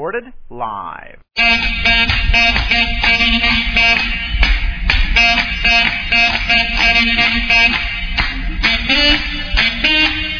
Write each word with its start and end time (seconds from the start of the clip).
recorded 0.00 0.32
live. 0.48 1.20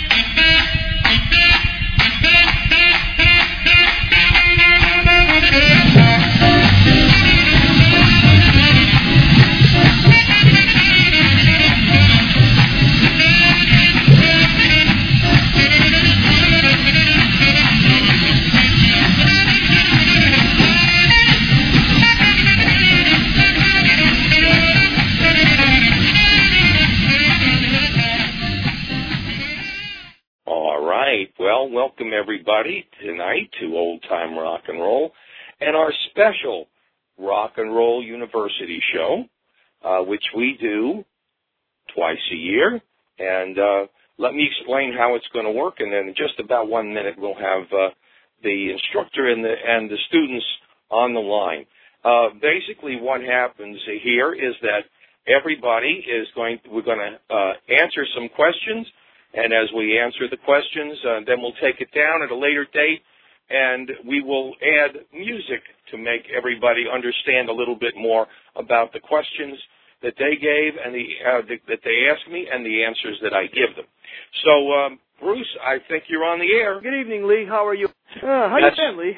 welcome 31.90 32.12
everybody 32.14 32.86
tonight 33.02 33.50
to 33.60 33.74
Old 33.74 34.00
Time 34.08 34.38
Rock 34.38 34.60
and 34.68 34.78
Roll 34.78 35.10
and 35.60 35.74
our 35.74 35.92
special 36.10 36.68
Rock 37.18 37.54
and 37.56 37.74
Roll 37.74 38.00
University 38.00 38.80
show, 38.94 39.24
uh, 39.84 40.04
which 40.04 40.22
we 40.36 40.56
do 40.60 41.04
twice 41.92 42.16
a 42.32 42.36
year. 42.36 42.80
And 43.18 43.58
uh, 43.58 43.86
let 44.18 44.34
me 44.34 44.48
explain 44.48 44.94
how 44.96 45.16
it's 45.16 45.26
going 45.32 45.46
to 45.46 45.50
work, 45.50 45.80
and 45.80 45.92
then 45.92 46.06
in 46.06 46.14
just 46.16 46.38
about 46.38 46.68
one 46.68 46.94
minute 46.94 47.14
we'll 47.18 47.34
have 47.34 47.64
uh, 47.72 47.88
the 48.44 48.70
instructor 48.70 49.28
and 49.28 49.42
the 49.42 49.54
and 49.66 49.90
the 49.90 49.98
students 50.08 50.46
on 50.90 51.12
the 51.12 51.18
line. 51.18 51.66
Uh, 52.04 52.28
basically, 52.40 53.00
what 53.00 53.20
happens 53.20 53.80
here 54.04 54.32
is 54.32 54.54
that 54.62 54.82
everybody 55.26 56.04
is 56.06 56.28
going. 56.36 56.60
We're 56.70 56.82
going 56.82 56.98
to 56.98 57.34
uh, 57.34 57.52
answer 57.68 58.06
some 58.14 58.28
questions. 58.28 58.86
And 59.34 59.52
as 59.52 59.68
we 59.76 59.98
answer 59.98 60.28
the 60.28 60.36
questions, 60.38 60.98
uh, 61.06 61.20
then 61.26 61.40
we'll 61.40 61.56
take 61.62 61.80
it 61.80 61.88
down 61.94 62.22
at 62.22 62.30
a 62.30 62.36
later 62.36 62.66
date 62.72 63.02
and 63.50 63.90
we 64.06 64.22
will 64.22 64.54
add 64.62 64.94
music 65.12 65.62
to 65.90 65.98
make 65.98 66.22
everybody 66.36 66.86
understand 66.92 67.48
a 67.48 67.52
little 67.52 67.74
bit 67.74 67.94
more 67.96 68.26
about 68.56 68.92
the 68.92 69.00
questions 69.00 69.58
that 70.02 70.14
they 70.18 70.36
gave 70.36 70.72
and 70.82 70.94
the, 70.94 71.06
uh, 71.26 71.40
the 71.42 71.56
that 71.68 71.80
they 71.84 72.08
asked 72.10 72.30
me 72.30 72.46
and 72.50 72.64
the 72.64 72.84
answers 72.84 73.18
that 73.22 73.34
I 73.34 73.46
give 73.46 73.74
them. 73.76 73.84
So, 74.44 74.72
um, 74.72 74.98
Bruce, 75.20 75.50
I 75.62 75.76
think 75.88 76.04
you're 76.08 76.24
on 76.24 76.38
the 76.38 76.50
air. 76.54 76.80
Good 76.80 76.98
evening, 76.98 77.26
Lee. 77.26 77.44
How 77.46 77.66
are 77.66 77.74
you? 77.74 77.86
Uh, 77.86 78.48
how 78.48 78.56
you 78.58 78.70
been, 78.76 78.98
Lee? 78.98 79.16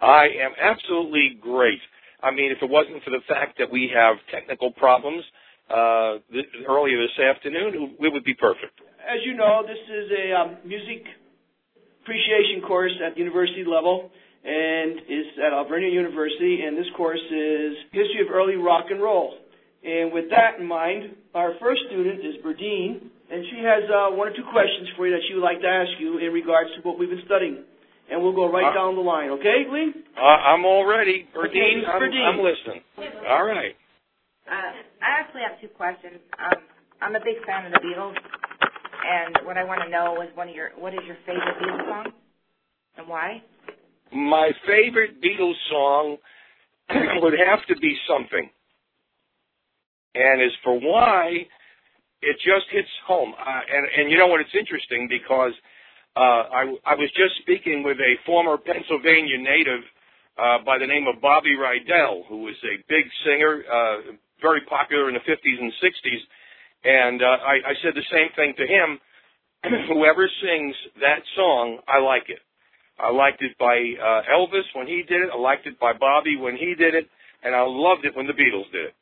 I 0.00 0.26
am 0.40 0.52
absolutely 0.60 1.38
great. 1.40 1.80
I 2.22 2.30
mean, 2.30 2.52
if 2.52 2.62
it 2.62 2.70
wasn't 2.70 3.02
for 3.02 3.10
the 3.10 3.22
fact 3.26 3.58
that 3.58 3.70
we 3.70 3.90
have 3.94 4.16
technical 4.30 4.70
problems 4.72 5.24
uh, 5.68 6.18
th- 6.30 6.46
earlier 6.68 7.00
this 7.02 7.18
afternoon, 7.18 7.96
it 7.98 8.12
would 8.12 8.24
be 8.24 8.34
perfect. 8.34 8.78
As 9.02 9.20
you 9.26 9.34
know, 9.34 9.62
this 9.66 9.78
is 9.78 10.06
a 10.10 10.24
um, 10.32 10.56
music 10.64 11.02
appreciation 12.02 12.62
course 12.66 12.92
at 13.04 13.14
the 13.14 13.20
university 13.20 13.64
level, 13.64 14.10
and 14.44 14.98
is 15.06 15.26
at 15.44 15.52
Alvernia 15.52 15.90
University. 15.90 16.62
And 16.62 16.76
this 16.76 16.86
course 16.96 17.20
is 17.30 17.72
history 17.92 18.22
of 18.26 18.32
early 18.32 18.56
rock 18.56 18.86
and 18.90 19.02
roll. 19.02 19.34
And 19.82 20.12
with 20.12 20.30
that 20.30 20.60
in 20.60 20.66
mind, 20.66 21.14
our 21.34 21.54
first 21.60 21.82
student 21.90 22.20
is 22.20 22.38
Berdine, 22.46 23.02
and 23.30 23.42
she 23.50 23.58
has 23.66 23.82
uh, 23.90 24.14
one 24.14 24.28
or 24.30 24.34
two 24.34 24.46
questions 24.52 24.88
for 24.96 25.06
you 25.06 25.12
that 25.14 25.22
she 25.26 25.34
would 25.34 25.42
like 25.42 25.60
to 25.60 25.66
ask 25.66 25.90
you 25.98 26.18
in 26.18 26.30
regards 26.32 26.70
to 26.76 26.82
what 26.86 26.98
we've 26.98 27.10
been 27.10 27.26
studying. 27.26 27.64
And 28.10 28.22
we'll 28.22 28.34
go 28.34 28.50
right 28.50 28.70
Uh, 28.70 28.74
down 28.74 28.94
the 28.94 29.02
line, 29.02 29.30
okay, 29.30 29.64
Lee? 29.70 29.90
Uh, 30.14 30.22
I'm 30.22 30.64
all 30.64 30.86
ready. 30.86 31.26
Berdine, 31.34 31.82
Miss 31.82 31.88
I'm, 31.90 31.98
Berdine. 32.02 32.26
I'm 32.30 32.42
listening. 32.42 32.82
All 33.26 33.46
right. 33.46 33.74
Uh, 34.46 34.70
I 35.02 35.08
actually 35.18 35.42
have 35.48 35.58
two 35.60 35.68
questions. 35.74 36.18
Um, 36.38 36.62
I'm 37.00 37.14
a 37.16 37.22
big 37.24 37.42
fan 37.46 37.66
of 37.66 37.72
the 37.72 37.78
Beatles, 37.82 38.14
and 39.04 39.46
what 39.46 39.56
I 39.56 39.64
want 39.64 39.80
to 39.84 39.88
know 39.88 40.22
is 40.22 40.28
one 40.36 40.48
of 40.48 40.54
your 40.54 40.70
what 40.78 40.94
is 40.94 41.00
your 41.06 41.16
favorite 41.26 41.56
Beatles 41.60 41.88
song, 41.88 42.12
and 42.96 43.08
why? 43.08 43.42
My 44.12 44.50
favorite 44.66 45.22
Beatles 45.22 45.58
song 45.70 46.16
would 47.22 47.34
have 47.46 47.66
to 47.68 47.76
be 47.80 47.96
something. 48.08 48.48
And 50.14 50.42
as 50.42 50.52
for 50.62 50.78
why, 50.78 51.46
it 52.20 52.36
just 52.44 52.66
hits 52.70 52.88
home. 53.06 53.32
Uh, 53.32 53.60
and, 53.74 53.86
and 53.96 54.10
you 54.10 54.18
know 54.18 54.26
what? 54.26 54.40
It's 54.40 54.54
interesting 54.54 55.08
because 55.08 55.52
uh, 56.16 56.52
I, 56.52 56.62
I 56.84 56.94
was 56.94 57.10
just 57.16 57.40
speaking 57.40 57.82
with 57.82 57.96
a 57.98 58.14
former 58.26 58.58
Pennsylvania 58.58 59.38
native 59.38 59.82
uh, 60.36 60.58
by 60.64 60.78
the 60.78 60.86
name 60.86 61.06
of 61.08 61.20
Bobby 61.20 61.56
Rydell, 61.56 62.28
who 62.28 62.42
was 62.44 62.56
a 62.64 62.76
big 62.88 63.04
singer, 63.24 63.64
uh, 63.64 64.12
very 64.40 64.60
popular 64.68 65.08
in 65.08 65.14
the 65.14 65.24
50s 65.24 65.58
and 65.60 65.72
60s. 65.82 66.22
And 66.84 67.22
uh, 67.22 67.38
I, 67.46 67.54
I 67.70 67.74
said 67.82 67.94
the 67.94 68.06
same 68.10 68.28
thing 68.34 68.54
to 68.58 68.66
him. 68.66 68.98
Whoever 69.88 70.28
sings 70.42 70.74
that 71.00 71.22
song, 71.36 71.78
I 71.86 72.00
like 72.00 72.28
it. 72.28 72.40
I 72.98 73.10
liked 73.10 73.42
it 73.42 73.56
by 73.58 73.74
uh, 73.74 74.22
Elvis 74.30 74.66
when 74.74 74.86
he 74.86 75.02
did 75.08 75.22
it. 75.22 75.30
I 75.32 75.38
liked 75.38 75.66
it 75.66 75.78
by 75.80 75.92
Bobby 75.92 76.36
when 76.36 76.56
he 76.56 76.74
did 76.74 76.94
it, 76.94 77.06
and 77.42 77.54
I 77.54 77.62
loved 77.62 78.04
it 78.04 78.14
when 78.16 78.26
the 78.26 78.32
Beatles 78.32 78.70
did 78.72 78.86
it. 78.86 78.94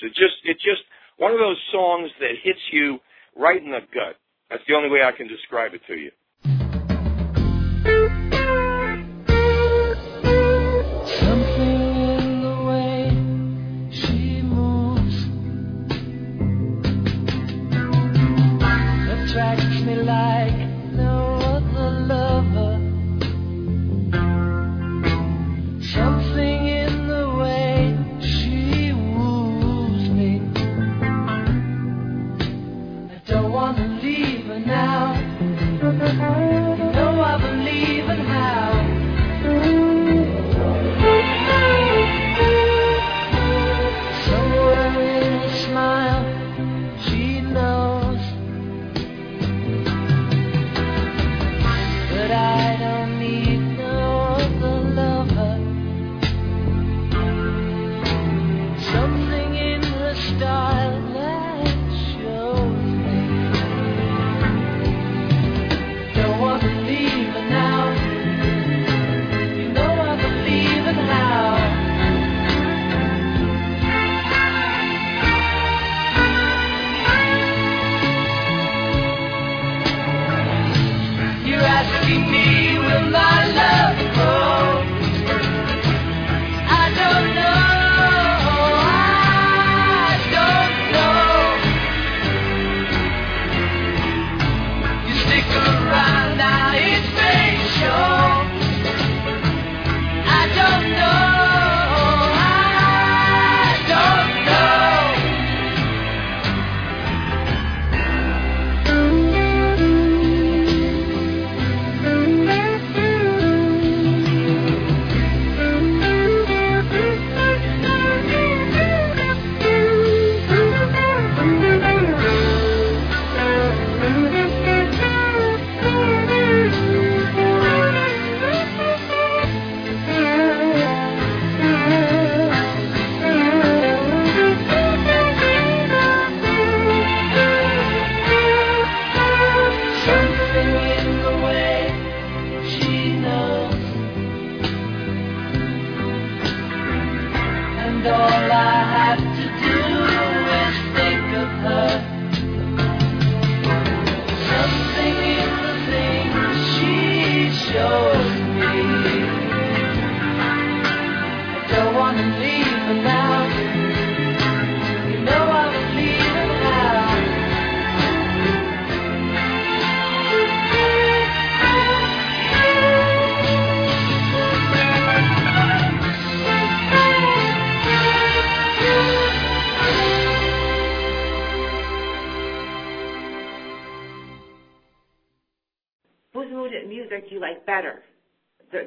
So 0.00 0.08
just 0.08 0.40
it's 0.44 0.62
just 0.62 0.82
one 1.18 1.32
of 1.32 1.38
those 1.38 1.60
songs 1.72 2.10
that 2.20 2.32
hits 2.42 2.60
you 2.72 2.98
right 3.36 3.62
in 3.62 3.70
the 3.70 3.80
gut. 3.92 4.16
That's 4.50 4.62
the 4.68 4.74
only 4.74 4.90
way 4.90 5.02
I 5.02 5.12
can 5.12 5.28
describe 5.28 5.74
it 5.74 5.80
to 5.88 5.94
you. 5.94 6.10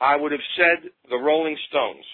I 0.00 0.16
would 0.16 0.32
have 0.32 0.40
said 0.56 0.88
the 1.10 1.18
Rolling 1.18 1.58
Stones. 1.68 2.06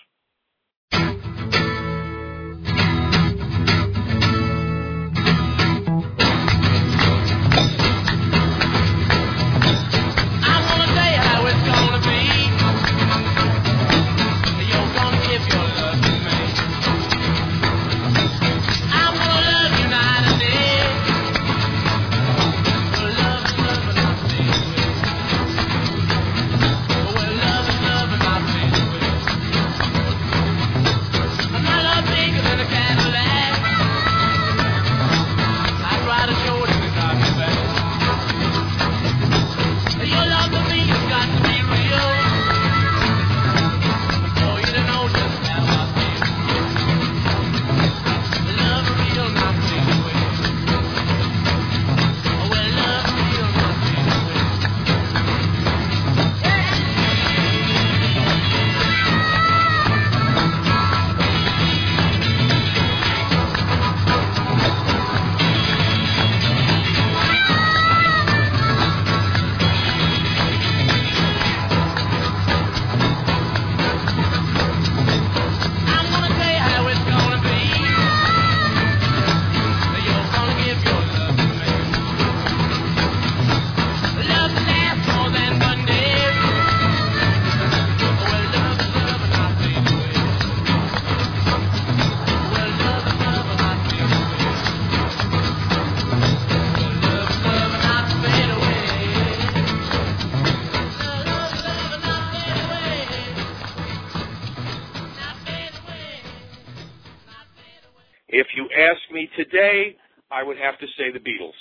Today, 109.37 109.97
I 110.31 110.43
would 110.43 110.57
have 110.59 110.79
to 110.79 110.87
say 110.99 111.13
the 111.13 111.19
Beatles. 111.19 111.59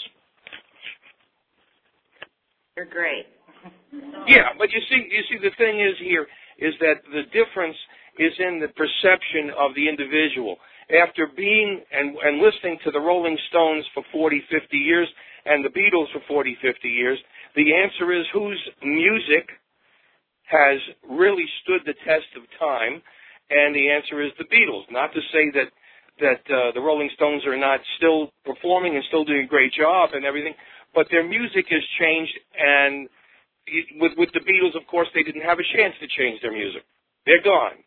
You're 2.76 2.86
great. 2.86 3.26
Yeah, 4.28 4.50
but 4.58 4.72
you 4.72 4.82
see, 4.90 5.08
you 5.10 5.22
see, 5.30 5.38
the 5.38 5.54
thing 5.58 5.80
is 5.80 5.96
here 6.00 6.28
is 6.58 6.74
that 6.80 7.06
the 7.12 7.24
difference 7.32 7.78
is 8.18 8.34
in 8.40 8.60
the 8.60 8.70
perception 8.74 9.52
of 9.58 9.76
the 9.76 9.88
individual. 9.88 10.58
After 10.90 11.28
being 11.36 11.82
and, 11.92 12.16
and 12.18 12.42
listening 12.42 12.78
to 12.84 12.92
the 12.92 13.00
Rolling 13.00 13.38
Stones 13.50 13.86
for 13.94 14.04
40, 14.12 14.42
50 14.52 14.78
years 14.78 15.08
and 15.46 15.64
the 15.64 15.70
Beatles 15.70 16.12
for 16.14 16.22
40, 16.28 16.58
50 16.62 16.90
years, 16.90 17.20
the 17.56 17.74
answer 17.74 18.12
is 18.14 18.26
whose 18.34 18.60
music 18.84 19.50
has 20.46 20.80
really 21.10 21.46
stood 21.64 21.82
the 21.86 21.98
test 22.06 22.30
of 22.36 22.44
time, 22.60 23.02
and 23.50 23.76
the 23.76 23.90
answer 23.90 24.22
is 24.22 24.32
the 24.38 24.50
Beatles. 24.50 24.84
Not 24.92 25.14
to 25.14 25.22
say 25.32 25.50
that 25.54 25.72
that 26.20 26.42
uh, 26.50 26.72
the 26.74 26.82
Rolling 26.82 27.10
Stones 27.16 27.46
are 27.46 27.58
not 27.58 27.80
still 27.98 28.30
performing 28.46 28.96
and 28.96 29.04
still 29.08 29.24
doing 29.26 29.46
a 29.46 29.48
great 29.48 29.74
job 29.74 30.12
and 30.14 30.26
everything, 30.26 30.54
but 30.94 31.08
their 31.10 31.24
music 31.28 31.66
has 31.70 31.82
changed 32.00 32.34
and 32.58 33.10
it- 33.66 33.88
with 34.00 34.12
with 34.18 34.30
the 34.34 34.42
Beatles, 34.42 34.76
of 34.76 34.86
course, 34.88 35.08
they 35.16 35.24
didn't 35.24 35.42
have 35.42 35.60
a 35.60 35.64
chance 35.76 35.96
to 36.02 36.08
change 36.08 36.42
their 36.42 36.52
music. 36.52 36.84
They're 37.26 37.42
gone. 37.42 37.78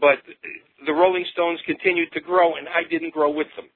But 0.00 0.18
the 0.86 0.92
Rolling 0.92 1.24
Stones 1.32 1.60
continued 1.66 2.10
to 2.12 2.20
grow, 2.20 2.54
and 2.56 2.66
I 2.68 2.82
didn't 2.88 3.12
grow 3.12 3.30
with 3.30 3.48
them. 3.56 3.66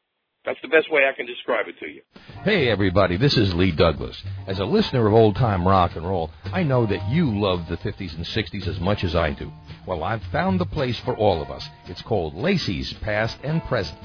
That's 0.47 0.59
the 0.63 0.69
best 0.69 0.91
way 0.91 1.03
I 1.07 1.13
can 1.15 1.27
describe 1.27 1.67
it 1.69 1.79
to 1.81 1.87
you. 1.87 2.03
Hey 2.45 2.69
everybody, 2.69 3.17
this 3.17 3.37
is 3.37 3.53
Lee 3.55 3.73
Douglas. 3.73 4.23
As 4.47 4.61
a 4.61 4.65
listener 4.65 5.07
of 5.09 5.13
old 5.13 5.35
time 5.37 5.67
rock 5.67 5.97
and 5.97 6.07
roll, 6.07 6.31
I 6.53 6.63
know 6.63 6.87
that 6.87 7.09
you 7.11 7.39
love 7.39 7.69
the 7.69 7.77
50s 7.77 8.15
and 8.17 8.25
60s 8.25 8.67
as 8.69 8.79
much 8.81 9.03
as 9.05 9.15
I 9.17 9.33
do. 9.33 9.51
Well, 9.87 10.03
I've 10.03 10.25
found 10.25 10.59
the 10.59 10.67
place 10.67 10.99
for 10.99 11.17
all 11.17 11.41
of 11.41 11.51
us. 11.51 11.69
It's 11.87 12.03
called 12.03 12.35
Lacey's 12.35 12.93
Past 12.95 13.39
and 13.45 13.63
Present. 13.65 14.01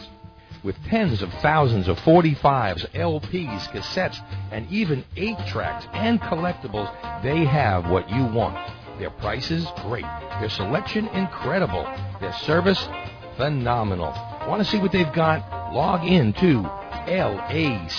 With 0.64 0.76
tens 0.86 1.24
of 1.24 1.34
thousands 1.36 1.88
of 1.88 2.00
45s, 2.02 2.88
LPs, 2.92 3.68
cassettes, 3.72 4.24
and 4.52 4.72
even 4.72 5.04
8 5.18 5.38
tracks 5.48 5.88
and 5.92 6.22
collectibles, 6.22 7.24
they 7.24 7.46
have 7.46 7.90
what 7.90 8.08
you 8.12 8.26
want. 8.26 8.60
Their 9.00 9.10
prices, 9.10 9.66
great. 9.78 10.06
Their 10.40 10.50
selection, 10.50 11.08
incredible. 11.08 11.84
Their 12.20 12.34
service, 12.34 12.88
phenomenal. 13.36 14.14
Want 14.48 14.64
to 14.64 14.70
see 14.70 14.78
what 14.78 14.92
they've 14.92 15.12
got? 15.12 15.74
Log 15.74 16.06
in 16.06 16.34
to 16.34 16.64
L 17.08 17.44
A 17.50 17.90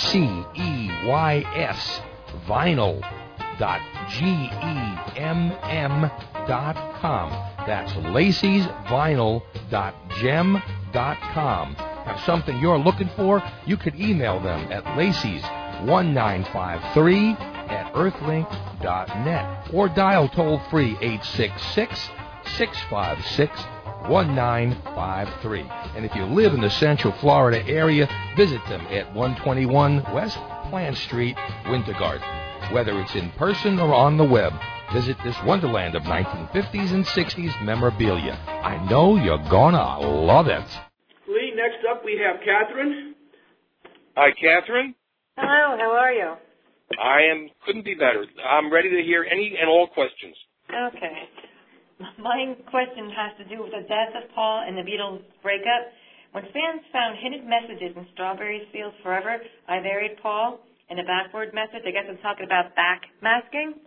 That's 7.67 7.95
Lacey's 7.97 8.65
vinyl 8.87 9.43
dot 9.71 9.95
gem 10.21 10.63
com. 10.93 11.75
Have 11.75 12.21
something 12.21 12.59
you're 12.61 12.79
looking 12.79 13.09
for? 13.17 13.43
You 13.67 13.77
could 13.77 13.95
email 13.95 14.41
them 14.41 14.73
at 14.73 14.97
Lacey's 14.97 15.43
1953 15.85 17.31
at 17.73 17.93
earthlink.net 17.95 19.71
or 19.73 19.89
dial 19.89 20.29
toll 20.29 20.61
free 20.71 20.97
866 21.01 22.11
656 22.57 23.61
1953. 24.09 25.65
And 25.97 26.05
if 26.05 26.15
you 26.15 26.25
live 26.25 26.55
in 26.55 26.61
the 26.61 26.71
Central 26.71 27.13
Florida 27.15 27.65
area, 27.67 28.09
visit 28.37 28.61
them 28.69 28.81
at 28.89 29.15
121 29.15 30.13
West 30.13 30.39
Plant 30.69 30.97
Street, 30.97 31.37
Winter 31.69 31.93
Garden. 31.93 32.27
Whether 32.73 32.99
it's 33.01 33.15
in 33.15 33.31
person 33.33 33.79
or 33.79 33.95
on 33.95 34.17
the 34.17 34.25
web, 34.25 34.53
visit 34.93 35.17
this 35.25 35.37
wonderland 35.45 35.95
of 35.95 36.03
1950s 36.03 36.93
and 36.93 37.05
60s 37.07 37.65
memorabilia. 37.65 38.39
I 38.47 38.77
know 38.91 39.17
you're 39.17 39.43
gonna 39.49 40.01
love 40.01 40.49
it. 40.49 40.69
Lee, 41.27 41.53
next 41.57 41.85
up 41.91 42.05
we 42.05 42.21
have 42.21 42.37
Catherine. 42.45 43.15
Hi, 44.17 44.31
Catherine. 44.33 44.95
Hello, 45.37 45.77
how 45.79 45.93
are 45.97 46.13
you? 46.13 46.35
I 47.01 47.23
am 47.33 47.49
couldn't 47.65 47.85
be 47.85 47.95
better. 47.95 48.25
I'm 48.45 48.71
ready 48.71 48.91
to 48.91 49.03
hear 49.03 49.25
any 49.25 49.57
and 49.59 49.69
all 49.69 49.89
questions. 49.89 50.37
Okay. 50.69 51.29
My 52.19 52.57
question 52.69 53.09
has 53.17 53.33
to 53.39 53.45
do 53.49 53.63
with 53.63 53.71
the 53.71 53.87
death 53.89 54.13
of 54.23 54.29
Paul 54.35 54.65
and 54.67 54.77
the 54.77 54.83
Beatles 54.83 55.23
breakup. 55.43 55.89
When 56.33 56.45
fans 56.45 56.83
found 56.93 57.17
hidden 57.23 57.49
messages 57.49 57.97
in 57.97 58.07
Strawberry 58.13 58.69
Fields 58.73 58.97
Forever, 59.03 59.39
I 59.69 59.81
buried 59.81 60.17
Paul, 60.23 60.61
in 60.91 60.99
a 60.99 61.05
backward 61.05 61.55
message, 61.55 61.85
I 61.87 61.91
guess 61.91 62.05
I'm 62.09 62.19
talking 62.19 62.45
about 62.45 62.77
backmasking. 62.77 63.81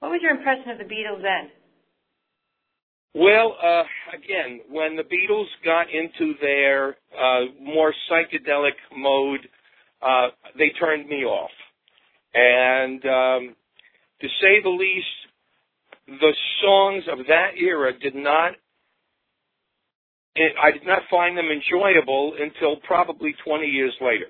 What 0.00 0.10
was 0.10 0.20
your 0.22 0.32
impression 0.32 0.70
of 0.70 0.78
the 0.78 0.84
Beatles 0.84 1.22
then? 1.22 1.50
Well, 3.14 3.56
uh, 3.62 3.84
again, 4.14 4.60
when 4.70 4.94
the 4.96 5.02
Beatles 5.02 5.46
got 5.64 5.86
into 5.90 6.34
their 6.40 6.96
uh, 7.18 7.46
more 7.62 7.94
psychedelic 8.10 8.76
mode, 8.94 9.48
uh, 10.02 10.28
they 10.58 10.70
turned 10.78 11.08
me 11.08 11.24
off. 11.24 11.50
And 12.34 13.02
um, 13.06 13.56
to 14.20 14.28
say 14.42 14.60
the 14.62 14.68
least, 14.68 16.20
the 16.20 16.34
songs 16.62 17.04
of 17.10 17.26
that 17.28 17.52
era 17.58 17.92
did 17.98 18.14
not. 18.14 18.52
It, 20.34 20.52
I 20.62 20.70
did 20.70 20.86
not 20.86 21.00
find 21.10 21.38
them 21.38 21.46
enjoyable 21.46 22.34
until 22.38 22.76
probably 22.86 23.34
20 23.46 23.66
years 23.66 23.94
later. 24.02 24.26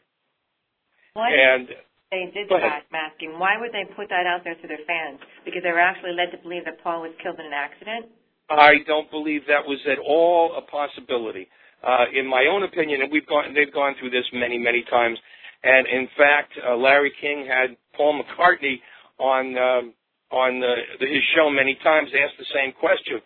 Why? 1.14 1.30
And 1.32 1.68
they 2.10 2.30
did 2.32 2.48
the 2.48 2.56
ahead. 2.56 2.86
backmasking, 2.86 3.38
why 3.38 3.58
would 3.58 3.72
they 3.72 3.84
put 3.94 4.08
that 4.08 4.26
out 4.26 4.42
there 4.44 4.54
to 4.54 4.66
their 4.68 4.82
fans? 4.86 5.18
Because 5.44 5.62
they 5.62 5.72
were 5.72 5.82
actually 5.82 6.12
led 6.12 6.30
to 6.30 6.38
believe 6.42 6.64
that 6.64 6.82
Paul 6.82 7.02
was 7.02 7.12
killed 7.22 7.38
in 7.38 7.46
an 7.46 7.56
accident? 7.56 8.06
I 8.48 8.78
don't 8.86 9.10
believe 9.10 9.42
that 9.48 9.66
was 9.66 9.78
at 9.90 9.98
all 9.98 10.54
a 10.56 10.62
possibility. 10.70 11.48
Uh, 11.82 12.06
in 12.14 12.26
my 12.26 12.46
own 12.50 12.62
opinion, 12.62 13.02
and 13.02 13.10
we've 13.10 13.26
gone, 13.26 13.52
they've 13.54 13.72
gone 13.74 13.94
through 13.98 14.10
this 14.10 14.24
many, 14.32 14.58
many 14.58 14.84
times. 14.88 15.18
And 15.62 15.86
in 15.86 16.08
fact, 16.16 16.52
uh, 16.62 16.76
Larry 16.76 17.12
King 17.20 17.46
had 17.46 17.76
Paul 17.96 18.22
McCartney 18.22 18.78
on 19.18 19.58
um, 19.58 19.94
on 20.30 20.58
the, 20.58 20.74
the, 20.98 21.06
his 21.06 21.22
show 21.34 21.50
many 21.50 21.78
times, 21.82 22.10
asked 22.10 22.38
the 22.38 22.50
same 22.54 22.72
question. 22.74 23.22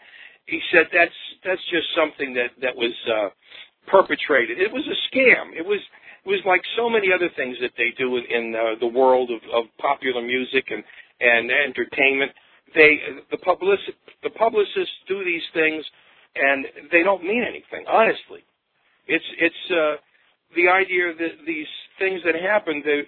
He 0.46 0.60
said 0.72 0.86
that's 0.92 1.20
that's 1.44 1.62
just 1.70 1.88
something 1.96 2.34
that 2.34 2.56
that 2.60 2.74
was 2.76 2.92
uh, 3.08 3.28
perpetrated. 3.88 4.58
It 4.58 4.72
was 4.72 4.84
a 4.88 4.98
scam. 5.08 5.56
It 5.56 5.64
was 5.64 5.80
it 6.24 6.28
was 6.28 6.42
like 6.46 6.62
so 6.76 6.88
many 6.88 7.08
other 7.14 7.30
things 7.36 7.56
that 7.60 7.72
they 7.76 7.92
do 7.96 8.16
in, 8.16 8.24
in 8.28 8.54
uh, 8.54 8.78
the 8.80 8.86
world 8.86 9.30
of, 9.30 9.40
of 9.52 9.64
popular 9.78 10.22
music 10.22 10.64
and 10.70 10.84
and 11.20 11.50
entertainment. 11.50 12.32
They 12.74 12.98
the 13.30 13.38
public 13.38 13.78
the 14.22 14.30
publicists 14.30 14.96
do 15.08 15.24
these 15.24 15.44
things 15.54 15.84
and 16.34 16.66
they 16.92 17.02
don't 17.02 17.24
mean 17.24 17.42
anything. 17.42 17.86
Honestly, 17.88 18.44
it's 19.06 19.24
it's 19.38 19.64
uh, 19.70 19.96
the 20.54 20.68
idea 20.68 21.12
that 21.14 21.46
these 21.46 21.66
things 21.98 22.20
that 22.24 22.34
happen 22.34 22.82
they 22.84 23.02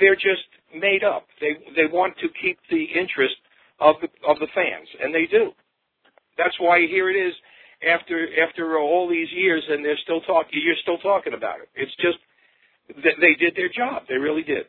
they're 0.00 0.16
just 0.16 0.48
made 0.74 1.04
up. 1.04 1.26
They 1.40 1.58
they 1.76 1.86
want 1.90 2.16
to 2.18 2.28
keep 2.40 2.58
the 2.70 2.84
interest 2.84 3.36
of 3.80 3.96
the 4.00 4.08
of 4.26 4.38
the 4.38 4.48
fans, 4.54 4.88
and 5.02 5.14
they 5.14 5.26
do. 5.26 5.52
That's 6.38 6.56
why 6.58 6.86
here 6.88 7.10
it 7.10 7.18
is 7.18 7.34
after 7.86 8.28
after 8.42 8.78
all 8.78 9.08
these 9.08 9.28
years, 9.32 9.62
and 9.68 9.84
they're 9.84 10.00
still 10.02 10.20
talking. 10.22 10.60
You're 10.64 10.80
still 10.82 10.98
talking 10.98 11.34
about 11.34 11.60
it. 11.60 11.68
It's 11.74 11.94
just 11.96 12.18
they 12.88 13.34
did 13.38 13.54
their 13.56 13.68
job. 13.68 14.04
They 14.08 14.16
really 14.16 14.42
did. 14.42 14.66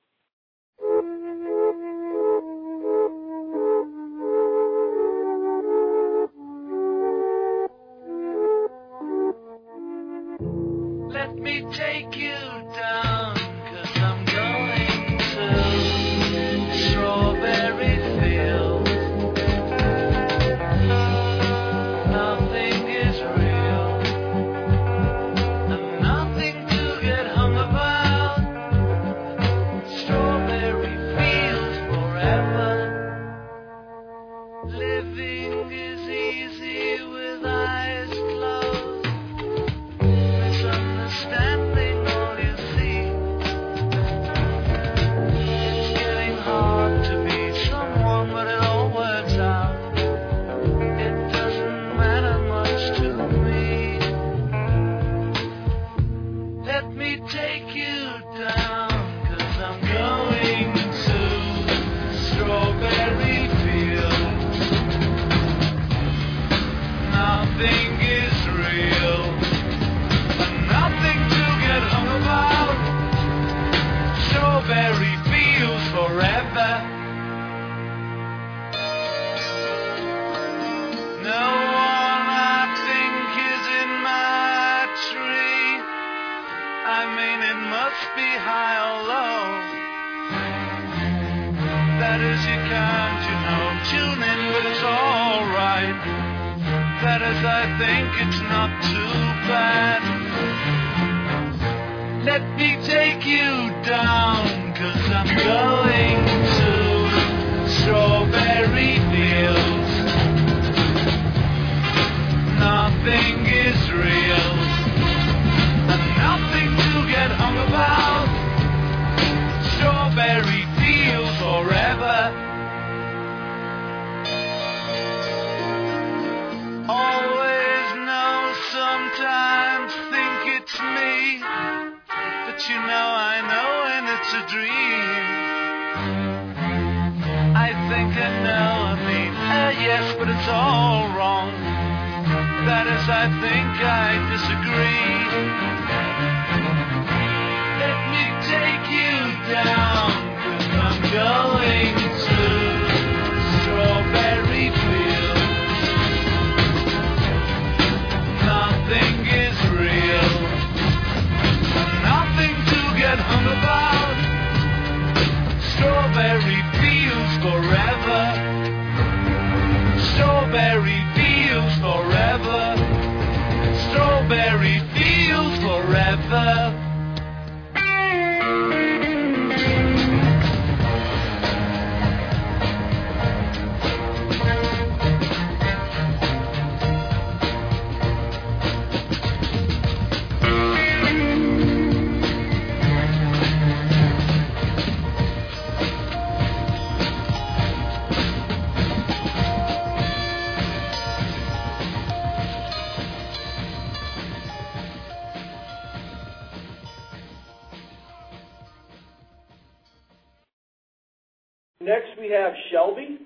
Next 211.86 212.18
we 212.20 212.32
have 212.32 212.52
Shelby. 212.72 213.20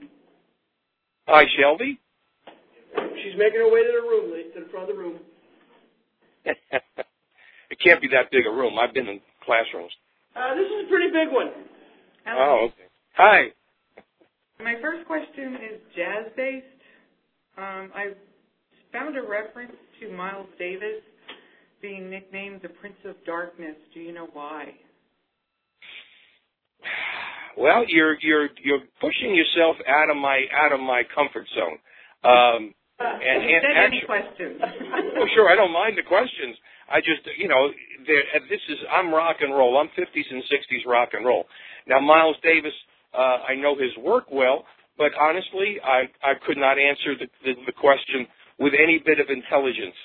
Hi, 1.29 1.43
Shelby. 1.57 1.97
She's 3.23 3.37
making 3.37 3.59
her 3.59 3.71
way 3.71 3.83
to 3.83 3.93
the 3.95 4.05
room, 4.05 4.35
to 4.53 4.59
the 4.59 4.69
front 4.69 4.89
of 4.89 4.97
the 4.97 5.01
room. 5.01 5.19
it 6.43 7.77
can't 7.81 8.01
be 8.01 8.09
that 8.09 8.29
big 8.31 8.45
a 8.45 8.51
room. 8.51 8.77
I've 8.77 8.93
been 8.93 9.07
in 9.07 9.21
classrooms. 9.45 9.91
Uh, 10.35 10.55
this 10.55 10.65
is 10.65 10.87
a 10.87 10.89
pretty 10.89 11.07
big 11.07 11.31
one. 11.31 11.51
Oh, 12.27 12.67
okay. 12.67 12.89
Hi. 13.15 13.43
My 14.61 14.75
first 14.81 15.07
question 15.07 15.55
is 15.55 15.79
jazz 15.95 16.25
based. 16.35 16.65
Um, 17.57 17.91
I 17.95 18.11
found 18.91 19.15
a 19.15 19.21
reference 19.21 19.75
to 20.01 20.11
Miles 20.11 20.47
Davis 20.59 20.99
being 21.81 22.09
nicknamed 22.09 22.59
the 22.61 22.69
Prince 22.69 22.99
of 23.05 23.15
Darkness. 23.25 23.77
Do 23.93 24.01
you 24.01 24.11
know 24.11 24.27
why? 24.33 24.73
Well, 27.59 27.83
you're 27.87 28.15
you're 28.21 28.47
you're 28.63 28.79
pushing 29.01 29.35
yourself 29.35 29.75
out 29.83 30.09
of 30.09 30.15
my 30.15 30.47
out 30.55 30.71
of 30.71 30.79
my 30.79 31.03
comfort 31.13 31.45
zone. 31.53 31.77
Um, 32.23 32.73
and, 32.99 33.43
and 33.43 33.63
any 33.75 34.01
questions. 34.05 34.59
oh, 35.19 35.27
sure, 35.35 35.49
I 35.49 35.55
don't 35.55 35.71
mind 35.71 35.97
the 35.97 36.03
questions. 36.03 36.55
I 36.91 36.99
just, 36.99 37.21
you 37.37 37.47
know, 37.47 37.69
there, 38.07 38.23
this 38.49 38.59
is 38.69 38.77
I'm 38.91 39.13
rock 39.13 39.37
and 39.41 39.53
roll. 39.53 39.77
I'm 39.77 39.87
50s 39.87 40.27
and 40.31 40.43
60s 40.43 40.87
rock 40.87 41.09
and 41.13 41.25
roll. 41.25 41.45
Now, 41.87 41.99
Miles 41.99 42.35
Davis, 42.43 42.73
uh, 43.13 43.43
I 43.47 43.55
know 43.55 43.75
his 43.75 43.91
work 44.03 44.25
well, 44.31 44.65
but 44.97 45.11
honestly, 45.19 45.77
I 45.83 46.07
I 46.23 46.33
could 46.45 46.57
not 46.57 46.79
answer 46.79 47.15
the 47.19 47.27
the, 47.43 47.53
the 47.67 47.73
question 47.73 48.27
with 48.57 48.73
any 48.73 49.03
bit 49.05 49.19
of 49.19 49.27
intelligence. 49.29 49.95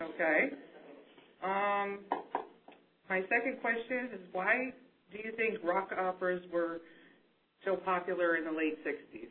Okay. 0.00 0.56
Um, 1.42 2.00
my 3.08 3.20
second 3.28 3.60
question 3.60 4.10
is 4.12 4.20
why 4.32 4.72
do 5.12 5.18
you 5.18 5.32
think 5.36 5.58
rock 5.64 5.90
operas 5.98 6.42
were 6.52 6.80
so 7.64 7.76
popular 7.76 8.36
in 8.36 8.44
the 8.44 8.50
late 8.50 8.78
60s? 8.84 9.28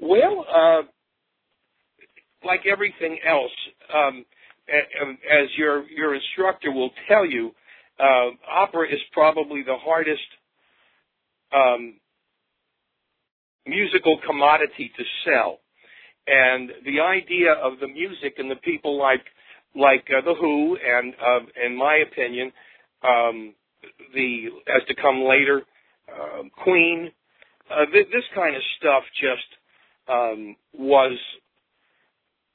Well, 0.00 0.44
uh, 0.48 0.82
like 2.44 2.60
everything 2.70 3.18
else, 3.26 3.50
um, 3.94 4.24
um, 5.02 5.18
as 5.30 5.48
your 5.56 5.88
your 5.90 6.14
instructor 6.14 6.72
will 6.72 6.90
tell 7.08 7.26
you, 7.26 7.50
uh, 7.98 8.30
opera 8.48 8.86
is 8.88 9.00
probably 9.12 9.62
the 9.62 9.76
hardest 9.76 10.20
um, 11.52 11.94
musical 13.66 14.18
commodity 14.26 14.90
to 14.96 15.04
sell, 15.24 15.58
and 16.26 16.70
the 16.84 17.00
idea 17.00 17.52
of 17.52 17.78
the 17.80 17.88
music 17.88 18.34
and 18.38 18.50
the 18.50 18.56
people 18.56 18.98
like 18.98 19.24
like 19.74 20.06
uh, 20.10 20.24
the 20.24 20.34
Who 20.34 20.76
and, 20.76 21.14
uh, 21.14 21.66
in 21.66 21.76
my 21.76 22.02
opinion, 22.10 22.52
um, 23.04 23.54
the 24.14 24.48
as 24.74 24.86
to 24.88 24.94
come 24.94 25.22
later, 25.22 25.62
uh, 26.08 26.42
Queen, 26.62 27.10
uh, 27.70 27.86
th- 27.92 28.08
this 28.12 28.24
kind 28.34 28.56
of 28.56 28.62
stuff 28.78 29.02
just 29.20 29.48
um, 30.08 30.56
was 30.72 31.18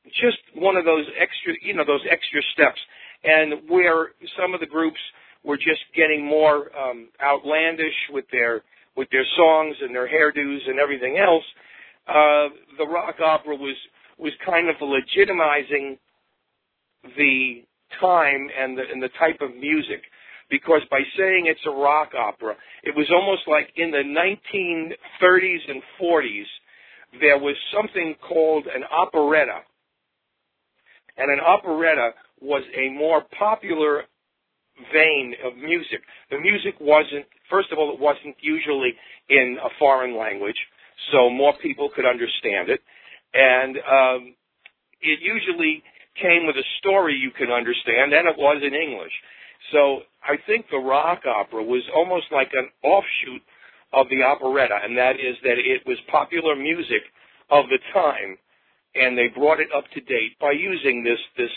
just 0.07 0.37
one 0.55 0.75
of 0.75 0.85
those 0.85 1.05
extra, 1.19 1.53
you 1.61 1.73
know, 1.73 1.83
those 1.85 2.05
extra 2.09 2.41
steps. 2.53 2.79
And 3.23 3.67
where 3.69 4.09
some 4.39 4.53
of 4.53 4.59
the 4.59 4.65
groups 4.65 4.99
were 5.43 5.57
just 5.57 5.81
getting 5.95 6.23
more 6.25 6.75
um, 6.77 7.09
outlandish 7.23 7.95
with 8.11 8.25
their 8.31 8.63
with 8.95 9.09
their 9.11 9.25
songs 9.35 9.75
and 9.81 9.93
their 9.93 10.07
hairdos 10.07 10.69
and 10.69 10.79
everything 10.79 11.17
else, 11.17 11.43
uh, 12.07 12.47
the 12.77 12.85
rock 12.87 13.15
opera 13.23 13.55
was 13.55 13.75
was 14.17 14.33
kind 14.45 14.69
of 14.69 14.75
legitimizing 14.77 15.97
the 17.17 17.63
time 17.99 18.47
and 18.57 18.77
the 18.77 18.83
and 18.91 19.01
the 19.01 19.09
type 19.19 19.39
of 19.41 19.55
music 19.55 20.03
because 20.49 20.81
by 20.89 21.01
saying 21.17 21.45
it's 21.47 21.65
a 21.65 21.71
rock 21.71 22.11
opera, 22.17 22.55
it 22.83 22.95
was 22.95 23.07
almost 23.13 23.43
like 23.47 23.71
in 23.75 23.91
the 23.91 24.03
1930s 24.03 25.69
and 25.69 25.81
40s 26.01 26.45
there 27.19 27.37
was 27.37 27.55
something 27.73 28.15
called 28.27 28.65
an 28.67 28.83
operetta. 28.91 29.59
And 31.17 31.31
an 31.31 31.39
operetta 31.39 32.11
was 32.41 32.63
a 32.75 32.89
more 32.89 33.23
popular 33.37 34.03
vein 34.93 35.33
of 35.45 35.55
music. 35.57 36.01
The 36.29 36.39
music 36.39 36.75
wasn't, 36.81 37.25
first 37.49 37.71
of 37.71 37.77
all, 37.79 37.93
it 37.93 37.99
wasn't 37.99 38.35
usually 38.41 38.93
in 39.29 39.57
a 39.63 39.69
foreign 39.79 40.17
language, 40.17 40.57
so 41.11 41.29
more 41.29 41.53
people 41.61 41.89
could 41.95 42.05
understand 42.05 42.69
it. 42.69 42.81
And 43.33 43.77
um, 43.77 44.35
it 45.01 45.19
usually 45.21 45.83
came 46.21 46.47
with 46.47 46.55
a 46.55 46.67
story 46.79 47.15
you 47.15 47.31
could 47.31 47.51
understand, 47.51 48.13
and 48.13 48.27
it 48.27 48.37
was 48.37 48.61
in 48.63 48.73
English. 48.73 49.11
So 49.71 50.03
I 50.27 50.37
think 50.47 50.65
the 50.69 50.77
rock 50.77 51.21
opera 51.25 51.63
was 51.63 51.83
almost 51.95 52.25
like 52.31 52.49
an 52.53 52.69
offshoot 52.83 53.41
of 53.93 54.09
the 54.09 54.23
operetta, 54.23 54.79
and 54.83 54.97
that 54.97 55.15
is 55.15 55.37
that 55.43 55.57
it 55.57 55.81
was 55.85 55.97
popular 56.11 56.55
music 56.55 57.03
of 57.49 57.65
the 57.69 57.79
time, 57.93 58.37
and 58.95 59.17
they 59.17 59.27
brought 59.27 59.59
it 59.59 59.69
up 59.75 59.85
to 59.93 60.01
date 60.01 60.37
by 60.41 60.51
using 60.51 61.03
this 61.03 61.19
this 61.37 61.53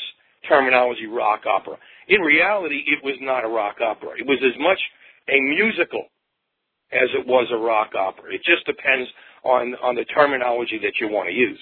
terminology, 0.49 1.07
rock 1.07 1.43
opera. 1.47 1.77
In 2.09 2.21
reality, 2.21 2.85
it 2.87 3.03
was 3.03 3.17
not 3.21 3.45
a 3.45 3.49
rock 3.49 3.77
opera. 3.81 4.11
It 4.19 4.27
was 4.27 4.39
as 4.45 4.59
much 4.61 4.79
a 5.29 5.41
musical 5.41 6.05
as 6.93 7.09
it 7.19 7.27
was 7.27 7.49
a 7.53 7.57
rock 7.57 7.93
opera. 7.95 8.33
It 8.33 8.43
just 8.45 8.65
depends 8.67 9.09
on 9.45 9.75
on 9.83 9.95
the 9.95 10.05
terminology 10.05 10.79
that 10.83 11.01
you 11.01 11.09
want 11.09 11.29
to 11.29 11.35
use. 11.35 11.61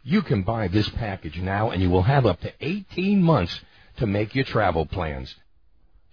You 0.07 0.21
can 0.21 0.43
buy 0.43 0.69
this 0.69 0.87
package 0.87 1.37
now 1.37 1.71
and 1.71 1.81
you 1.81 1.89
will 1.89 2.03
have 2.03 2.25
up 2.25 2.39
to 2.39 2.53
18 2.61 3.21
months 3.21 3.59
to 3.97 4.07
make 4.07 4.35
your 4.35 4.45
travel 4.45 4.85
plans. 4.85 5.35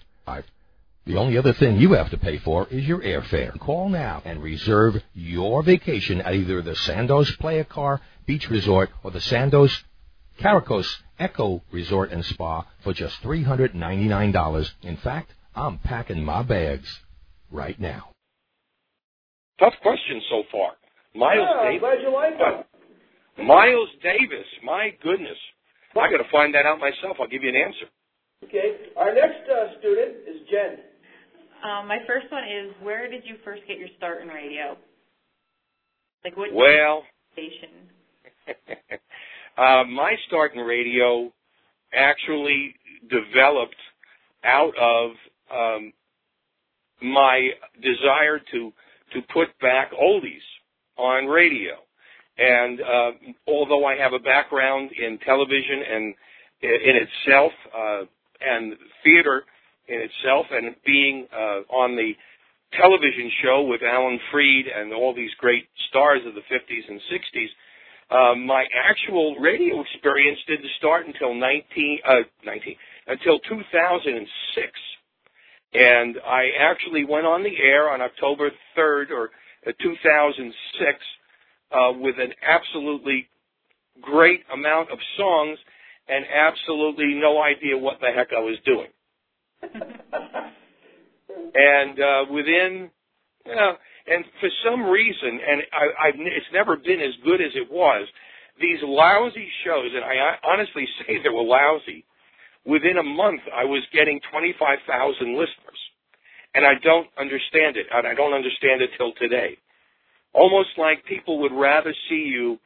The 1.06 1.16
only 1.16 1.38
other 1.38 1.52
thing 1.52 1.76
you 1.76 1.92
have 1.92 2.10
to 2.10 2.18
pay 2.18 2.38
for 2.38 2.66
is 2.72 2.88
your 2.88 3.02
airfare. 3.02 3.56
Call 3.60 3.88
now 3.88 4.20
and 4.24 4.42
reserve 4.42 5.00
your 5.14 5.62
vacation 5.62 6.20
at 6.22 6.34
either 6.34 6.60
the 6.60 6.72
Sandos 6.72 7.38
Playacar 7.38 8.00
Beach 8.26 8.50
Resort 8.50 8.90
or 9.04 9.12
the 9.12 9.20
Sandos 9.20 9.84
Caracol 10.40 10.84
Eco 11.20 11.62
Resort 11.70 12.10
and 12.10 12.24
Spa 12.24 12.66
for 12.80 12.92
just 12.92 13.22
$399. 13.22 14.72
In 14.82 14.96
fact, 14.96 15.32
I'm 15.56 15.78
packing 15.78 16.22
my 16.22 16.42
bags 16.42 16.86
right 17.50 17.78
now. 17.80 18.10
Tough 19.58 19.72
question 19.82 20.20
so 20.30 20.42
far. 20.52 20.72
Miles 21.14 21.48
yeah, 21.50 21.60
I'm 21.60 21.66
Davis. 21.72 21.80
glad 21.80 22.02
you 22.02 22.12
like 22.12 22.38
them. 22.38 23.46
Miles 23.46 23.88
Davis. 24.02 24.46
My 24.62 24.90
goodness. 25.02 25.38
I 25.92 26.10
got 26.10 26.18
to 26.18 26.30
find 26.30 26.54
that 26.54 26.66
out 26.66 26.78
myself. 26.78 27.16
I'll 27.18 27.26
give 27.28 27.42
you 27.42 27.48
an 27.48 27.56
answer. 27.56 27.86
Okay. 28.44 28.92
Our 28.98 29.14
next 29.14 29.48
uh, 29.50 29.78
student 29.78 30.16
is 30.28 30.42
Jen. 30.50 30.78
Um, 31.64 31.88
my 31.88 31.98
first 32.06 32.30
one 32.30 32.44
is 32.44 32.74
where 32.82 33.10
did 33.10 33.22
you 33.24 33.36
first 33.44 33.62
get 33.66 33.78
your 33.78 33.88
start 33.96 34.20
in 34.20 34.28
radio? 34.28 34.76
Like 36.22 36.36
what 36.36 36.52
Well, 36.52 37.04
station? 37.32 37.70
uh, 39.58 39.84
my 39.84 40.16
start 40.26 40.54
in 40.54 40.60
radio 40.60 41.32
actually 41.94 42.74
developed 43.08 43.74
out 44.44 44.76
of 44.78 45.12
um, 45.52 45.92
my 47.02 47.50
desire 47.82 48.40
to 48.52 48.72
to 49.12 49.20
put 49.32 49.48
back 49.60 49.92
oldies 49.92 50.44
on 50.96 51.26
radio. 51.26 51.74
And 52.38 52.80
uh, 52.80 53.10
although 53.46 53.86
I 53.86 53.96
have 53.96 54.12
a 54.12 54.18
background 54.18 54.90
in 54.92 55.18
television 55.24 55.82
and 55.90 56.14
in 56.62 56.96
itself 56.96 57.52
uh, 57.76 58.02
and 58.40 58.74
theater 59.04 59.44
in 59.88 60.00
itself, 60.00 60.46
and 60.50 60.74
being 60.84 61.26
uh, 61.32 61.62
on 61.72 61.96
the 61.96 62.12
television 62.78 63.30
show 63.42 63.62
with 63.62 63.80
Alan 63.82 64.18
Freed 64.32 64.66
and 64.66 64.92
all 64.92 65.14
these 65.14 65.30
great 65.38 65.68
stars 65.88 66.20
of 66.26 66.34
the 66.34 66.42
50s 66.52 66.88
and 66.88 67.00
60s, 67.12 67.48
uh, 68.10 68.34
my 68.34 68.64
actual 68.74 69.36
radio 69.36 69.80
experience 69.80 70.38
didn't 70.46 70.70
start 70.78 71.06
until 71.06 71.34
19, 71.34 71.98
uh, 72.06 72.14
19 72.44 72.76
until 73.06 73.38
2006. 73.40 74.70
And 75.76 76.16
I 76.26 76.50
actually 76.58 77.04
went 77.04 77.26
on 77.26 77.42
the 77.42 77.56
air 77.62 77.90
on 77.90 78.00
October 78.00 78.50
3rd 78.76 79.10
or 79.10 79.30
uh, 79.66 79.72
2006 79.82 80.98
uh, 81.72 81.92
with 81.98 82.16
an 82.18 82.32
absolutely 82.46 83.28
great 84.00 84.40
amount 84.52 84.90
of 84.90 84.98
songs 85.16 85.58
and 86.08 86.24
absolutely 86.32 87.14
no 87.14 87.42
idea 87.42 87.76
what 87.76 88.00
the 88.00 88.08
heck 88.14 88.28
I 88.36 88.40
was 88.40 88.56
doing. 88.64 88.88
and 91.54 92.00
uh, 92.00 92.24
within, 92.32 92.90
you 93.44 93.54
know, 93.54 93.72
and 94.06 94.24
for 94.40 94.48
some 94.64 94.84
reason, 94.84 95.40
and 95.48 95.62
I, 95.72 96.08
I've, 96.08 96.14
it's 96.16 96.46
never 96.52 96.76
been 96.76 97.00
as 97.00 97.14
good 97.24 97.40
as 97.40 97.52
it 97.54 97.70
was. 97.70 98.06
These 98.60 98.78
lousy 98.82 99.48
shows, 99.64 99.90
and 99.94 100.04
I 100.04 100.36
honestly 100.46 100.86
say 101.06 101.18
they 101.22 101.28
were 101.28 101.42
lousy. 101.42 102.04
Within 102.66 102.98
a 102.98 103.02
month, 103.02 103.40
I 103.54 103.64
was 103.64 103.82
getting 103.92 104.20
25,000 104.32 105.38
listeners, 105.38 105.80
and 106.54 106.66
I 106.66 106.74
don't 106.82 107.06
understand 107.18 107.76
it, 107.76 107.86
and 107.94 108.06
I 108.06 108.14
don't 108.14 108.34
understand 108.34 108.82
it 108.82 108.90
till 108.98 109.12
today. 109.14 109.56
Almost 110.34 110.70
like 110.76 111.04
people 111.04 111.38
would 111.40 111.52
rather 111.52 111.94
see 112.10 112.26
you 112.26 112.58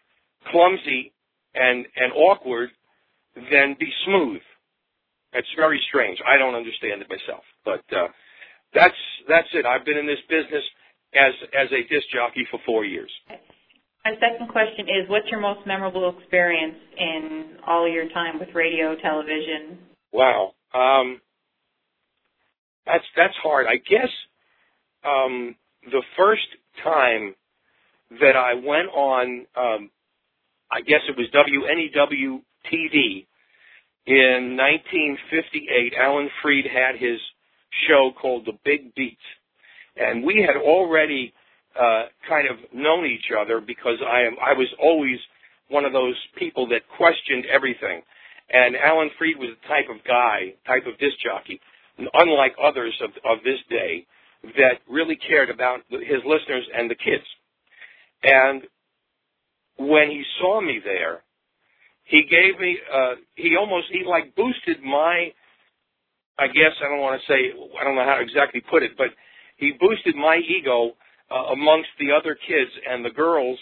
clumsy 0.51 1.13
and 1.55 1.85
and 1.97 2.13
awkward 2.15 2.71
than 3.37 3.77
be 3.79 3.93
smooth. 4.07 4.41
It's 5.33 5.53
very 5.55 5.81
strange. 5.89 6.19
I 6.27 6.39
don't 6.39 6.55
understand 6.55 7.03
it 7.03 7.09
myself, 7.09 7.45
but 7.65 7.85
uh, 7.95 8.09
that's 8.75 8.97
that's 9.29 9.49
it. 9.53 9.67
I've 9.67 9.85
been 9.85 9.99
in 9.99 10.07
this 10.07 10.23
business 10.29 10.65
as 11.15 11.35
as 11.53 11.69
a 11.71 11.83
disc 11.93 12.09
jockey 12.13 12.47
for 12.51 12.59
four 12.65 12.85
years. 12.85 13.11
My 14.05 14.17
second 14.17 14.49
question 14.49 14.89
is 14.89 15.09
what's 15.09 15.29
your 15.31 15.41
most 15.41 15.67
memorable 15.67 16.17
experience 16.19 16.79
in 16.97 17.59
all 17.67 17.87
your 17.87 18.09
time 18.09 18.41
with 18.41 18.49
radio, 18.55 18.97
television? 18.97 19.90
Wow, 20.13 20.53
um, 20.75 21.21
that's 22.87 23.05
that's 23.17 23.35
hard. 23.43 23.67
I 23.67 23.77
guess 23.77 24.11
um, 25.05 25.55
the 25.85 26.03
first 26.17 26.47
time 26.83 27.35
that 28.21 28.37
I 28.37 28.55
went 28.55 28.89
on, 28.89 29.47
um, 29.57 29.91
I 30.71 30.81
guess 30.81 31.01
it 31.09 31.17
was 31.17 31.29
WNEW 31.33 32.41
TV 32.73 33.27
in 34.07 34.57
1958. 34.57 35.95
Alan 35.99 36.29
Freed 36.43 36.67
had 36.67 36.97
his 37.01 37.21
show 37.89 38.11
called 38.21 38.47
The 38.47 38.59
Big 38.65 38.95
Beat, 38.95 39.19
and 39.97 40.25
we 40.25 40.45
had 40.47 40.61
already 40.61 41.33
uh, 41.79 42.05
kind 42.29 42.49
of 42.49 42.57
known 42.75 43.07
each 43.07 43.31
other 43.39 43.61
because 43.61 43.99
I 44.05 44.23
am 44.23 44.37
I 44.45 44.55
was 44.55 44.69
always 44.83 45.19
one 45.69 45.85
of 45.85 45.93
those 45.93 46.17
people 46.37 46.67
that 46.69 46.83
questioned 46.97 47.45
everything, 47.47 48.03
and 48.51 48.77
Alan 48.77 49.11
Freed 49.19 49.39
was 49.39 49.51
the 49.51 49.69
type 49.69 49.87
of 49.91 50.03
guy, 50.05 50.55
type 50.67 50.87
of 50.87 50.99
disc 50.99 51.17
jockey, 51.23 51.61
unlike 51.99 52.55
others 52.63 52.95
of 53.03 53.11
of 53.25 53.43
this 53.45 53.61
day, 53.69 54.07
that 54.43 54.81
really 54.89 55.17
cared 55.17 55.51
about 55.51 55.81
his 55.91 56.23
listeners 56.25 56.67
and 56.75 56.91
the 56.91 56.95
kids. 56.95 57.25
And 58.23 58.63
when 59.79 60.11
he 60.11 60.23
saw 60.41 60.61
me 60.61 60.81
there, 60.85 61.23
he 62.05 62.23
gave 62.29 62.59
me, 62.59 62.77
uh, 62.93 63.15
he 63.37 63.57
almost, 63.57 63.87
he 63.91 64.03
like 64.05 64.35
boosted 64.35 64.83
my, 64.83 65.33
I 66.39 66.49
guess, 66.49 66.75
I 66.85 66.89
don't 66.89 67.01
want 67.01 67.21
to 67.21 67.33
say, 67.33 67.53
I 67.81 67.85
don't 67.85 67.95
know 67.95 68.05
how 68.05 68.17
to 68.17 68.23
exactly 68.23 68.63
put 68.69 68.83
it, 68.83 68.93
but 68.99 69.09
he 69.57 69.73
boosted 69.79 70.17
my 70.17 70.37
ego 70.37 70.93
uh, 71.31 71.53
amongst 71.53 71.91
the 71.99 72.13
other 72.13 72.35
kids 72.35 72.71
and 72.89 73.05
the 73.05 73.11
girls 73.11 73.59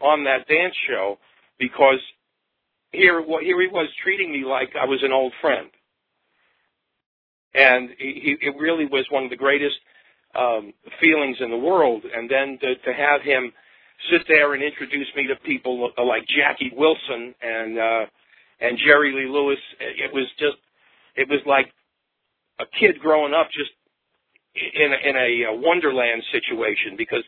on 0.00 0.24
that 0.24 0.46
dance 0.46 0.74
show 0.88 1.18
because 1.58 2.00
here, 2.92 3.22
here 3.22 3.60
he 3.60 3.68
was 3.68 3.88
treating 4.02 4.32
me 4.32 4.44
like 4.44 4.70
I 4.80 4.86
was 4.86 5.00
an 5.02 5.12
old 5.12 5.32
friend. 5.40 5.68
And 7.54 7.90
he, 7.98 8.36
it 8.40 8.54
really 8.58 8.86
was 8.86 9.06
one 9.10 9.24
of 9.24 9.30
the 9.30 9.36
greatest 9.36 9.76
um, 10.34 10.72
feelings 11.00 11.36
in 11.40 11.50
the 11.50 11.58
world. 11.58 12.02
And 12.04 12.30
then 12.30 12.58
to, 12.60 12.74
to 12.76 12.92
have 12.92 13.22
him 13.22 13.52
sit 14.10 14.22
there 14.28 14.54
and 14.54 14.62
introduce 14.62 15.08
me 15.16 15.26
to 15.26 15.36
people 15.44 15.90
like 15.98 16.22
Jackie 16.28 16.72
Wilson 16.74 17.34
and 17.42 17.78
uh, 17.78 18.06
and 18.60 18.78
Jerry 18.78 19.12
Lee 19.12 19.30
Lewis. 19.30 19.58
It 19.80 20.12
was 20.12 20.26
just 20.38 20.56
it 21.16 21.28
was 21.28 21.40
like 21.46 21.72
a 22.58 22.64
kid 22.78 23.00
growing 23.00 23.34
up 23.34 23.48
just 23.50 23.70
in 24.54 24.92
a, 24.92 25.08
in 25.08 25.16
a 25.16 25.60
wonderland 25.60 26.22
situation 26.32 26.96
because 26.96 27.24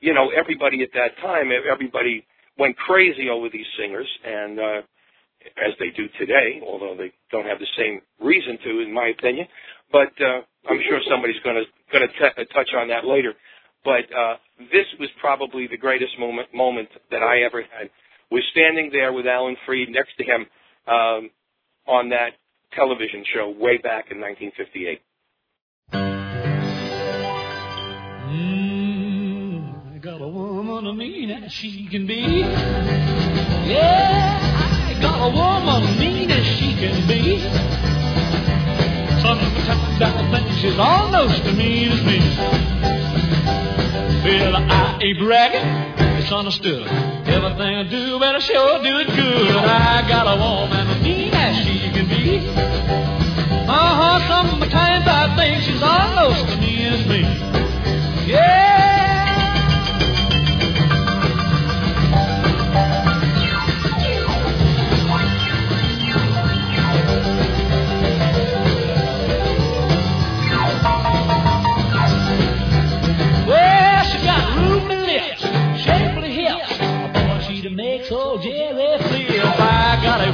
you 0.00 0.14
know 0.14 0.30
everybody 0.30 0.82
at 0.82 0.90
that 0.94 1.16
time 1.20 1.50
everybody 1.50 2.24
went 2.58 2.76
crazy 2.76 3.28
over 3.28 3.48
these 3.48 3.66
singers 3.78 4.08
and 4.24 4.58
uh, 4.58 4.80
as 5.58 5.72
they 5.78 5.90
do 5.90 6.08
today, 6.18 6.60
although 6.66 6.94
they 6.96 7.12
don't 7.30 7.46
have 7.46 7.58
the 7.58 7.72
same 7.76 8.00
reason 8.20 8.58
to, 8.64 8.80
in 8.80 8.92
my 8.92 9.08
opinion. 9.08 9.46
But 9.92 10.12
uh, 10.20 10.40
I'm 10.68 10.80
sure 10.88 11.00
somebody's 11.08 11.40
going 11.44 11.56
to 11.56 11.66
going 11.92 12.08
to 12.08 12.44
touch 12.46 12.70
on 12.76 12.88
that 12.88 13.04
later. 13.04 13.34
But 13.84 14.08
uh, 14.16 14.36
this 14.72 14.88
was 14.98 15.08
probably 15.20 15.68
the 15.68 15.76
greatest 15.76 16.18
moment 16.18 16.48
moment 16.54 16.88
that 17.10 17.22
I 17.22 17.42
ever 17.42 17.62
had. 17.62 17.90
Was 18.30 18.42
standing 18.50 18.90
there 18.90 19.12
with 19.12 19.26
Alan 19.26 19.56
Freed 19.66 19.90
next 19.90 20.16
to 20.18 20.24
him 20.24 20.46
um, 20.88 21.30
on 21.86 22.08
that 22.08 22.30
television 22.74 23.24
show 23.34 23.50
way 23.50 23.76
back 23.76 24.10
in 24.10 24.18
1958. 24.18 25.00
Woman 30.84 30.98
mean 30.98 31.30
as 31.30 31.50
she 31.50 31.86
can 31.86 32.06
be. 32.06 32.40
Yeah, 33.64 34.36
I 34.86 35.00
got 35.00 35.16
a 35.16 35.30
woman 35.34 35.98
mean 35.98 36.30
as 36.30 36.44
she 36.44 36.74
can 36.74 37.08
be. 37.08 37.40
Sometimes 39.22 40.02
I 40.02 40.30
think 40.30 40.58
she's 40.58 40.78
almost 40.78 41.42
as 41.42 41.56
mean 41.56 41.90
as 41.90 42.02
me. 42.04 42.18
Well, 44.24 44.56
I 44.56 44.98
ain't 45.00 45.18
bragging, 45.18 45.64
it's 46.20 46.30
understood. 46.30 46.86
Everything 46.86 47.76
I 47.76 47.84
do, 47.88 48.20
better 48.20 48.40
sure 48.40 48.82
do 48.82 48.98
it 48.98 49.06
good. 49.06 49.56
I 49.56 50.06
got 50.06 50.26
a 50.26 50.36
woman 50.36 51.02
mean 51.02 51.32
as 51.32 51.64
she 51.64 51.78
can 51.92 52.08
be. 52.08 52.46
Uh-huh, 53.66 54.18
sometimes 54.28 55.06
I 55.08 55.34
think 55.34 55.62
she's 55.62 55.82
almost 55.82 56.44
as 56.52 56.60
mean 56.60 56.92
as 56.92 57.06
me. 57.06 58.30
Yeah. 58.30 58.73
She 78.04 78.10
makes 78.10 78.24
old 78.24 78.42
Jerry 78.42 78.98
flip. 78.98 79.44
I 79.60 80.00
got 80.02 80.20
a 80.20 80.32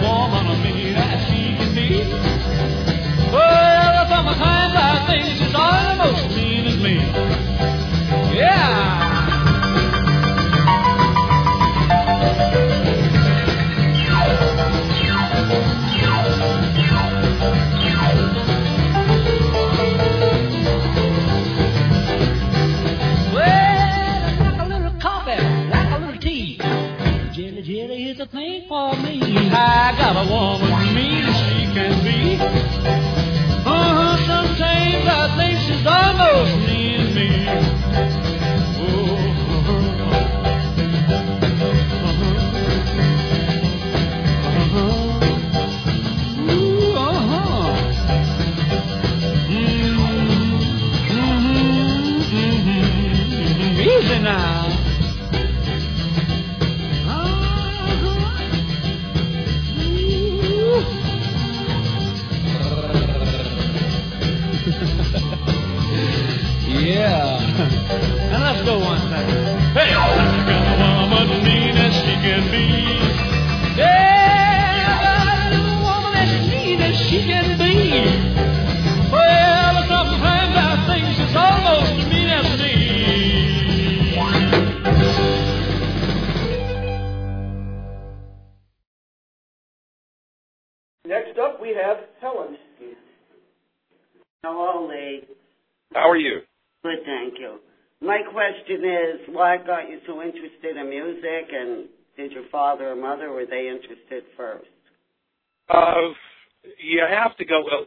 question 98.70 98.90
is, 98.90 99.34
what 99.34 99.66
got 99.66 99.88
you 99.88 99.98
so 100.06 100.22
interested 100.22 100.76
in 100.76 100.88
music, 100.88 101.50
and 101.52 101.88
did 102.16 102.32
your 102.32 102.44
father 102.50 102.90
or 102.90 102.96
mother, 102.96 103.30
were 103.30 103.46
they 103.46 103.68
interested 103.68 104.24
first? 104.36 104.66
Uh, 105.68 106.12
you 106.82 107.02
have 107.08 107.36
to 107.36 107.44
go. 107.44 107.62
Well, 107.64 107.86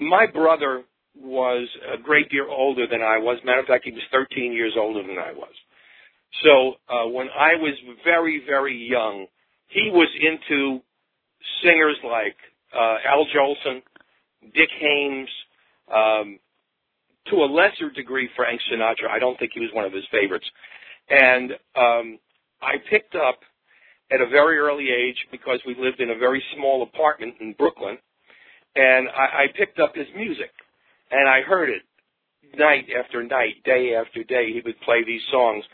my 0.00 0.26
brother 0.26 0.82
was 1.18 1.68
a 1.94 2.00
great 2.00 2.30
deal 2.30 2.46
older 2.48 2.86
than 2.86 3.02
I 3.02 3.18
was. 3.18 3.38
Matter 3.44 3.60
of 3.60 3.66
fact, 3.66 3.84
he 3.84 3.92
was 3.92 4.02
13 4.12 4.52
years 4.52 4.74
older 4.78 5.02
than 5.02 5.18
I 5.18 5.32
was. 5.32 5.52
So 6.44 6.74
uh, 6.92 7.08
when 7.08 7.28
I 7.28 7.54
was 7.54 7.74
very, 8.04 8.42
very 8.46 8.76
young, 8.76 9.26
he 9.68 9.90
was 9.92 10.08
into 10.20 10.80
singers 11.62 11.96
like 12.04 12.36
uh, 12.74 12.96
Al 13.08 13.26
Jolson, 13.34 13.82
Dick 14.54 14.68
Haymes, 14.80 15.28
um, 15.94 16.38
to 17.30 17.36
a 17.36 17.46
lesser 17.46 17.90
degree 17.90 18.28
Frank 18.36 18.60
Sinatra. 18.70 19.10
I 19.10 19.18
don't 19.18 19.38
think 19.38 19.52
he 19.54 19.60
was 19.60 19.70
one 19.72 19.84
of 19.84 19.92
his 19.92 20.04
favorites. 20.10 20.46
And 21.08 21.52
um, 21.76 22.18
I 22.62 22.76
picked 22.90 23.14
up 23.14 23.38
at 24.10 24.20
a 24.20 24.28
very 24.28 24.58
early 24.58 24.88
age 24.90 25.16
because 25.30 25.60
we 25.66 25.74
lived 25.78 26.00
in 26.00 26.10
a 26.10 26.18
very 26.18 26.42
small 26.56 26.82
apartment 26.82 27.34
in 27.40 27.54
Brooklyn, 27.58 27.98
and 28.74 29.08
I, 29.08 29.44
I 29.44 29.46
picked 29.56 29.78
up 29.78 29.94
his 29.94 30.06
music, 30.16 30.50
and 31.10 31.28
I 31.28 31.42
heard 31.42 31.70
it 31.70 31.82
night 32.56 32.86
after 32.96 33.22
night, 33.22 33.62
day 33.64 33.94
after 33.94 34.22
day. 34.24 34.52
He 34.52 34.62
would 34.64 34.80
play 34.80 35.02
these 35.04 35.22
songs, 35.30 35.64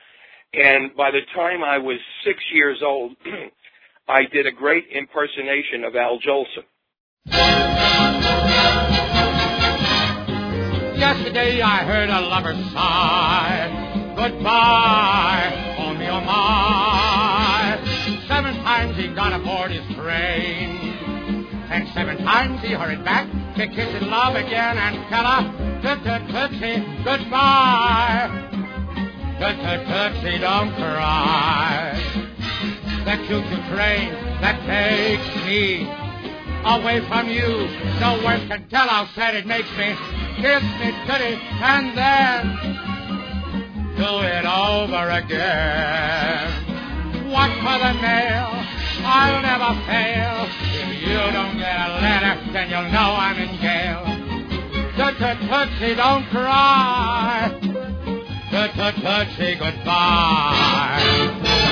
and 0.54 0.94
by 0.96 1.10
the 1.10 1.20
time 1.34 1.62
I 1.62 1.78
was 1.78 1.98
six 2.24 2.38
years 2.52 2.80
old, 2.84 3.12
I 4.08 4.22
did 4.32 4.46
a 4.46 4.52
great 4.52 4.86
impersonation 4.92 5.84
of 5.84 5.94
Al 5.94 6.18
Jolson. 6.18 6.64
Yesterday 11.02 11.60
I 11.60 11.78
heard 11.78 12.10
a 12.10 12.20
lover 12.20 12.54
sigh, 12.72 14.14
goodbye, 14.14 15.74
on 15.78 15.98
your 15.98 16.20
mind. 16.22 17.82
Seven 18.28 18.54
times 18.62 18.96
he 18.96 19.08
got 19.08 19.32
aboard 19.32 19.72
his 19.72 19.84
train, 19.96 20.94
and 21.70 21.88
seven 21.88 22.18
times 22.18 22.60
he 22.62 22.74
hurried 22.74 23.04
back 23.04 23.26
to 23.56 23.66
kiss 23.66 23.92
his 23.92 24.04
love 24.04 24.36
again 24.36 24.78
and 24.78 25.04
tell 25.08 25.26
her, 25.26 25.42
tootsie, 25.82 26.86
goodbye. 27.02 28.30
Tootsie, 29.40 30.38
don't 30.38 30.72
cry. 30.76 31.98
The 33.04 33.16
choo-choo 33.26 33.74
train 33.74 34.12
that 34.40 34.54
takes 34.70 35.46
me 35.46 36.01
away 36.64 37.01
from 37.09 37.29
you. 37.29 37.68
No 38.01 38.18
words 38.25 38.44
can 38.48 38.66
tell 38.68 38.88
how 38.88 39.07
sad 39.14 39.35
it 39.35 39.46
makes 39.46 39.68
me. 39.77 39.94
Kiss 40.37 40.62
me, 40.81 40.92
kitty, 41.07 41.38
and 41.61 41.96
then 41.96 42.59
do 43.96 44.20
it 44.22 44.44
over 44.44 45.11
again. 45.11 46.51
Watch 47.31 47.53
for 47.61 47.79
the 47.79 47.92
mail, 48.01 48.64
I'll 49.05 49.40
never 49.42 49.75
fail. 49.87 50.48
If 50.75 51.03
you 51.03 51.18
don't 51.33 51.57
get 51.59 51.77
a 51.77 51.88
letter, 52.01 52.37
then 52.53 52.70
you'll 52.70 52.90
know 52.92 53.14
I'm 53.16 53.38
in 53.38 53.57
jail. 53.61 54.05
Tootsie, 54.96 55.94
don't 55.94 56.25
cry. 56.27 57.51
Tootsie, 58.51 59.55
goodbye. 59.59 61.70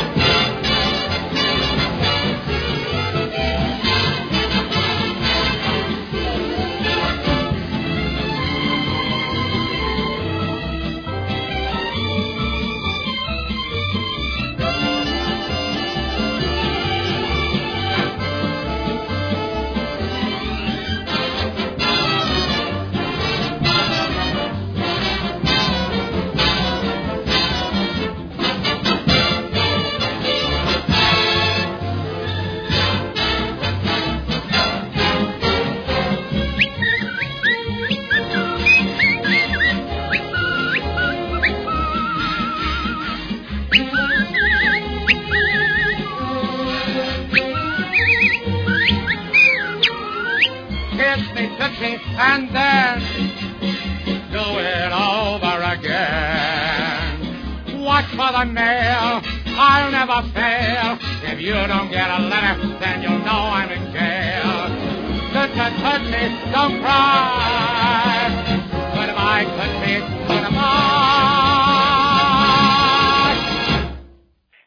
And 52.20 52.54
then 52.54 53.00
do 54.30 54.44
it 54.60 54.92
over 54.92 55.56
again. 55.72 57.16
Watch 57.80 58.10
for 58.12 58.30
the 58.36 58.44
mail, 58.44 59.22
I'll 59.56 59.90
never 59.90 60.22
fail. 60.34 60.98
If 61.32 61.40
you 61.40 61.54
don't 61.54 61.90
get 61.90 62.10
a 62.10 62.18
letter, 62.28 62.78
then 62.78 63.02
you'll 63.02 63.24
know 63.24 63.40
I'm 63.56 63.70
in 63.70 63.92
jail. 63.92 64.68
Touch, 65.32 65.52
touch, 65.56 65.72
touch 65.80 66.02
me, 66.12 66.28
don't 66.52 66.80
cry. 66.82 68.28
Goodbye, 68.94 69.44
touch 69.56 69.74
me, 69.86 69.94
goodbye. 70.28 70.90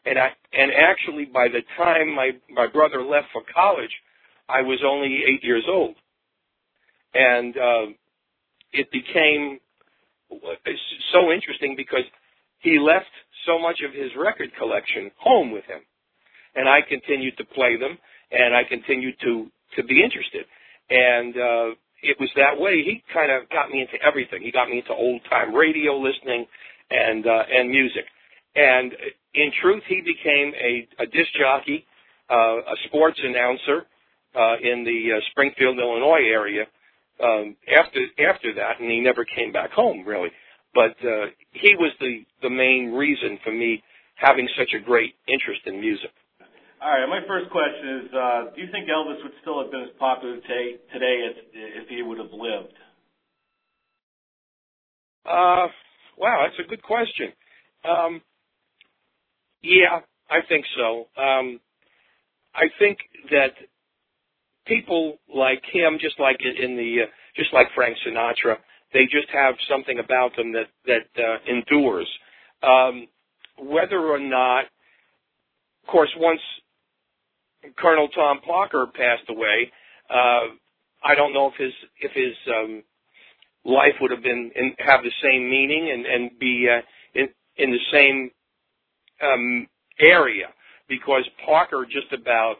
And 0.06 0.18
I 0.18 0.28
and 0.52 0.72
actually 0.72 1.26
by 1.26 1.48
the 1.48 1.62
time 1.76 2.14
my 2.14 2.32
my 2.50 2.66
brother 2.66 3.02
left 3.02 3.28
for 3.32 3.42
college, 3.54 3.90
I 4.48 4.62
was 4.62 4.82
only 4.84 5.22
eight 5.26 5.44
years 5.44 5.64
old, 5.68 5.94
and 7.14 7.56
uh, 7.56 7.86
it 8.72 8.90
became 8.90 9.60
so 11.12 11.32
interesting 11.32 11.74
because 11.76 12.04
he 12.58 12.78
left 12.78 13.10
so 13.46 13.58
much 13.58 13.80
of 13.86 13.94
his 13.94 14.10
record 14.18 14.50
collection 14.58 15.10
home 15.18 15.52
with 15.52 15.64
him, 15.64 15.80
and 16.54 16.68
I 16.68 16.80
continued 16.88 17.36
to 17.38 17.44
play 17.44 17.76
them, 17.76 17.98
and 18.30 18.54
I 18.54 18.62
continued 18.68 19.14
to 19.22 19.46
to 19.76 19.82
be 19.82 20.02
interested, 20.02 20.46
and 20.90 21.34
uh, 21.36 21.68
it 22.02 22.16
was 22.20 22.30
that 22.36 22.58
way. 22.58 22.82
He 22.84 23.02
kind 23.12 23.32
of 23.32 23.48
got 23.50 23.70
me 23.70 23.80
into 23.80 23.98
everything. 24.04 24.42
He 24.42 24.52
got 24.52 24.68
me 24.68 24.78
into 24.78 24.92
old 24.92 25.20
time 25.30 25.54
radio 25.54 25.96
listening 25.96 26.46
and 26.90 27.26
uh, 27.26 27.42
and 27.50 27.70
music, 27.70 28.04
and 28.56 28.92
in 29.34 29.50
truth, 29.60 29.82
he 29.88 30.00
became 30.00 30.52
a, 30.54 31.02
a 31.02 31.06
disc 31.06 31.30
jockey, 31.38 31.84
uh, 32.30 32.58
a 32.58 32.76
sports 32.86 33.18
announcer 33.22 33.86
uh, 34.34 34.56
in 34.62 34.84
the 34.84 35.16
uh, 35.16 35.20
Springfield, 35.30 35.78
Illinois 35.78 36.22
area. 36.30 36.64
Um, 37.22 37.56
after 37.70 38.00
after 38.28 38.54
that, 38.54 38.80
and 38.80 38.90
he 38.90 39.00
never 39.00 39.24
came 39.24 39.52
back 39.52 39.70
home 39.70 40.04
really. 40.04 40.30
But 40.74 40.96
uh, 41.06 41.26
he 41.52 41.76
was 41.78 41.92
the 42.00 42.24
the 42.42 42.50
main 42.50 42.92
reason 42.92 43.38
for 43.44 43.52
me 43.52 43.82
having 44.16 44.48
such 44.58 44.74
a 44.74 44.80
great 44.82 45.14
interest 45.28 45.60
in 45.66 45.80
music. 45.80 46.10
All 46.82 46.90
right, 46.90 47.08
my 47.08 47.20
first 47.26 47.50
question 47.50 48.00
is: 48.00 48.14
uh, 48.14 48.40
Do 48.54 48.60
you 48.60 48.68
think 48.72 48.88
Elvis 48.88 49.22
would 49.22 49.32
still 49.40 49.62
have 49.62 49.70
been 49.70 49.82
as 49.82 49.94
popular 49.98 50.36
today, 50.40 50.76
today 50.92 51.26
as, 51.30 51.36
if 51.54 51.88
he 51.88 52.02
would 52.02 52.18
have 52.18 52.32
lived? 52.32 52.74
Uh, 55.24 55.68
wow, 56.18 56.44
that's 56.44 56.58
a 56.58 56.68
good 56.68 56.82
question. 56.82 57.32
Um, 57.88 58.20
yeah, 59.62 60.00
I 60.28 60.40
think 60.48 60.66
so. 60.76 61.06
Um, 61.16 61.60
I 62.54 62.66
think 62.78 62.98
that 63.30 63.54
people 64.66 65.18
like 65.34 65.62
him, 65.72 65.98
just 66.00 66.18
like 66.18 66.38
in 66.40 66.76
the, 66.76 67.04
uh, 67.04 67.06
just 67.36 67.52
like 67.52 67.68
Frank 67.74 67.96
Sinatra, 68.06 68.56
they 68.92 69.04
just 69.04 69.28
have 69.32 69.54
something 69.68 69.98
about 69.98 70.36
them 70.36 70.52
that 70.52 70.68
that 70.86 71.22
uh, 71.22 71.38
endures. 71.50 72.08
Um, 72.62 73.08
whether 73.58 73.98
or 73.98 74.18
not, 74.18 74.64
of 75.82 75.90
course, 75.90 76.10
once 76.16 76.40
Colonel 77.76 78.08
Tom 78.08 78.40
Parker 78.46 78.86
passed 78.94 79.28
away, 79.28 79.70
uh, 80.10 80.54
I 81.02 81.14
don't 81.14 81.34
know 81.34 81.48
if 81.48 81.54
his 81.58 81.72
if 82.00 82.12
his 82.12 82.34
um, 82.48 82.82
life 83.64 83.94
would 84.00 84.10
have 84.10 84.22
been 84.22 84.50
in, 84.54 84.74
have 84.78 85.02
the 85.02 85.12
same 85.22 85.50
meaning 85.50 85.90
and 85.92 86.06
and 86.06 86.38
be 86.38 86.66
uh, 86.70 86.80
in 87.14 87.28
in 87.56 87.70
the 87.70 87.78
same 87.92 88.30
um, 89.22 89.66
area 90.00 90.46
because 90.88 91.28
Parker 91.44 91.84
just 91.84 92.12
about 92.12 92.56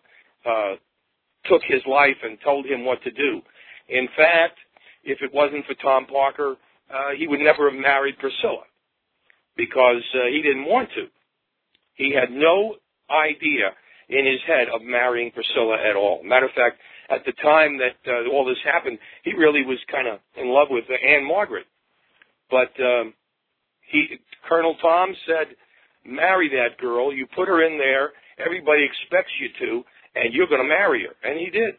uh, 0.47 0.75
took 1.47 1.63
his 1.67 1.83
life 1.87 2.17
and 2.23 2.39
told 2.43 2.67
him 2.67 2.85
what 2.85 3.03
to 3.03 3.11
do. 3.11 3.41
In 3.89 4.09
fact, 4.17 4.59
if 5.05 5.19
it 5.21 5.33
wasn't 5.33 5.67
for 5.67 5.75
Tom 5.75 6.07
Parker, 6.07 6.57
uh, 6.91 7.11
he 7.17 7.27
would 7.27 7.41
never 7.41 7.71
have 7.71 7.79
married 7.79 8.19
Priscilla 8.19 8.65
because 9.57 10.03
uh, 10.15 10.27
he 10.31 10.43
didn't 10.43 10.65
want 10.65 10.89
to. 10.97 11.07
He 11.95 12.13
had 12.13 12.31
no 12.31 12.77
idea 13.11 13.71
in 14.09 14.27
his 14.27 14.41
head 14.47 14.69
of 14.75 14.83
marrying 14.83 15.31
Priscilla 15.31 15.77
at 15.79 15.97
all. 15.97 16.23
Matter 16.25 16.47
of 16.47 16.53
fact, 16.53 16.81
at 17.11 17.25
the 17.25 17.33
time 17.43 17.79
that 17.79 17.97
uh, 18.07 18.31
all 18.33 18.45
this 18.45 18.59
happened, 18.65 18.99
he 19.23 19.33
really 19.35 19.65
was 19.65 19.79
kind 19.91 20.09
of 20.09 20.19
in 20.37 20.49
love 20.49 20.69
with 20.71 20.85
uh, 20.89 20.95
Ann-Margret. 20.95 21.67
But 22.51 22.73
um, 22.83 23.15
he, 23.91 24.19
Colonel 24.49 24.77
Tom 24.81 25.15
said, 25.27 25.55
marry 26.05 26.49
that 26.51 26.79
girl. 26.79 27.13
You 27.13 27.27
put 27.35 27.49
her 27.49 27.65
in 27.67 27.79
there. 27.79 28.13
Everybody 28.39 28.85
expects 28.85 29.33
you 29.41 29.49
to, 29.67 29.85
and 30.15 30.33
you're 30.33 30.47
going 30.47 30.63
to 30.63 30.69
marry 30.69 31.07
her. 31.07 31.15
And 31.29 31.39
he 31.39 31.51
did. 31.51 31.75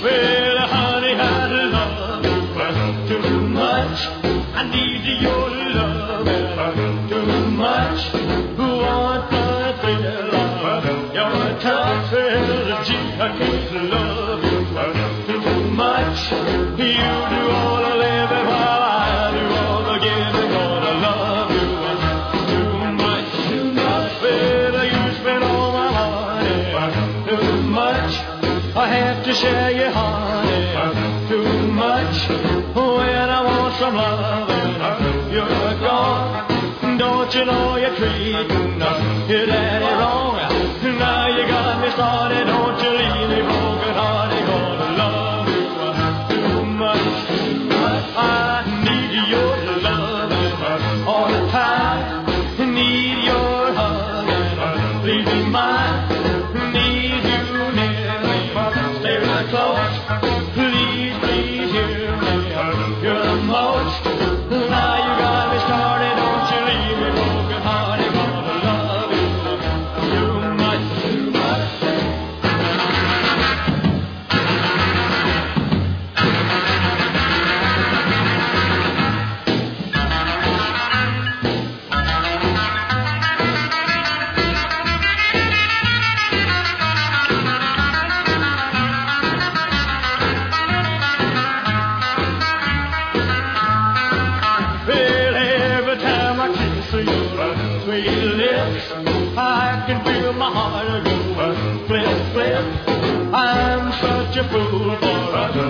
Well, 0.00 0.58
honey, 0.68 1.14
I 1.14 1.22
love 1.72 2.24
you 2.24 2.40
too 3.08 3.40
much. 3.48 3.98
I 4.54 4.62
need 4.70 5.04
your 5.20 5.50
love 5.74 7.08
too 7.08 7.26
much. 7.50 8.00
Want 8.58 9.30
the 9.30 9.44
thrill 9.80 10.38
your 11.14 11.58
touch, 11.60 12.12
I 12.12 13.28
can't 13.38 13.72
love 13.90 14.44
you 14.44 14.60
too 15.26 15.70
much. 15.70 16.20
You 16.78 17.27
treating 39.28 39.67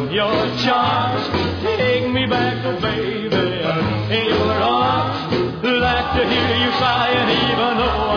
for 0.09 0.15
your 0.15 0.57
charms. 0.65 1.29
Take 1.63 2.11
me 2.11 2.27
back, 2.27 2.65
oh 2.65 2.81
baby, 2.81 3.37
in 4.15 4.25
your 4.27 4.53
arms. 4.53 5.35
Like 5.63 6.17
to 6.17 6.29
hear 6.29 6.57
you 6.57 6.73
sighing, 6.73 7.29
even 7.53 7.77
though 7.79 8.08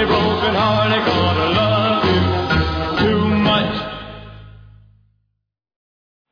you 0.00 0.06
leave 0.06 0.12
me 0.12 0.16
broken 0.16 0.54
hearted. 0.54 1.02
Gonna 1.04 1.48
love 1.60 2.04
you 2.08 2.20
too 3.04 3.20
much. 3.44 3.72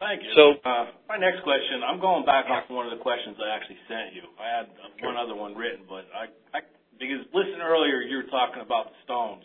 Thank 0.00 0.22
you. 0.24 0.32
So- 0.34 0.54
uh, 0.64 0.86
my 1.08 1.16
next 1.16 1.42
question, 1.42 1.82
I'm 1.82 2.00
going 2.00 2.24
back 2.24 2.46
off 2.48 2.68
one 2.70 2.86
of 2.86 2.92
the 2.96 3.02
questions 3.02 3.36
I 3.42 3.54
actually 3.54 3.78
sent 3.88 4.14
you. 4.14 4.22
I 4.40 4.46
had 4.48 4.66
uh, 4.80 4.88
one 5.06 5.16
other 5.16 5.34
one 5.34 5.54
written, 5.54 5.84
but 5.88 6.06
I, 6.14 6.28
I 6.56 6.60
because 6.98 7.24
listen 7.32 7.60
earlier 7.62 8.00
you 8.02 8.16
were 8.18 8.30
talking 8.30 8.60
about 8.62 8.90
the 8.90 8.96
Stones. 9.04 9.44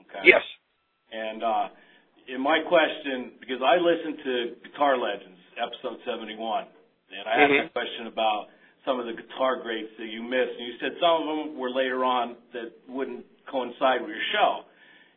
Okay. 0.00 0.24
Yes. 0.24 0.42
And 1.12 1.42
uh, 1.42 1.68
in 2.28 2.40
my 2.40 2.60
question, 2.68 3.32
because 3.40 3.60
I 3.64 3.76
listened 3.80 4.18
to 4.24 4.34
Guitar 4.68 4.96
Legends 4.98 5.38
episode 5.56 5.98
71, 6.04 6.66
and 7.10 7.24
I 7.28 7.32
asked 7.42 7.52
Mhm. 7.52 7.66
a 7.66 7.68
question 7.70 8.06
about 8.06 8.48
some 8.84 9.00
of 9.00 9.06
the 9.06 9.12
guitar 9.14 9.56
greats 9.62 9.90
that 9.98 10.06
you 10.06 10.22
missed, 10.22 10.54
and 10.58 10.66
you 10.66 10.74
said 10.78 10.92
some 11.00 11.22
of 11.22 11.26
them 11.26 11.58
were 11.58 11.70
later 11.70 12.04
on 12.04 12.36
that 12.52 12.70
wouldn't 12.88 13.24
coincide 13.50 14.00
with 14.00 14.10
your 14.10 14.28
show. 14.32 14.64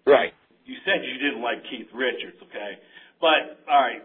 Right. 0.10 0.34
You 0.66 0.76
said 0.86 1.04
you 1.04 1.18
didn't 1.20 1.42
like 1.42 1.64
Keith 1.70 1.90
Richards, 1.94 2.38
okay? 2.44 2.80
But 3.20 3.60
all 3.70 3.82
right, 3.82 4.02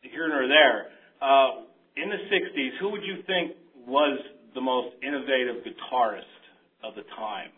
here 0.00 0.28
nor 0.28 0.48
there. 0.48 0.92
Uh, 1.20 1.66
in 1.96 2.08
the 2.08 2.20
'60s, 2.28 2.78
who 2.80 2.90
would 2.90 3.02
you 3.02 3.22
think 3.26 3.56
was 3.86 4.18
the 4.54 4.60
most 4.60 4.94
innovative 5.02 5.64
guitarist 5.64 6.40
of 6.84 6.94
the 6.94 7.02
time? 7.16 7.50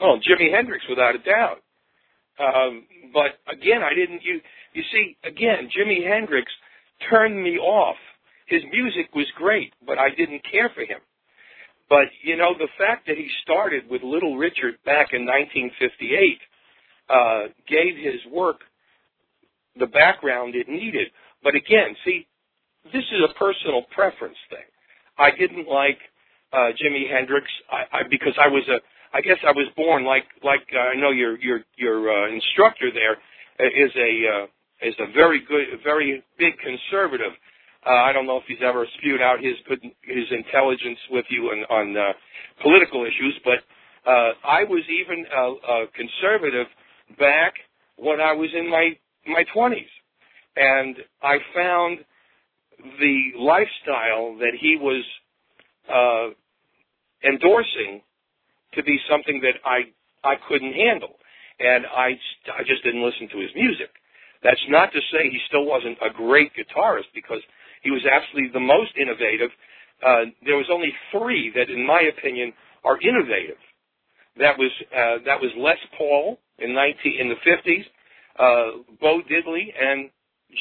Oh, 0.00 0.16
Jimi 0.22 0.54
Hendrix, 0.54 0.84
without 0.88 1.14
a 1.14 1.18
doubt. 1.18 1.62
Um, 2.38 2.86
but 3.12 3.38
again, 3.50 3.82
I 3.82 3.94
didn't. 3.94 4.22
You 4.22 4.40
you 4.72 4.82
see, 4.92 5.16
again, 5.24 5.68
Jimi 5.74 6.06
Hendrix 6.06 6.50
turned 7.10 7.42
me 7.42 7.58
off. 7.58 7.96
His 8.46 8.62
music 8.72 9.14
was 9.14 9.26
great, 9.36 9.72
but 9.86 9.98
I 9.98 10.08
didn't 10.16 10.42
care 10.50 10.70
for 10.74 10.82
him. 10.82 11.00
But 11.88 12.06
you 12.22 12.36
know, 12.36 12.54
the 12.58 12.68
fact 12.78 13.06
that 13.06 13.16
he 13.16 13.28
started 13.42 13.88
with 13.90 14.02
Little 14.02 14.36
Richard 14.36 14.76
back 14.84 15.12
in 15.12 15.24
1958 15.24 16.38
uh, 17.08 17.48
gave 17.66 17.96
his 17.96 18.20
work 18.32 18.60
the 19.78 19.86
background 19.86 20.54
it 20.54 20.68
needed. 20.68 21.08
But 21.42 21.54
again, 21.54 21.96
see, 22.04 22.26
this 22.92 23.04
is 23.12 23.20
a 23.24 23.32
personal 23.38 23.82
preference 23.94 24.36
thing. 24.50 24.66
I 25.18 25.30
didn't 25.30 25.68
like 25.68 25.98
uh, 26.52 26.72
Jimi 26.76 27.10
Hendrix 27.10 27.46
I, 27.70 27.98
I, 27.98 28.00
because 28.08 28.34
I 28.40 28.48
was 28.48 28.64
a 28.68 28.80
I 29.12 29.20
guess 29.20 29.38
I 29.46 29.52
was 29.52 29.68
born 29.76 30.04
like 30.04 30.24
like 30.44 30.66
uh, 30.74 30.92
I 30.92 30.94
know 30.96 31.10
your 31.10 31.38
your 31.40 31.60
your 31.76 32.10
uh, 32.10 32.32
instructor 32.32 32.90
there 32.92 33.16
uh, 33.60 33.70
a 33.96 34.44
uh, 34.44 34.86
is 34.86 34.94
a 34.98 35.12
very 35.12 35.40
good 35.46 35.80
very 35.82 36.22
big 36.38 36.54
conservative. 36.58 37.32
Uh, 37.86 37.90
I 37.90 38.12
don't 38.12 38.26
know 38.26 38.36
if 38.38 38.44
he's 38.48 38.62
ever 38.62 38.86
spewed 38.98 39.22
out 39.22 39.38
his 39.40 39.54
his 40.02 40.24
intelligence 40.30 40.98
with 41.10 41.24
you 41.30 41.44
on 41.44 41.64
on 41.70 41.96
uh, 41.96 42.12
political 42.62 43.04
issues, 43.04 43.38
but 43.44 43.60
uh, 44.10 44.32
I 44.44 44.64
was 44.64 44.82
even 44.88 45.24
a, 45.34 45.72
a 45.72 45.86
conservative 45.94 46.66
back 47.18 47.54
when 47.96 48.20
I 48.20 48.32
was 48.32 48.50
in 48.54 48.68
my 48.68 48.90
my 49.26 49.44
twenties, 49.54 49.88
and 50.56 50.96
I 51.22 51.38
found 51.54 51.98
the 53.00 53.18
lifestyle 53.38 54.36
that 54.38 54.52
he 54.60 54.76
was 54.80 55.04
uh, 55.88 57.28
endorsing 57.28 58.02
to 58.74 58.82
be 58.82 58.98
something 59.10 59.40
that 59.42 59.54
I 59.64 59.90
I 60.24 60.34
couldn't 60.48 60.72
handle, 60.74 61.14
and 61.60 61.86
I 61.86 62.18
I 62.52 62.62
just 62.66 62.82
didn't 62.84 63.04
listen 63.04 63.28
to 63.30 63.38
his 63.38 63.50
music. 63.54 63.90
That's 64.42 64.62
not 64.68 64.92
to 64.92 65.00
say 65.12 65.30
he 65.30 65.38
still 65.48 65.64
wasn't 65.66 65.98
a 66.00 66.10
great 66.14 66.52
guitarist 66.54 67.10
because 67.14 67.42
he 67.82 67.90
was 67.90 68.02
absolutely 68.04 68.50
the 68.52 68.60
most 68.60 68.92
innovative. 68.96 69.50
Uh, 70.04 70.30
there 70.44 70.56
was 70.56 70.66
only 70.70 70.92
three 71.12 71.52
that, 71.54 71.70
in 71.70 71.86
my 71.86 72.02
opinion, 72.02 72.52
are 72.84 73.00
innovative. 73.00 73.58
That 74.38 74.56
was 74.58 74.70
uh, 74.94 75.24
that 75.26 75.40
was 75.40 75.50
Les 75.56 75.78
Paul 75.96 76.38
in 76.58 76.74
19 76.74 77.20
in 77.20 77.28
the 77.28 77.40
50s, 77.42 77.84
uh, 78.38 78.82
Bo 79.00 79.20
Diddley, 79.30 79.66
and 79.74 80.10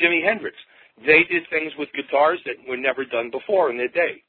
Jimi 0.01 0.24
Hendrix. 0.24 0.57
They 1.05 1.24
did 1.30 1.43
things 1.49 1.72
with 1.78 1.89
guitars 1.93 2.39
that 2.45 2.55
were 2.68 2.78
never 2.78 3.05
done 3.05 3.30
before 3.30 3.70
in 3.70 3.78
their 3.78 3.89
day. 3.89 4.24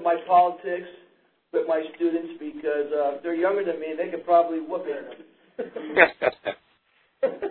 Into 0.00 0.04
my 0.04 0.16
politics 0.26 0.88
with 1.52 1.66
my 1.66 1.82
students 1.96 2.32
because 2.38 2.92
uh, 2.92 3.20
they're 3.22 3.34
younger 3.34 3.64
than 3.64 3.80
me 3.80 3.86
and 3.90 3.98
they 3.98 4.08
could 4.08 4.24
probably 4.24 4.60
whoop 4.60 4.84
it. 4.86 5.26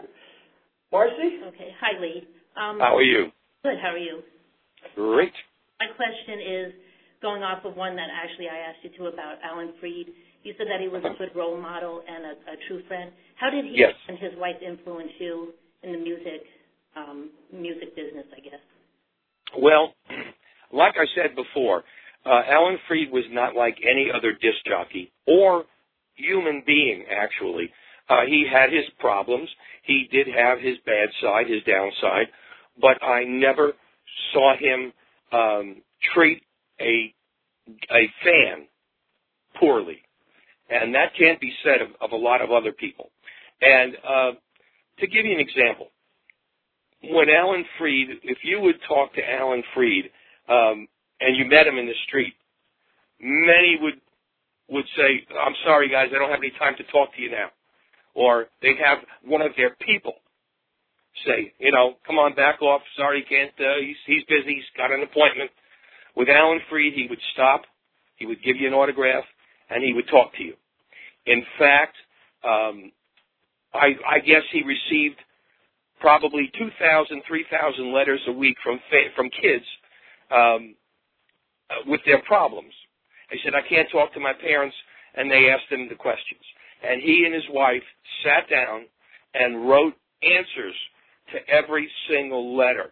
Marcy? 0.91 1.39
Okay. 1.47 1.69
Hi, 1.79 1.99
Lee. 2.01 2.27
Um, 2.57 2.79
How 2.79 2.95
are 2.97 3.03
you? 3.03 3.27
Good. 3.63 3.75
How 3.81 3.89
are 3.89 3.97
you? 3.97 4.21
Great. 4.95 5.33
My 5.79 5.87
question 5.95 6.39
is 6.39 6.73
going 7.21 7.43
off 7.43 7.63
of 7.65 7.75
one 7.75 7.95
that 7.95 8.07
actually 8.11 8.47
I 8.47 8.57
asked 8.57 8.79
you 8.83 8.89
to 8.97 9.13
about 9.13 9.35
Alan 9.43 9.73
Freed. 9.79 10.07
You 10.43 10.53
said 10.57 10.67
that 10.71 10.79
he 10.79 10.87
was 10.87 11.03
a 11.03 11.17
good 11.17 11.35
role 11.35 11.59
model 11.59 12.01
and 12.07 12.25
a, 12.25 12.31
a 12.53 12.55
true 12.67 12.81
friend. 12.87 13.11
How 13.35 13.49
did 13.49 13.65
he 13.65 13.73
Yes. 13.75 13.93
and 14.07 14.17
his 14.17 14.31
wife 14.37 14.55
influence 14.65 15.11
you 15.19 15.53
in 15.83 15.91
the 15.91 15.97
music 15.99 16.43
um, 16.95 17.29
music 17.53 17.95
business? 17.95 18.25
I 18.35 18.39
guess. 18.39 18.63
Well, 19.59 19.93
like 20.71 20.93
I 20.95 21.05
said 21.15 21.35
before, 21.35 21.83
uh, 22.29 22.41
Alan 22.47 22.77
Freed 22.87 23.11
was 23.11 23.25
not 23.31 23.55
like 23.55 23.77
any 23.81 24.09
other 24.13 24.33
disc 24.33 24.57
jockey 24.65 25.11
or 25.25 25.63
human 26.13 26.63
being, 26.65 27.05
actually. 27.09 27.71
Uh, 28.07 28.25
he 28.27 28.45
had 28.51 28.71
his 28.71 28.85
problems. 28.99 29.49
He 29.83 30.07
did 30.11 30.27
have 30.27 30.59
his 30.59 30.77
bad 30.85 31.09
side, 31.21 31.49
his 31.49 31.63
downside, 31.63 32.27
but 32.79 33.01
I 33.03 33.23
never 33.23 33.73
saw 34.33 34.55
him 34.57 34.93
um, 35.31 35.81
treat 36.13 36.43
a 36.79 37.13
a 37.91 38.11
fan 38.23 38.67
poorly, 39.59 40.01
and 40.69 40.93
that 40.95 41.11
can't 41.17 41.39
be 41.39 41.53
said 41.63 41.81
of, 41.81 41.89
of 42.01 42.11
a 42.11 42.15
lot 42.15 42.41
of 42.41 42.51
other 42.51 42.71
people. 42.71 43.11
And 43.61 43.95
uh, 44.07 44.31
to 44.99 45.07
give 45.07 45.25
you 45.25 45.33
an 45.33 45.39
example, 45.39 45.87
when 47.03 47.29
Alan 47.29 47.65
Freed, 47.77 48.09
if 48.23 48.39
you 48.43 48.59
would 48.61 48.79
talk 48.87 49.13
to 49.13 49.21
Alan 49.21 49.63
Freed 49.75 50.05
um, 50.47 50.87
and 51.21 51.35
you 51.35 51.45
met 51.45 51.67
him 51.67 51.77
in 51.77 51.85
the 51.85 51.95
street, 52.07 52.33
many 53.19 53.77
would 53.81 53.99
would 54.69 54.85
say, 54.95 55.25
"I'm 55.39 55.55
sorry, 55.65 55.89
guys, 55.89 56.09
I 56.15 56.19
don't 56.19 56.29
have 56.31 56.39
any 56.39 56.53
time 56.59 56.75
to 56.77 56.83
talk 56.91 57.13
to 57.15 57.21
you 57.21 57.31
now," 57.31 57.51
or 58.13 58.47
they'd 58.61 58.79
have 58.79 58.99
one 59.23 59.41
of 59.41 59.51
their 59.57 59.75
people 59.81 60.15
say, 61.25 61.53
"You 61.59 61.71
know, 61.71 61.97
come 62.05 62.19
on, 62.19 62.33
back 62.35 62.61
off. 62.61 62.81
Sorry, 62.97 63.23
can't. 63.23 63.51
Uh, 63.59 63.79
he's 63.81 63.97
he's 64.05 64.23
busy. 64.25 64.55
He's 64.55 64.71
got 64.77 64.91
an 64.91 65.03
appointment." 65.03 65.51
With 66.15 66.29
Alan 66.29 66.59
Freed, 66.69 66.93
he 66.93 67.07
would 67.09 67.21
stop, 67.33 67.63
he 68.17 68.25
would 68.25 68.43
give 68.43 68.57
you 68.57 68.67
an 68.67 68.73
autograph, 68.73 69.23
and 69.69 69.83
he 69.83 69.93
would 69.93 70.07
talk 70.09 70.33
to 70.35 70.43
you. 70.43 70.53
In 71.25 71.43
fact, 71.57 71.95
um, 72.43 72.91
I, 73.73 73.95
I 74.09 74.19
guess 74.19 74.43
he 74.51 74.63
received 74.63 75.17
probably 75.99 76.51
2,000, 76.57 77.21
3,000 77.27 77.93
letters 77.93 78.21
a 78.27 78.31
week 78.31 78.57
from 78.63 78.79
fa- 78.89 79.11
from 79.15 79.29
kids 79.29 79.65
um, 80.31 80.75
uh, 81.69 81.83
with 81.87 82.01
their 82.05 82.21
problems. 82.23 82.73
He 83.31 83.39
said, 83.43 83.53
I 83.53 83.67
can't 83.67 83.87
talk 83.91 84.13
to 84.13 84.19
my 84.19 84.33
parents, 84.33 84.75
and 85.15 85.29
they 85.29 85.49
asked 85.49 85.71
him 85.71 85.87
the 85.89 85.95
questions. 85.95 86.41
And 86.83 87.01
he 87.01 87.25
and 87.25 87.33
his 87.33 87.43
wife 87.51 87.83
sat 88.23 88.49
down 88.49 88.85
and 89.33 89.67
wrote 89.67 89.93
answers 90.23 90.75
to 91.33 91.37
every 91.47 91.89
single 92.09 92.57
letter. 92.57 92.91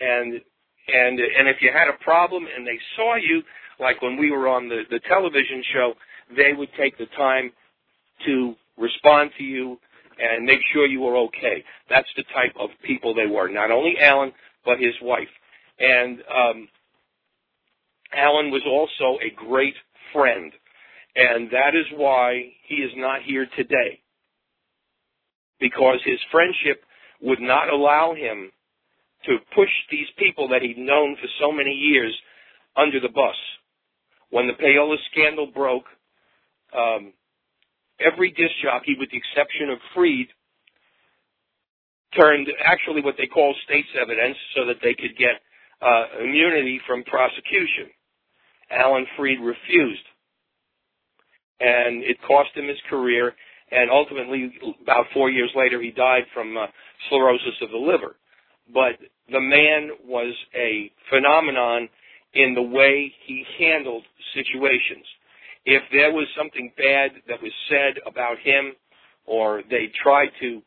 And 0.00 0.40
and 0.88 1.20
and 1.20 1.48
if 1.48 1.56
you 1.60 1.70
had 1.72 1.88
a 1.88 2.02
problem 2.02 2.46
and 2.46 2.66
they 2.66 2.78
saw 2.96 3.16
you, 3.16 3.42
like 3.78 4.00
when 4.00 4.16
we 4.16 4.30
were 4.30 4.48
on 4.48 4.68
the, 4.68 4.82
the 4.90 5.00
television 5.08 5.62
show, 5.72 5.92
they 6.34 6.52
would 6.56 6.70
take 6.78 6.96
the 6.96 7.06
time 7.16 7.52
to 8.26 8.54
respond 8.78 9.30
to 9.38 9.44
you 9.44 9.78
and 10.18 10.44
make 10.44 10.60
sure 10.72 10.86
you 10.86 11.00
were 11.00 11.16
okay. 11.16 11.64
That's 11.88 12.08
the 12.16 12.24
type 12.34 12.54
of 12.58 12.70
people 12.84 13.14
they 13.14 13.26
were. 13.26 13.48
Not 13.48 13.70
only 13.70 13.94
Alan, 14.00 14.32
but 14.64 14.78
his 14.78 14.94
wife. 15.02 15.28
And 15.78 16.18
um, 16.34 16.68
Alan 18.14 18.50
was 18.50 18.62
also 18.66 19.18
a 19.20 19.34
great 19.34 19.74
friend. 20.12 20.52
And 21.16 21.50
that 21.50 21.74
is 21.74 21.86
why 21.96 22.52
he 22.66 22.76
is 22.76 22.92
not 22.96 23.22
here 23.22 23.46
today. 23.56 24.00
Because 25.58 25.98
his 26.04 26.18
friendship 26.30 26.82
would 27.20 27.40
not 27.40 27.68
allow 27.68 28.14
him 28.14 28.50
to 29.26 29.36
push 29.54 29.68
these 29.90 30.06
people 30.18 30.48
that 30.48 30.62
he'd 30.62 30.78
known 30.78 31.16
for 31.20 31.28
so 31.40 31.52
many 31.52 31.72
years 31.72 32.16
under 32.76 33.00
the 33.00 33.08
bus. 33.08 33.36
When 34.30 34.46
the 34.46 34.54
payola 34.54 34.96
scandal 35.10 35.50
broke, 35.52 35.84
um, 36.72 37.12
every 38.00 38.30
disc 38.30 38.54
jockey, 38.62 38.96
with 38.98 39.10
the 39.10 39.18
exception 39.18 39.68
of 39.70 39.78
Freed, 39.94 40.28
turned 42.18 42.48
actually 42.64 43.02
what 43.02 43.16
they 43.18 43.26
call 43.26 43.54
state's 43.64 43.90
evidence 44.00 44.36
so 44.56 44.66
that 44.66 44.78
they 44.82 44.94
could 44.94 45.16
get 45.18 45.42
uh, 45.82 46.24
immunity 46.24 46.80
from 46.86 47.04
prosecution. 47.04 47.90
Alan 48.70 49.06
Freed 49.16 49.40
refused. 49.40 50.04
And 51.60 52.02
it 52.02 52.16
cost 52.26 52.50
him 52.54 52.68
his 52.68 52.80
career, 52.88 53.34
and 53.70 53.90
ultimately, 53.90 54.52
about 54.82 55.06
four 55.12 55.30
years 55.30 55.50
later, 55.54 55.80
he 55.80 55.90
died 55.90 56.24
from 56.32 56.56
uh, 56.56 56.66
cirrhosis 57.10 57.60
of 57.62 57.70
the 57.70 57.76
liver. 57.76 58.16
But 58.72 58.98
the 59.30 59.40
man 59.40 59.90
was 60.04 60.34
a 60.54 60.90
phenomenon 61.10 61.88
in 62.34 62.54
the 62.54 62.62
way 62.62 63.12
he 63.26 63.44
handled 63.58 64.04
situations. 64.34 65.04
If 65.66 65.82
there 65.92 66.12
was 66.12 66.26
something 66.36 66.72
bad 66.76 67.10
that 67.28 67.42
was 67.42 67.52
said 67.68 68.00
about 68.06 68.38
him, 68.42 68.72
or 69.26 69.62
they 69.70 69.90
tried 70.02 70.30
to 70.40 70.62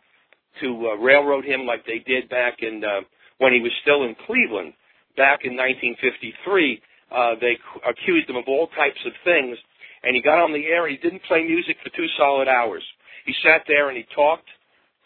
to 0.62 0.90
uh, 0.92 0.96
railroad 0.98 1.44
him 1.44 1.66
like 1.66 1.84
they 1.86 1.98
did 2.06 2.30
back 2.30 2.58
in 2.62 2.84
uh, 2.84 3.02
when 3.40 3.54
he 3.54 3.60
was 3.60 3.72
still 3.82 4.04
in 4.04 4.16
Cleveland, 4.28 4.74
back 5.18 5.42
in 5.44 5.58
1953, 5.58 6.80
uh, 7.14 7.36
they 7.40 7.58
accused 7.88 8.30
him 8.30 8.36
of 8.36 8.46
all 8.48 8.68
types 8.76 9.00
of 9.06 9.14
things, 9.24 9.58
and 10.04 10.16
he 10.16 10.22
got 10.22 10.42
on 10.42 10.52
the 10.52 10.66
air. 10.66 10.86
and 10.86 10.98
He 10.98 11.02
didn't 11.02 11.24
play 11.24 11.44
music 11.44 11.78
for 11.84 11.90
two 11.96 12.08
solid 12.18 12.48
hours. 12.48 12.84
He 13.26 13.34
sat 13.44 13.64
there 13.68 13.90
and 13.90 13.98
he 13.98 14.06
talked 14.16 14.50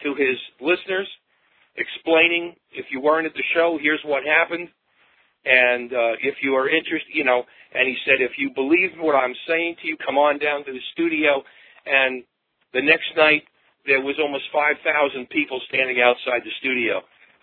to 0.03 0.15
his 0.15 0.37
listeners, 0.61 1.07
explaining 1.75 2.55
if 2.71 2.85
you 2.91 3.01
weren't 3.01 3.27
at 3.27 3.33
the 3.33 3.43
show, 3.53 3.77
here's 3.81 4.01
what 4.05 4.23
happened, 4.23 4.69
and 5.45 5.93
uh, 5.93 6.15
if 6.21 6.35
you 6.41 6.55
are 6.55 6.69
interested, 6.69 7.13
you 7.13 7.23
know. 7.23 7.43
And 7.73 7.87
he 7.87 7.95
said, 8.05 8.19
if 8.19 8.31
you 8.37 8.51
believe 8.55 8.91
what 8.99 9.15
I'm 9.15 9.35
saying 9.47 9.75
to 9.81 9.87
you, 9.87 9.97
come 10.03 10.17
on 10.17 10.39
down 10.39 10.65
to 10.65 10.71
the 10.71 10.85
studio. 10.93 11.43
And 11.85 12.23
the 12.73 12.81
next 12.81 13.11
night, 13.15 13.43
there 13.85 14.01
was 14.01 14.15
almost 14.19 14.43
5,000 14.51 14.83
people 15.29 15.61
standing 15.67 16.01
outside 16.01 16.43
the 16.43 16.51
studio 16.59 17.01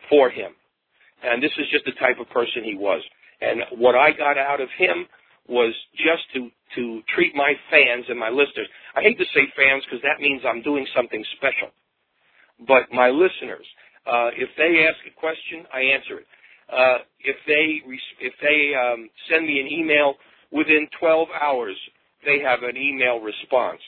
for 0.09 0.29
him. 0.29 0.53
And 1.23 1.43
this 1.43 1.53
is 1.57 1.65
just 1.73 1.85
the 1.87 1.97
type 1.97 2.21
of 2.21 2.29
person 2.29 2.65
he 2.65 2.77
was. 2.77 3.01
And 3.45 3.81
what 3.81 3.95
I 3.95 4.13
got 4.13 4.39
out 4.39 4.61
of 4.61 4.69
him 4.79 5.07
was 5.49 5.75
just 5.97 6.25
to 6.35 6.51
to 6.75 7.03
treat 7.15 7.35
my 7.35 7.53
fans 7.71 8.07
and 8.09 8.19
my 8.19 8.31
listeners. 8.31 8.67
I 8.97 9.03
hate 9.03 9.19
to 9.19 9.25
say 9.35 9.47
fans 9.57 9.85
because 9.85 10.03
that 10.03 10.21
means 10.21 10.43
I'm 10.45 10.63
doing 10.63 10.87
something 10.97 11.25
special. 11.37 11.71
But 12.67 12.91
my 12.93 13.11
listeners, 13.11 13.67
uh, 14.07 14.31
if 14.37 14.49
they 14.57 14.87
ask 14.87 14.99
a 15.07 15.21
question, 15.21 15.67
I 15.73 15.81
answer 15.81 16.19
it. 16.21 16.27
Uh, 16.73 16.99
if 17.21 17.37
they 17.47 17.83
if 18.21 18.33
they 18.41 18.75
um, 18.75 19.11
send 19.31 19.47
me 19.47 19.61
an 19.61 19.69
email 19.69 20.15
within 20.51 20.89
12 20.99 21.29
hours, 21.41 21.77
they 22.25 22.39
have 22.41 22.63
an 22.63 22.77
email 22.77 23.21
response. 23.21 23.81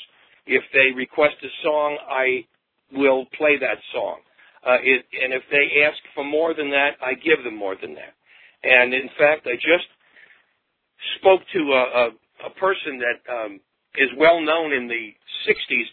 If 0.47 0.63
they 0.73 0.95
request 0.95 1.37
a 1.43 1.49
song, 1.63 1.99
I 2.09 2.45
will 2.93 3.27
play 3.37 3.59
that 3.59 3.79
song. 3.93 4.19
Uh, 4.67 4.79
it, 4.83 5.05
and 5.23 5.33
if 5.33 5.43
they 5.51 5.83
ask 5.83 5.97
for 6.15 6.25
more 6.25 6.55
than 6.55 6.71
that, 6.71 6.97
I 7.01 7.15
give 7.15 7.43
them 7.45 7.57
more 7.57 7.77
than 7.81 7.95
that. 7.95 8.15
And 8.63 8.95
in 8.95 9.09
fact, 9.19 9.47
I 9.47 9.55
just 9.55 9.87
spoke 11.19 11.41
to 11.53 11.59
a, 11.73 11.83
a, 11.83 12.07
a 12.47 12.51
person 12.59 12.99
that 12.99 13.33
um, 13.33 13.61
is 13.97 14.09
well 14.19 14.41
known 14.41 14.73
in 14.73 14.89
the 14.89 15.15
60s. 15.49 15.85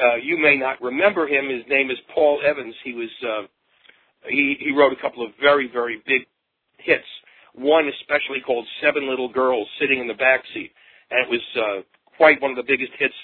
Uh, 0.00 0.16
you 0.16 0.38
may 0.38 0.56
not 0.56 0.80
remember 0.80 1.26
him. 1.26 1.48
His 1.48 1.64
name 1.68 1.90
is 1.90 1.98
Paul 2.14 2.40
Evans. 2.44 2.74
He 2.84 2.92
was 2.92 3.10
uh, 3.22 3.46
he, 4.28 4.56
he 4.60 4.72
wrote 4.72 4.92
a 4.92 5.00
couple 5.00 5.24
of 5.24 5.32
very 5.40 5.68
very 5.72 6.02
big 6.06 6.22
hits. 6.78 7.06
One 7.54 7.90
especially 8.00 8.40
called 8.44 8.66
Seven 8.82 9.08
Little 9.08 9.28
Girls 9.28 9.66
Sitting 9.80 9.98
in 9.98 10.06
the 10.06 10.14
Back 10.14 10.42
Seat, 10.54 10.70
and 11.10 11.26
it 11.26 11.30
was 11.30 11.42
uh, 11.56 11.82
quite 12.16 12.40
one 12.40 12.52
of 12.52 12.56
the 12.56 12.62
biggest 12.62 12.92
hits 12.98 13.14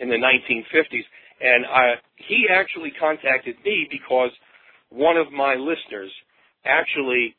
in 0.00 0.08
the 0.08 0.16
1950s. 0.16 1.04
And 1.40 1.66
I, 1.66 1.94
he 2.16 2.46
actually 2.50 2.92
contacted 2.98 3.56
me 3.64 3.86
because 3.90 4.30
one 4.90 5.16
of 5.16 5.32
my 5.32 5.54
listeners 5.54 6.10
actually 6.64 7.36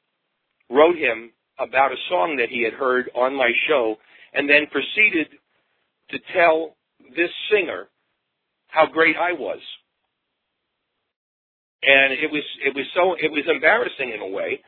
wrote 0.70 0.98
him 0.98 1.32
about 1.60 1.92
a 1.92 1.98
song 2.10 2.36
that 2.38 2.50
he 2.50 2.64
had 2.64 2.74
heard 2.74 3.10
on 3.16 3.36
my 3.36 3.52
show 3.68 3.96
and 4.34 4.50
then 4.50 4.68
proceeded 4.72 5.28
to 6.12 6.20
tell 6.34 6.76
this 7.16 7.30
singer 7.52 7.88
how 8.68 8.86
great 8.86 9.16
I 9.16 9.32
was. 9.34 9.60
And 11.84 12.14
it 12.14 12.32
was 12.32 12.44
it 12.66 12.76
was 12.76 12.86
so 12.96 13.14
it 13.14 13.32
was 13.32 13.44
embarrassing 13.48 14.12
in 14.12 14.22
a 14.22 14.28
way, 14.28 14.60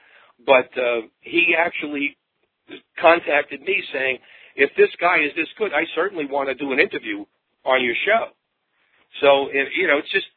but 0.45 0.69
uh, 0.77 1.01
he 1.21 1.55
actually 1.57 2.15
contacted 2.99 3.61
me 3.61 3.81
saying, 3.91 4.19
"If 4.55 4.69
this 4.77 4.89
guy 5.01 5.17
is 5.19 5.31
this 5.35 5.47
good, 5.57 5.73
I 5.73 5.83
certainly 5.95 6.25
want 6.27 6.49
to 6.49 6.55
do 6.55 6.71
an 6.73 6.79
interview 6.79 7.25
on 7.65 7.83
your 7.83 7.95
show." 8.05 8.27
So 9.21 9.47
it, 9.51 9.69
you 9.75 9.87
know, 9.87 9.97
it's 9.97 10.11
just 10.11 10.27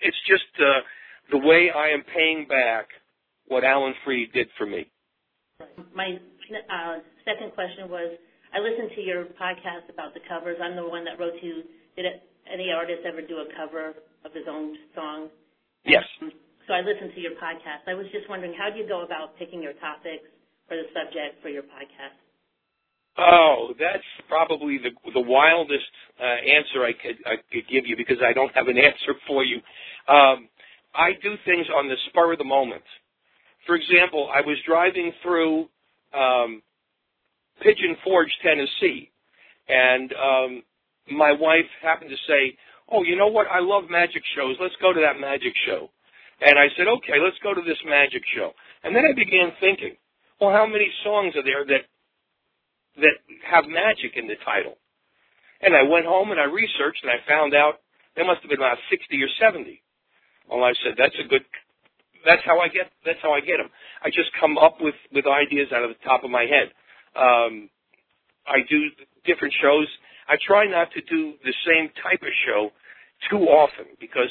it's 0.00 0.16
just 0.26 0.48
uh, 0.60 0.80
the 1.30 1.38
way 1.38 1.70
I 1.70 1.88
am 1.88 2.02
paying 2.14 2.46
back 2.48 2.88
what 3.46 3.64
Alan 3.64 3.94
Freed 4.04 4.32
did 4.32 4.48
for 4.56 4.66
me. 4.66 4.90
My 5.94 6.18
uh, 6.18 6.98
second 7.24 7.54
question 7.54 7.88
was, 7.88 8.18
I 8.50 8.58
listened 8.58 8.90
to 8.94 9.02
your 9.02 9.24
podcast 9.38 9.86
about 9.86 10.14
the 10.14 10.20
covers. 10.26 10.58
I'm 10.62 10.74
the 10.74 10.86
one 10.86 11.04
that 11.04 11.18
wrote 11.18 11.38
you, 11.42 11.62
did 11.94 12.06
it, 12.06 12.22
any 12.50 12.70
artist 12.70 13.02
ever 13.06 13.22
do 13.22 13.38
a 13.38 13.46
cover 13.56 13.94
of 14.24 14.30
his 14.34 14.44
own 14.50 14.74
song. 14.94 15.28
Yes. 15.84 16.02
So 16.66 16.74
I 16.74 16.80
listened 16.80 17.12
to 17.14 17.20
your 17.20 17.38
podcast. 17.38 17.86
I 17.86 17.94
was 17.94 18.06
just 18.10 18.28
wondering, 18.28 18.54
how 18.58 18.70
do 18.70 18.78
you 18.78 18.88
go 18.88 19.04
about 19.04 19.38
picking 19.38 19.62
your 19.62 19.74
topics 19.78 20.26
for 20.66 20.76
the 20.76 20.90
subject 20.90 21.42
for 21.42 21.48
your 21.48 21.62
podcast? 21.62 22.18
Oh, 23.16 23.74
that's 23.78 24.02
probably 24.26 24.78
the 24.82 24.90
the 25.12 25.22
wildest 25.22 25.86
uh, 26.18 26.38
answer 26.42 26.82
I 26.82 26.90
could 26.98 27.14
I 27.22 27.38
could 27.46 27.62
give 27.70 27.86
you 27.86 27.94
because 27.96 28.18
I 28.18 28.32
don't 28.32 28.50
have 28.58 28.66
an 28.66 28.76
answer 28.90 29.14
for 29.28 29.44
you. 29.44 29.62
Um, 30.10 30.50
I 30.94 31.14
do 31.22 31.38
things 31.46 31.66
on 31.70 31.86
the 31.86 31.94
spur 32.10 32.32
of 32.32 32.38
the 32.38 32.44
moment. 32.44 32.82
For 33.66 33.74
example, 33.74 34.28
I 34.32 34.40
was 34.40 34.56
driving 34.66 35.12
through 35.22 35.68
um, 36.12 36.62
Pigeon 37.62 37.96
Forge, 38.04 38.30
Tennessee, 38.42 39.10
and 39.68 40.12
um, 40.12 40.62
my 41.10 41.32
wife 41.32 41.68
happened 41.82 42.10
to 42.10 42.16
say, 42.28 42.56
"Oh, 42.92 43.02
you 43.02 43.16
know 43.16 43.28
what? 43.28 43.46
I 43.48 43.60
love 43.60 43.84
magic 43.90 44.22
shows. 44.36 44.56
Let's 44.60 44.76
go 44.80 44.92
to 44.92 45.00
that 45.00 45.20
magic 45.20 45.54
show." 45.66 45.90
And 46.40 46.58
I 46.58 46.66
said, 46.76 46.86
"Okay, 46.88 47.18
let's 47.22 47.38
go 47.42 47.54
to 47.54 47.62
this 47.62 47.78
magic 47.86 48.22
show." 48.36 48.52
And 48.82 48.94
then 48.94 49.04
I 49.08 49.14
began 49.14 49.52
thinking, 49.60 49.96
"Well, 50.40 50.50
how 50.50 50.66
many 50.66 50.90
songs 51.02 51.34
are 51.36 51.44
there 51.44 51.64
that 51.64 51.88
that 52.96 53.18
have 53.42 53.66
magic 53.66 54.14
in 54.14 54.26
the 54.26 54.38
title. 54.44 54.78
And 55.62 55.74
I 55.74 55.82
went 55.82 56.06
home 56.06 56.30
and 56.30 56.38
I 56.38 56.44
researched 56.44 57.02
and 57.02 57.10
I 57.10 57.18
found 57.26 57.54
out 57.54 57.82
there 58.14 58.26
must 58.26 58.42
have 58.42 58.50
been 58.50 58.62
about 58.62 58.78
60 58.90 59.10
or 59.18 59.30
70. 59.40 59.82
Well, 60.46 60.62
I 60.62 60.74
said, 60.84 60.94
that's 60.94 61.16
a 61.18 61.26
good, 61.26 61.42
that's 62.24 62.42
how 62.44 62.60
I 62.60 62.68
get, 62.68 62.90
that's 63.04 63.18
how 63.22 63.32
I 63.32 63.40
get 63.40 63.58
them. 63.58 63.68
I 64.02 64.08
just 64.08 64.30
come 64.40 64.58
up 64.58 64.76
with, 64.80 64.94
with 65.12 65.26
ideas 65.26 65.68
out 65.74 65.82
of 65.84 65.90
the 65.90 66.00
top 66.04 66.24
of 66.24 66.30
my 66.30 66.46
head. 66.46 66.72
Um, 67.16 67.70
I 68.46 68.60
do 68.68 68.90
different 69.24 69.54
shows. 69.62 69.86
I 70.28 70.36
try 70.46 70.66
not 70.66 70.88
to 70.92 71.00
do 71.02 71.34
the 71.44 71.54
same 71.66 71.90
type 72.02 72.22
of 72.22 72.32
show 72.46 72.70
too 73.30 73.44
often 73.48 73.86
because 74.00 74.30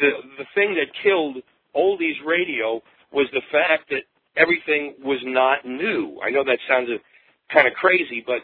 the, 0.00 0.10
the 0.38 0.46
thing 0.54 0.74
that 0.74 0.88
killed 1.02 1.36
oldies 1.76 2.18
radio 2.26 2.82
was 3.12 3.26
the 3.32 3.42
fact 3.52 3.90
that 3.90 4.02
everything 4.36 4.94
was 5.02 5.20
not 5.24 5.64
new. 5.64 6.18
I 6.24 6.30
know 6.30 6.44
that 6.44 6.58
sounds 6.68 6.88
kind 7.52 7.66
of 7.66 7.74
crazy, 7.74 8.22
but 8.26 8.42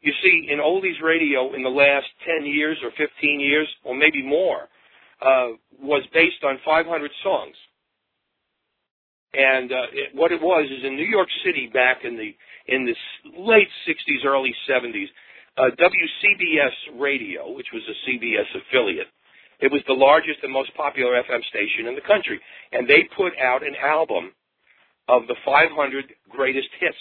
you 0.00 0.12
see, 0.22 0.48
in 0.50 0.58
oldies 0.58 1.02
radio 1.02 1.54
in 1.54 1.62
the 1.62 1.68
last 1.68 2.06
10 2.26 2.46
years 2.46 2.78
or 2.82 2.90
15 2.90 3.40
years, 3.40 3.68
or 3.84 3.96
maybe 3.96 4.22
more, 4.22 4.68
uh, 5.20 5.48
was 5.80 6.02
based 6.14 6.44
on 6.44 6.58
500 6.64 7.10
songs. 7.22 7.56
And 9.34 9.70
uh, 9.70 9.92
it, 9.92 10.14
what 10.14 10.32
it 10.32 10.40
was 10.40 10.66
is 10.70 10.84
in 10.84 10.96
New 10.96 11.06
York 11.06 11.28
City 11.44 11.68
back 11.72 11.98
in 12.04 12.16
the 12.16 12.34
in 12.66 12.84
the 12.84 12.94
late 13.38 13.68
60s, 13.88 14.26
early 14.26 14.54
70s, 14.68 15.06
uh, 15.56 15.70
WCBS 15.78 17.00
Radio, 17.00 17.50
which 17.52 17.68
was 17.72 17.82
a 17.88 18.10
CBS 18.10 18.44
affiliate, 18.54 19.06
it 19.60 19.72
was 19.72 19.82
the 19.88 19.94
largest 19.94 20.38
and 20.42 20.52
most 20.52 20.74
popular 20.76 21.20
FM 21.22 21.42
station 21.48 21.88
in 21.88 21.94
the 21.94 22.06
country, 22.06 22.40
and 22.72 22.88
they 22.88 23.08
put 23.16 23.32
out 23.42 23.66
an 23.66 23.74
album 23.82 24.32
of 25.08 25.26
the 25.26 25.34
500 25.44 26.04
greatest 26.28 26.68
hits 26.78 26.96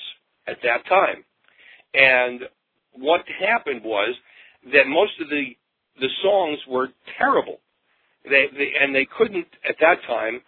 at 0.47 0.57
that 0.63 0.86
time. 0.88 1.23
And 1.93 2.41
what 2.93 3.21
happened 3.39 3.82
was 3.84 4.15
that 4.71 4.88
most 4.88 5.13
of 5.21 5.30
the 5.30 5.55
the 5.99 6.09
songs 6.21 6.59
were 6.67 6.89
terrible. 7.17 7.59
They, 8.23 8.45
they 8.55 8.71
and 8.80 8.93
they 8.93 9.07
couldn't 9.17 9.47
at 9.67 9.75
that 9.80 9.97
time 10.05 10.41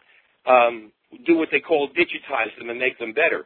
um, 0.46 0.92
do 1.26 1.38
what 1.38 1.49
they 1.51 1.60
call 1.60 1.89
digitize 1.89 2.55
them 2.57 2.70
and 2.70 2.80
make 2.80 2.97
them 2.99 3.14
better. 3.14 3.45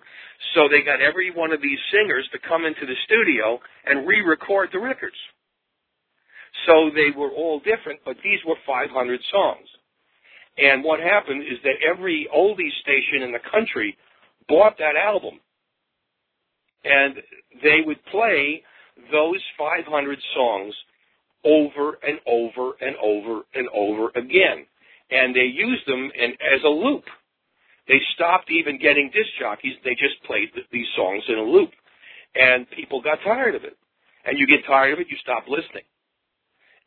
So 0.53 0.67
they 0.67 0.81
got 0.83 1.01
every 1.01 1.31
one 1.31 1.51
of 1.53 1.61
these 1.61 1.79
singers 1.91 2.27
to 2.31 2.39
come 2.47 2.65
into 2.65 2.85
the 2.85 2.95
studio 3.05 3.59
and 3.85 4.07
re-record 4.07 4.69
the 4.71 4.79
records. 4.79 5.15
So 6.67 6.91
they 6.93 7.17
were 7.17 7.31
all 7.31 7.59
different, 7.59 7.99
but 8.05 8.17
these 8.23 8.39
were 8.45 8.55
500 8.65 9.19
songs. 9.31 9.67
And 10.57 10.83
what 10.83 10.99
happened 10.99 11.41
is 11.43 11.57
that 11.63 11.81
every 11.81 12.27
oldies 12.35 12.75
station 12.81 13.23
in 13.23 13.31
the 13.31 13.43
country 13.51 13.97
bought 14.47 14.77
that 14.77 14.95
album 14.95 15.39
and 16.83 17.15
they 17.63 17.79
would 17.85 18.03
play 18.11 18.61
those 19.11 19.41
500 19.57 20.19
songs 20.35 20.73
over 21.45 21.97
and 22.03 22.19
over 22.27 22.73
and 22.81 22.95
over 23.01 23.41
and 23.53 23.67
over 23.69 24.09
again. 24.15 24.65
And 25.11 25.35
they 25.35 25.45
used 25.45 25.87
them 25.87 26.11
in, 26.15 26.31
as 26.31 26.63
a 26.65 26.69
loop. 26.69 27.03
They 27.87 27.99
stopped 28.15 28.49
even 28.51 28.79
getting 28.79 29.11
disc 29.13 29.29
jockeys. 29.39 29.75
They 29.83 29.95
just 29.95 30.21
played 30.25 30.53
th- 30.53 30.67
these 30.71 30.87
songs 30.95 31.23
in 31.27 31.37
a 31.37 31.43
loop. 31.43 31.71
And 32.35 32.69
people 32.71 33.01
got 33.01 33.19
tired 33.23 33.55
of 33.55 33.63
it. 33.63 33.77
And 34.25 34.39
you 34.39 34.47
get 34.47 34.65
tired 34.65 34.93
of 34.93 34.99
it, 34.99 35.07
you 35.09 35.17
stop 35.21 35.43
listening. 35.47 35.83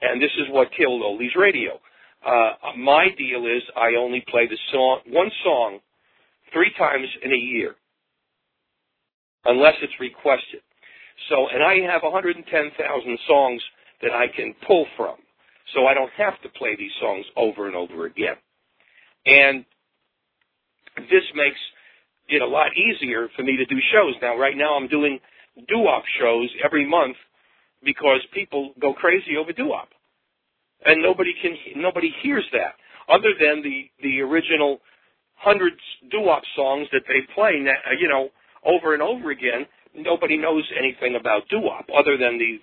And 0.01 0.21
this 0.21 0.33
is 0.39 0.47
what 0.51 0.69
killed 0.77 1.03
oldies 1.03 1.37
radio. 1.37 1.79
Uh, 2.25 2.73
my 2.79 3.09
deal 3.17 3.47
is 3.47 3.63
I 3.77 3.97
only 3.99 4.25
play 4.29 4.47
the 4.49 4.59
song, 4.73 5.01
one 5.09 5.31
song, 5.45 5.79
three 6.53 6.73
times 6.79 7.07
in 7.23 7.33
a 7.33 7.37
year 7.37 7.77
unless 9.45 9.75
it's 9.83 9.93
requested. 10.01 10.61
So, 11.29 11.49
and 11.49 11.63
I 11.63 11.81
have 11.91 12.03
110,000 12.03 13.19
songs 13.27 13.63
that 14.03 14.13
I 14.13 14.27
can 14.35 14.55
pull 14.67 14.87
from. 14.97 15.17
So 15.75 15.87
I 15.87 15.95
don't 15.95 16.11
have 16.19 16.41
to 16.43 16.49
play 16.51 16.77
these 16.77 16.93
songs 17.01 17.25
over 17.37 17.67
and 17.67 17.77
over 17.77 18.07
again. 18.07 18.37
And 19.25 19.65
this 20.97 21.25
makes 21.35 21.59
it 22.29 22.43
a 22.43 22.47
lot 22.47 22.69
easier 22.77 23.29
for 23.37 23.43
me 23.43 23.57
to 23.57 23.67
do 23.67 23.77
shows. 23.93 24.15
Now, 24.21 24.37
right 24.39 24.57
now 24.57 24.77
I'm 24.77 24.89
doing 24.89 25.19
doo-wop 25.69 26.03
shows 26.21 26.51
every 26.65 26.87
month 26.87 27.17
because 27.85 28.21
people 28.35 28.73
go 28.81 28.93
crazy 28.93 29.37
over 29.39 29.53
doo-wop. 29.53 29.89
And 30.85 31.03
nobody 31.03 31.33
can, 31.41 31.57
nobody 31.77 32.13
hears 32.23 32.45
that 32.53 32.75
other 33.09 33.33
than 33.39 33.63
the, 33.63 33.89
the 34.03 34.21
original 34.21 34.81
hundreds 35.35 35.81
doo-wop 36.11 36.43
songs 36.55 36.89
that 36.93 37.03
they 37.07 37.21
play, 37.35 37.53
you 37.99 38.09
know, 38.09 38.29
over 38.65 38.95
and 38.95 39.03
over 39.03 39.31
again, 39.31 39.67
nobody 39.95 40.37
knows 40.37 40.65
anything 40.79 41.17
about 41.19 41.49
doo-wop 41.49 41.87
other 41.97 42.17
than 42.17 42.39
the 42.39 42.59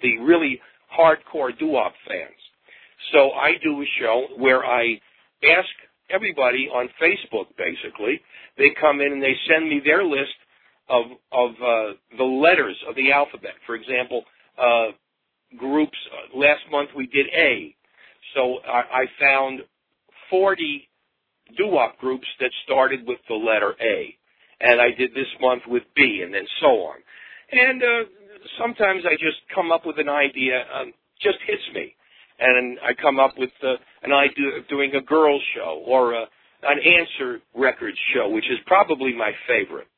the 0.00 0.16
really 0.18 0.60
hardcore 0.96 1.56
doo-wop 1.58 1.92
fans. 2.06 2.38
So 3.12 3.32
I 3.32 3.52
do 3.62 3.82
a 3.82 3.84
show 4.00 4.26
where 4.36 4.64
I 4.64 5.00
ask 5.42 5.68
everybody 6.10 6.68
on 6.68 6.88
Facebook, 7.00 7.46
basically, 7.56 8.20
they 8.56 8.70
come 8.80 9.00
in 9.00 9.12
and 9.12 9.22
they 9.22 9.36
send 9.48 9.68
me 9.68 9.80
their 9.84 10.04
list 10.04 10.36
of 10.88 11.04
of 11.32 11.50
uh, 11.50 11.92
the 12.16 12.24
letters 12.24 12.76
of 12.88 12.94
the 12.94 13.12
alphabet. 13.12 13.54
For 13.66 13.74
example, 13.74 14.24
uh, 14.58 14.88
groups. 15.56 15.98
Uh, 16.12 16.38
last 16.38 16.62
month 16.70 16.90
we 16.96 17.06
did 17.06 17.26
A, 17.36 17.74
so 18.34 18.58
I, 18.66 19.02
I 19.02 19.04
found 19.20 19.60
40 20.30 20.88
doo-wop 21.56 21.98
groups 21.98 22.26
that 22.40 22.50
started 22.64 23.06
with 23.06 23.18
the 23.28 23.34
letter 23.34 23.74
A 23.80 24.18
and 24.60 24.80
I 24.80 24.90
did 24.96 25.14
this 25.14 25.30
month 25.40 25.62
with 25.66 25.82
B, 25.94 26.22
and 26.24 26.34
then 26.34 26.46
so 26.60 26.90
on. 26.90 26.96
And 27.52 27.82
uh, 27.82 28.04
sometimes 28.60 29.04
I 29.06 29.14
just 29.14 29.38
come 29.54 29.70
up 29.70 29.86
with 29.86 29.98
an 29.98 30.08
idea, 30.08 30.64
um, 30.74 30.92
just 31.22 31.38
hits 31.46 31.62
me, 31.74 31.94
and 32.38 32.78
I 32.80 32.94
come 32.94 33.18
up 33.18 33.34
with 33.36 33.50
uh, 33.62 33.74
an 34.02 34.12
idea 34.12 34.58
of 34.58 34.68
doing 34.68 34.94
a 34.94 35.00
girls 35.00 35.42
show 35.54 35.82
or 35.86 36.14
a, 36.14 36.22
an 36.62 36.78
answer 36.78 37.40
record 37.54 37.94
show, 38.14 38.28
which 38.28 38.46
is 38.50 38.58
probably 38.66 39.14
my 39.14 39.32
favorite. 39.46 39.88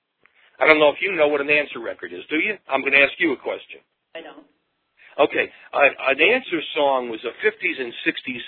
I 0.58 0.66
don't 0.66 0.78
know 0.78 0.90
if 0.90 1.00
you 1.00 1.16
know 1.16 1.28
what 1.28 1.40
an 1.40 1.50
answer 1.50 1.80
record 1.80 2.12
is, 2.12 2.20
do 2.28 2.36
you? 2.36 2.54
I'm 2.68 2.80
going 2.80 2.92
to 2.92 3.00
ask 3.00 3.12
you 3.18 3.32
a 3.32 3.36
question. 3.36 3.80
I 4.14 4.20
don't. 4.20 4.44
Okay, 5.18 5.50
uh, 5.74 6.12
an 6.12 6.20
answer 6.20 6.60
song 6.74 7.10
was 7.10 7.20
a 7.24 7.34
50s 7.44 7.80
and 7.80 7.92
60s 8.06 8.40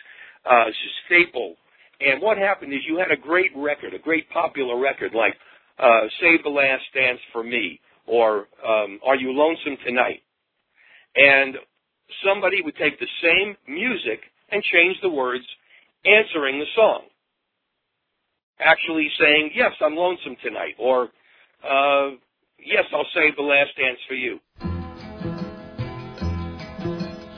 uh, 0.46 0.70
staple, 1.06 1.56
and 2.00 2.22
what 2.22 2.38
happened 2.38 2.72
is 2.72 2.80
you 2.86 2.98
had 2.98 3.10
a 3.10 3.20
great 3.20 3.50
record, 3.56 3.94
a 3.94 3.98
great 3.98 4.28
popular 4.30 4.78
record 4.78 5.12
like 5.14 5.34
uh, 5.78 6.08
Save 6.20 6.42
the 6.44 6.50
Last 6.50 6.84
Dance 6.94 7.20
for 7.32 7.42
Me 7.42 7.80
or 8.06 8.46
um, 8.66 9.00
Are 9.04 9.16
You 9.16 9.32
Lonesome 9.32 9.76
Tonight? 9.84 10.22
And 11.16 11.56
somebody 12.24 12.62
would 12.62 12.76
take 12.76 12.98
the 12.98 13.08
same 13.22 13.56
music 13.66 14.20
and 14.50 14.62
change 14.62 14.96
the 15.02 15.08
words 15.08 15.44
answering 16.04 16.58
the 16.58 16.66
song. 16.74 17.02
Actually 18.60 19.08
saying, 19.18 19.50
yes, 19.54 19.72
I'm 19.80 19.96
lonesome 19.96 20.36
tonight, 20.42 20.74
or 20.78 21.08
uh, 21.64 22.10
yes, 22.58 22.84
I'll 22.92 23.06
save 23.14 23.36
the 23.36 23.42
last 23.42 23.70
dance 23.76 23.98
for 24.06 24.14
you. 24.14 24.38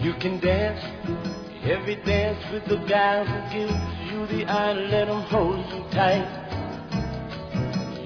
You 0.01 0.13
can 0.21 0.39
dance 0.41 0.85
every 1.65 1.97
dance 2.05 2.45
with 2.53 2.65
the 2.67 2.77
guy 2.87 3.25
who 3.25 3.57
gives 3.57 3.73
you 4.13 4.27
the 4.39 4.45
eye, 4.51 4.75
let 4.75 5.09
him 5.09 5.23
hold 5.23 5.59
you 5.73 5.83
tight. 5.93 6.29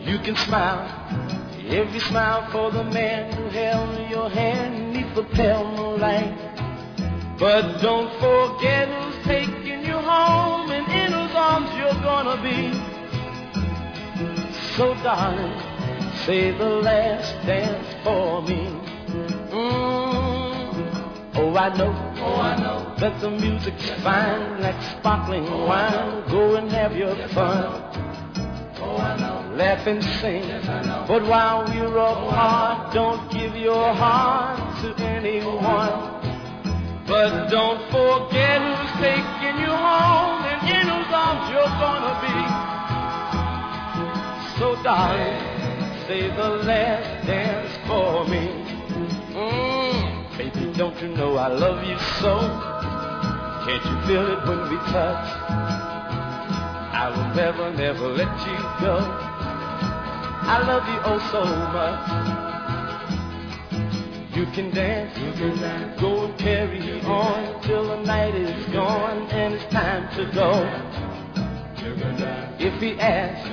You 0.07 0.19
can 0.21 0.37
smile, 0.37 0.87
every 1.69 2.01
smile 2.01 2.49
for 2.53 2.71
the 2.71 2.85
man 2.85 3.33
who 3.33 3.49
held 3.49 4.11
your 4.11 4.31
hand 4.31 4.93
neath 4.93 5.15
the 5.15 5.25
pale 5.35 5.65
moonlight. 5.77 6.58
But 7.39 7.81
don't 7.81 8.11
forget 8.19 8.89
who's 8.89 9.25
taking 9.25 9.85
you 9.85 9.95
home 9.95 10.71
and 10.73 10.87
in 10.91 11.13
whose 11.13 11.35
arms 11.37 11.71
you're 11.79 12.03
gonna 12.03 12.43
be. 12.43 12.73
So 14.77 14.95
darling, 15.03 15.57
say 16.27 16.51
the 16.51 16.65
last 16.65 17.35
dance 17.47 17.87
for 18.03 18.43
me. 18.43 18.67
Mm. 19.51 19.53
Oh, 19.53 19.99
Oh, 21.41 21.55
I 21.55 21.69
know, 21.77 21.95
oh, 22.21 22.35
I 22.41 22.57
know 22.57 22.95
that 22.99 23.21
the 23.21 23.31
music's 23.31 23.89
fine 24.03 24.61
like 24.61 24.81
sparkling 24.99 25.45
wine. 25.45 26.29
Go 26.29 26.57
and 26.57 26.71
have 26.73 26.97
your 26.97 27.15
fun. 27.29 27.65
Oh, 28.81 28.97
I 28.97 29.17
know. 29.17 29.55
Laugh 29.55 29.87
and 29.87 30.03
sing. 30.03 30.43
But 31.07 31.23
while 31.27 31.65
we're 31.67 31.97
apart, 31.97 32.93
don't 32.93 33.31
give 33.31 33.57
your 33.57 33.95
heart 33.95 34.59
to 34.83 35.05
anyone. 35.05 36.18
But 37.09 37.49
don't 37.49 37.81
forget 37.91 38.61
who's 38.61 38.93
taking 39.01 39.57
you 39.65 39.73
home 39.73 40.45
and 40.45 40.61
in 40.69 40.87
whose 40.93 41.11
arms 41.11 41.49
you're 41.49 41.75
gonna 41.81 42.15
be. 42.21 42.37
So 44.59 44.77
darling, 44.83 45.41
say 46.07 46.29
the 46.29 46.51
last 46.69 47.27
dance 47.27 47.73
for 47.87 48.27
me. 48.29 48.45
Mm, 49.33 50.37
baby, 50.37 50.73
don't 50.77 51.01
you 51.01 51.09
know 51.09 51.37
I 51.39 51.49
love 51.49 51.83
you 51.83 51.97
so? 52.21 52.41
Can't 53.65 53.85
you 53.87 54.07
feel 54.07 54.27
it 54.31 54.47
when 54.47 54.69
we 54.69 54.77
touch? 54.93 55.27
I 56.93 57.09
will 57.09 57.35
never, 57.35 57.73
never 57.73 58.07
let 58.09 58.39
you 58.47 58.59
go. 58.85 58.99
I 60.45 60.63
love 60.67 60.87
you 60.87 61.01
oh 61.05 61.19
so 61.33 61.43
much. 61.73 62.38
You 64.39 64.47
can 64.55 64.71
dance, 64.71 65.19
you 65.19 65.33
can 65.33 65.61
dance. 65.61 66.01
go 66.01 66.27
and 66.27 66.39
carry 66.39 67.01
on 67.01 67.61
till 67.63 67.89
the 67.89 67.97
night 68.05 68.37
is 68.37 68.67
gone 68.73 69.27
and 69.33 69.55
it's 69.55 69.65
time 69.73 70.09
to 70.15 70.31
go. 70.33 70.63
If 72.61 72.81
he 72.81 73.01
asks, 73.01 73.51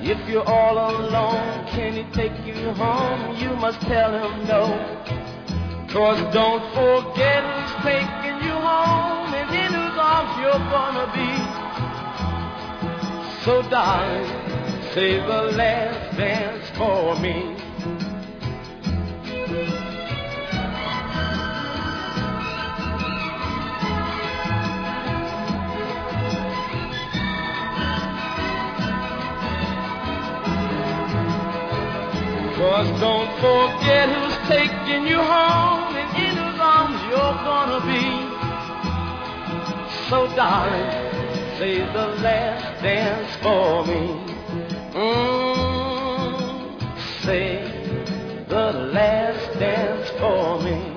if 0.00 0.26
you're 0.26 0.42
all 0.42 0.78
alone, 0.78 1.66
can 1.66 1.92
he 1.92 2.04
take 2.14 2.32
you 2.46 2.54
home? 2.72 3.36
You 3.36 3.56
must 3.56 3.78
tell 3.82 4.10
him 4.10 4.46
no. 4.48 4.72
Cause 5.92 6.18
don't 6.32 6.64
forget 6.72 7.44
who's 7.44 7.74
taking 7.84 8.40
you 8.40 8.56
home 8.56 9.34
and 9.34 9.50
in 9.54 9.70
whose 9.70 9.98
arms 10.00 10.32
you're 10.40 10.64
gonna 10.72 11.12
be. 11.12 11.32
So 13.44 13.60
darling, 13.68 14.32
say 14.94 15.18
the 15.18 15.52
last 15.58 16.16
dance 16.16 16.70
for 16.78 17.16
me. 17.20 17.55
Cause 32.56 32.88
don't 33.00 33.30
forget 33.38 34.08
who's 34.08 34.36
taking 34.48 35.06
you 35.06 35.18
home 35.18 35.94
and 35.94 36.10
in 36.16 36.36
whose 36.36 36.58
arms 36.58 36.98
you're 37.10 37.36
gonna 37.44 37.80
be. 37.84 38.04
So 40.08 40.26
darling, 40.34 40.90
say 41.58 41.80
the 41.92 42.06
last 42.22 42.82
dance 42.82 43.36
for 43.42 43.84
me. 43.84 44.16
Mm, 44.94 46.80
say 47.24 47.46
the 48.48 48.72
last 48.90 49.58
dance 49.58 50.08
for 50.18 50.58
me. 50.62 50.95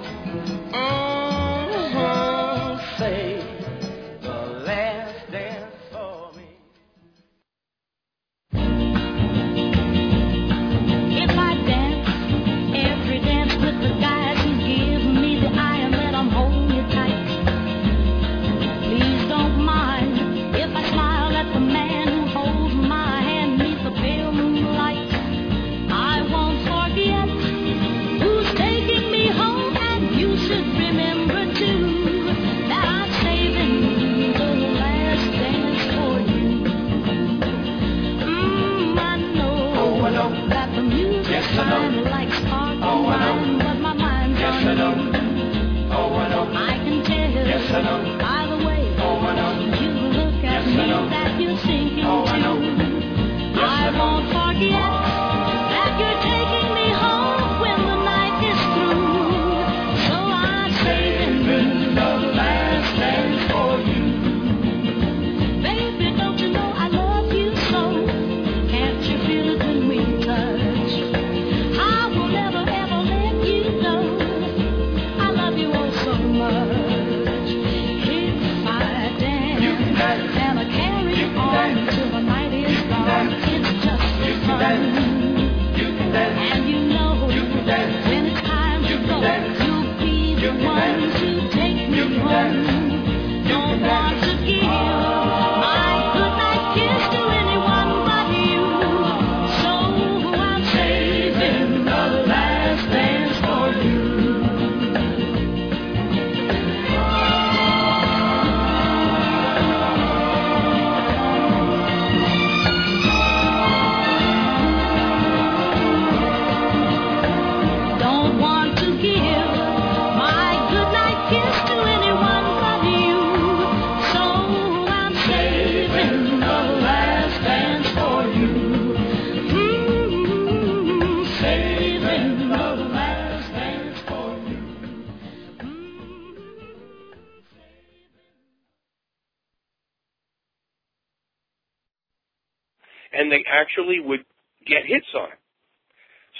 Actually 143.79 143.99
would 143.99 144.25
get 144.67 144.85
hits 144.85 145.07
on 145.15 145.29
it. 145.29 145.39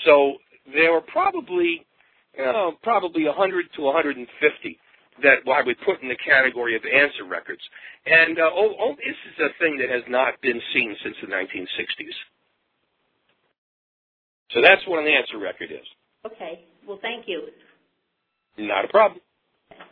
So 0.06 0.34
there 0.74 0.92
were 0.92 1.02
probably, 1.02 1.86
you 2.38 2.46
know, 2.46 2.74
probably 2.84 3.26
100 3.26 3.66
to 3.76 3.82
150 3.82 4.80
that 5.24 5.52
I 5.52 5.62
would 5.66 5.76
put 5.86 6.02
in 6.02 6.08
the 6.08 6.18
category 6.26 6.76
of 6.76 6.84
answer 6.86 7.26
records. 7.28 7.62
And 8.06 8.40
uh, 8.40 8.50
oh, 8.54 8.74
oh, 8.80 8.96
this 8.96 9.18
is 9.34 9.40
a 9.40 9.50
thing 9.60 9.78
that 9.80 9.90
has 9.90 10.04
not 10.08 10.40
been 10.42 10.62
seen 10.74 10.96
since 11.04 11.16
the 11.22 11.28
1960s. 11.28 12.16
So 14.52 14.62
that's 14.62 14.82
what 14.88 15.04
an 15.04 15.12
answer 15.12 15.38
record 15.38 15.72
is. 15.72 15.86
Okay. 16.26 16.66
Well, 16.88 17.00
thank 17.02 17.28
you. 17.28 17.48
Not 18.58 18.86
a 18.86 18.88
problem. 18.88 19.22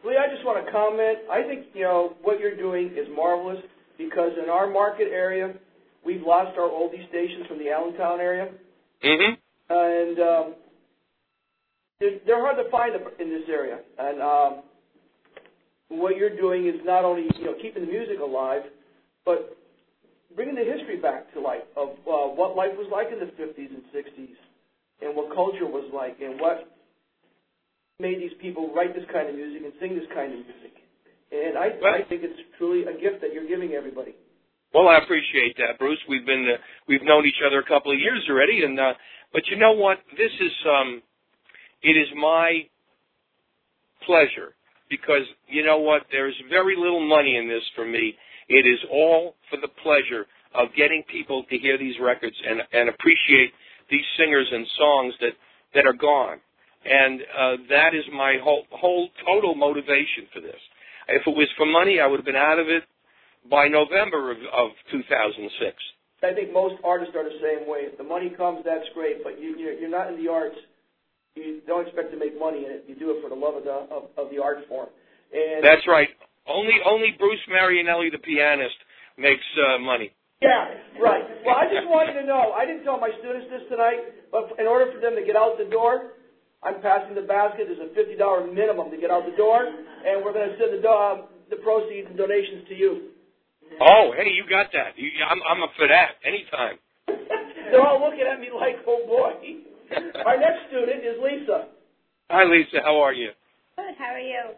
Lee, 0.06 0.18
I 0.18 0.34
just 0.34 0.46
want 0.46 0.66
to 0.66 0.72
comment. 0.72 1.20
I 1.32 1.44
think 1.44 1.68
you 1.74 1.84
know 1.84 2.16
what 2.22 2.40
you're 2.40 2.58
doing 2.58 2.88
is 2.88 3.08
marvelous 3.16 3.60
because 3.98 4.32
in 4.42 4.50
our 4.50 4.70
market 4.70 5.08
area, 5.12 5.54
we've 6.06 6.22
lost 6.22 6.58
our 6.58 6.70
oldie 6.70 7.08
stations 7.10 7.46
from 7.48 7.60
the 7.60 7.70
Allentown 7.72 8.20
area, 8.20 8.50
Mm-hmm. 9.04 9.34
and 9.70 10.20
um, 10.20 10.56
they're, 12.00 12.18
they're 12.26 12.42
hard 12.42 12.58
to 12.58 12.70
find 12.72 12.96
in 13.20 13.30
this 13.30 13.48
area. 13.48 13.78
And 14.00 14.22
um, 14.22 14.64
what 15.90 16.18
you're 16.18 16.36
doing 16.36 16.68
is 16.68 16.76
not 16.84 17.06
only 17.06 17.28
you 17.38 17.46
know 17.46 17.54
keeping 17.62 17.86
the 17.86 17.92
music 17.92 18.18
alive, 18.20 18.64
but 19.24 19.56
bringing 20.36 20.56
the 20.56 20.64
history 20.64 20.98
back 20.98 21.32
to 21.34 21.40
life 21.40 21.62
of 21.76 21.90
uh, 22.08 22.28
what 22.34 22.56
life 22.56 22.72
was 22.76 22.90
like 22.92 23.08
in 23.14 23.20
the 23.20 23.32
50s 23.38 23.70
and 23.70 23.84
60s, 23.94 24.36
and 25.02 25.16
what 25.16 25.34
culture 25.36 25.66
was 25.66 25.90
like, 25.94 26.18
and 26.22 26.40
what 26.40 26.72
made 28.00 28.20
these 28.20 28.36
people 28.42 28.74
write 28.76 28.94
this 28.94 29.06
kind 29.12 29.30
of 29.30 29.36
music 29.36 29.62
and 29.64 29.74
sing 29.80 29.96
this 29.96 30.08
kind 30.14 30.34
of 30.34 30.40
music. 30.40 30.74
And 31.32 31.58
I, 31.58 31.74
I 31.84 32.04
think 32.08 32.22
it's 32.24 32.40
truly 32.58 32.84
a 32.84 32.94
gift 32.94 33.22
that 33.22 33.34
you're 33.34 33.48
giving 33.48 33.74
everybody. 33.74 34.16
Well, 34.78 34.90
I 34.90 35.00
appreciate 35.00 35.58
that, 35.58 35.80
Bruce. 35.80 35.98
We've 36.08 36.24
been 36.24 36.46
uh, 36.54 36.62
we've 36.88 37.02
known 37.02 37.26
each 37.26 37.42
other 37.44 37.58
a 37.58 37.66
couple 37.66 37.92
of 37.92 37.98
years 37.98 38.22
already, 38.30 38.62
and 38.64 38.80
uh, 38.80 38.94
but 39.34 39.42
you 39.50 39.58
know 39.58 39.72
what? 39.72 39.98
This 40.16 40.30
is 40.40 40.52
um, 40.70 41.02
it 41.82 41.98
is 41.98 42.06
my 42.16 42.62
pleasure 44.06 44.54
because 44.88 45.26
you 45.48 45.66
know 45.66 45.80
what? 45.80 46.04
There's 46.12 46.36
very 46.52 46.76
little 46.78 47.02
money 47.02 47.38
in 47.38 47.50
this 47.50 47.64
for 47.76 47.86
me. 47.86 48.14
It 48.50 48.70
is 48.70 48.78
all 48.92 49.34
for 49.50 49.58
the 49.58 49.68
pleasure 49.82 50.28
of 50.54 50.68
getting 50.78 51.02
people 51.12 51.44
to 51.50 51.58
hear 51.58 51.80
these 51.80 51.96
records 52.00 52.36
and 52.48 52.62
and 52.72 52.88
appreciate 52.88 53.54
these 53.90 54.06
singers 54.16 54.48
and 54.52 54.68
songs 54.78 55.16
that 55.22 55.34
that 55.74 55.88
are 55.88 55.98
gone. 55.98 56.38
And 56.86 57.22
uh, 57.22 57.56
that 57.70 57.96
is 57.96 58.06
my 58.14 58.36
whole 58.44 58.66
whole 58.70 59.10
total 59.26 59.56
motivation 59.56 60.30
for 60.32 60.40
this. 60.40 60.62
If 61.08 61.26
it 61.26 61.36
was 61.36 61.50
for 61.58 61.66
money, 61.66 62.00
I 62.00 62.06
would 62.06 62.20
have 62.20 62.30
been 62.30 62.36
out 62.36 62.60
of 62.60 62.68
it 62.68 62.84
by 63.50 63.68
November 63.68 64.32
of, 64.32 64.38
of 64.38 64.70
2006. 64.92 65.76
I 66.24 66.34
think 66.34 66.52
most 66.52 66.76
artists 66.84 67.14
are 67.16 67.24
the 67.24 67.38
same 67.42 67.70
way. 67.70 67.86
If 67.86 67.98
the 67.98 68.04
money 68.04 68.34
comes, 68.36 68.66
that's 68.66 68.88
great, 68.94 69.24
but 69.24 69.40
you, 69.40 69.56
you're, 69.58 69.74
you're 69.74 69.94
not 69.94 70.10
in 70.12 70.18
the 70.18 70.30
arts. 70.30 70.58
You 71.36 71.62
don't 71.68 71.86
expect 71.86 72.10
to 72.12 72.18
make 72.18 72.34
money 72.40 72.66
in 72.66 72.72
it. 72.72 72.86
You 72.88 72.96
do 72.96 73.14
it 73.14 73.22
for 73.22 73.30
the 73.30 73.38
love 73.38 73.54
of 73.54 73.64
the 73.64 73.86
of, 73.94 74.10
of 74.18 74.34
the 74.34 74.42
art 74.42 74.66
form. 74.68 74.90
And 75.30 75.62
That's 75.62 75.86
right. 75.86 76.10
Only 76.50 76.82
only 76.82 77.14
Bruce 77.20 77.44
Marianelli, 77.46 78.10
the 78.10 78.18
pianist, 78.18 78.74
makes 79.18 79.46
uh, 79.62 79.78
money. 79.78 80.10
Yeah, 80.42 81.02
right. 81.02 81.26
Well, 81.46 81.58
I 81.58 81.66
just 81.66 81.90
wanted 81.90 82.14
to 82.22 82.26
know, 82.26 82.54
I 82.54 82.66
didn't 82.66 82.86
tell 82.86 83.02
my 83.02 83.10
students 83.18 83.50
this 83.50 83.66
tonight, 83.74 84.30
but 84.30 84.54
in 84.62 84.70
order 84.70 84.86
for 84.94 85.02
them 85.02 85.18
to 85.18 85.26
get 85.26 85.34
out 85.34 85.58
the 85.58 85.66
door, 85.66 86.14
I'm 86.62 86.78
passing 86.82 87.18
the 87.18 87.26
basket. 87.26 87.66
There's 87.66 87.82
a 87.82 87.90
$50 87.90 88.54
minimum 88.54 88.94
to 88.94 88.98
get 89.02 89.10
out 89.10 89.26
the 89.26 89.34
door, 89.34 89.66
and 89.66 90.22
we're 90.22 90.34
going 90.34 90.46
to 90.46 90.56
send 90.62 90.78
the, 90.78 90.82
do- 90.82 90.94
uh, 90.94 91.26
the 91.50 91.58
proceeds 91.66 92.06
and 92.14 92.18
donations 92.18 92.70
to 92.70 92.76
you. 92.78 93.17
Oh, 93.82 94.12
hey, 94.16 94.30
you 94.34 94.44
got 94.50 94.72
that. 94.74 94.98
You, 94.98 95.10
I'm 95.24 95.40
I'm 95.44 95.64
up 95.64 95.72
for 95.78 95.88
that 95.88 96.18
anytime. 96.26 96.78
They're 97.72 97.84
all 97.84 98.02
looking 98.02 98.26
at 98.26 98.40
me 98.40 98.50
like, 98.54 98.82
oh 98.88 99.06
boy. 99.06 99.38
Our 100.26 100.38
next 100.38 100.68
student 100.68 101.04
is 101.06 101.16
Lisa. 101.24 101.68
Hi, 102.30 102.44
Lisa. 102.44 102.84
How 102.84 103.00
are 103.00 103.14
you? 103.14 103.32
Good. 103.78 103.96
How 103.98 104.12
are 104.12 104.20
you? 104.20 104.56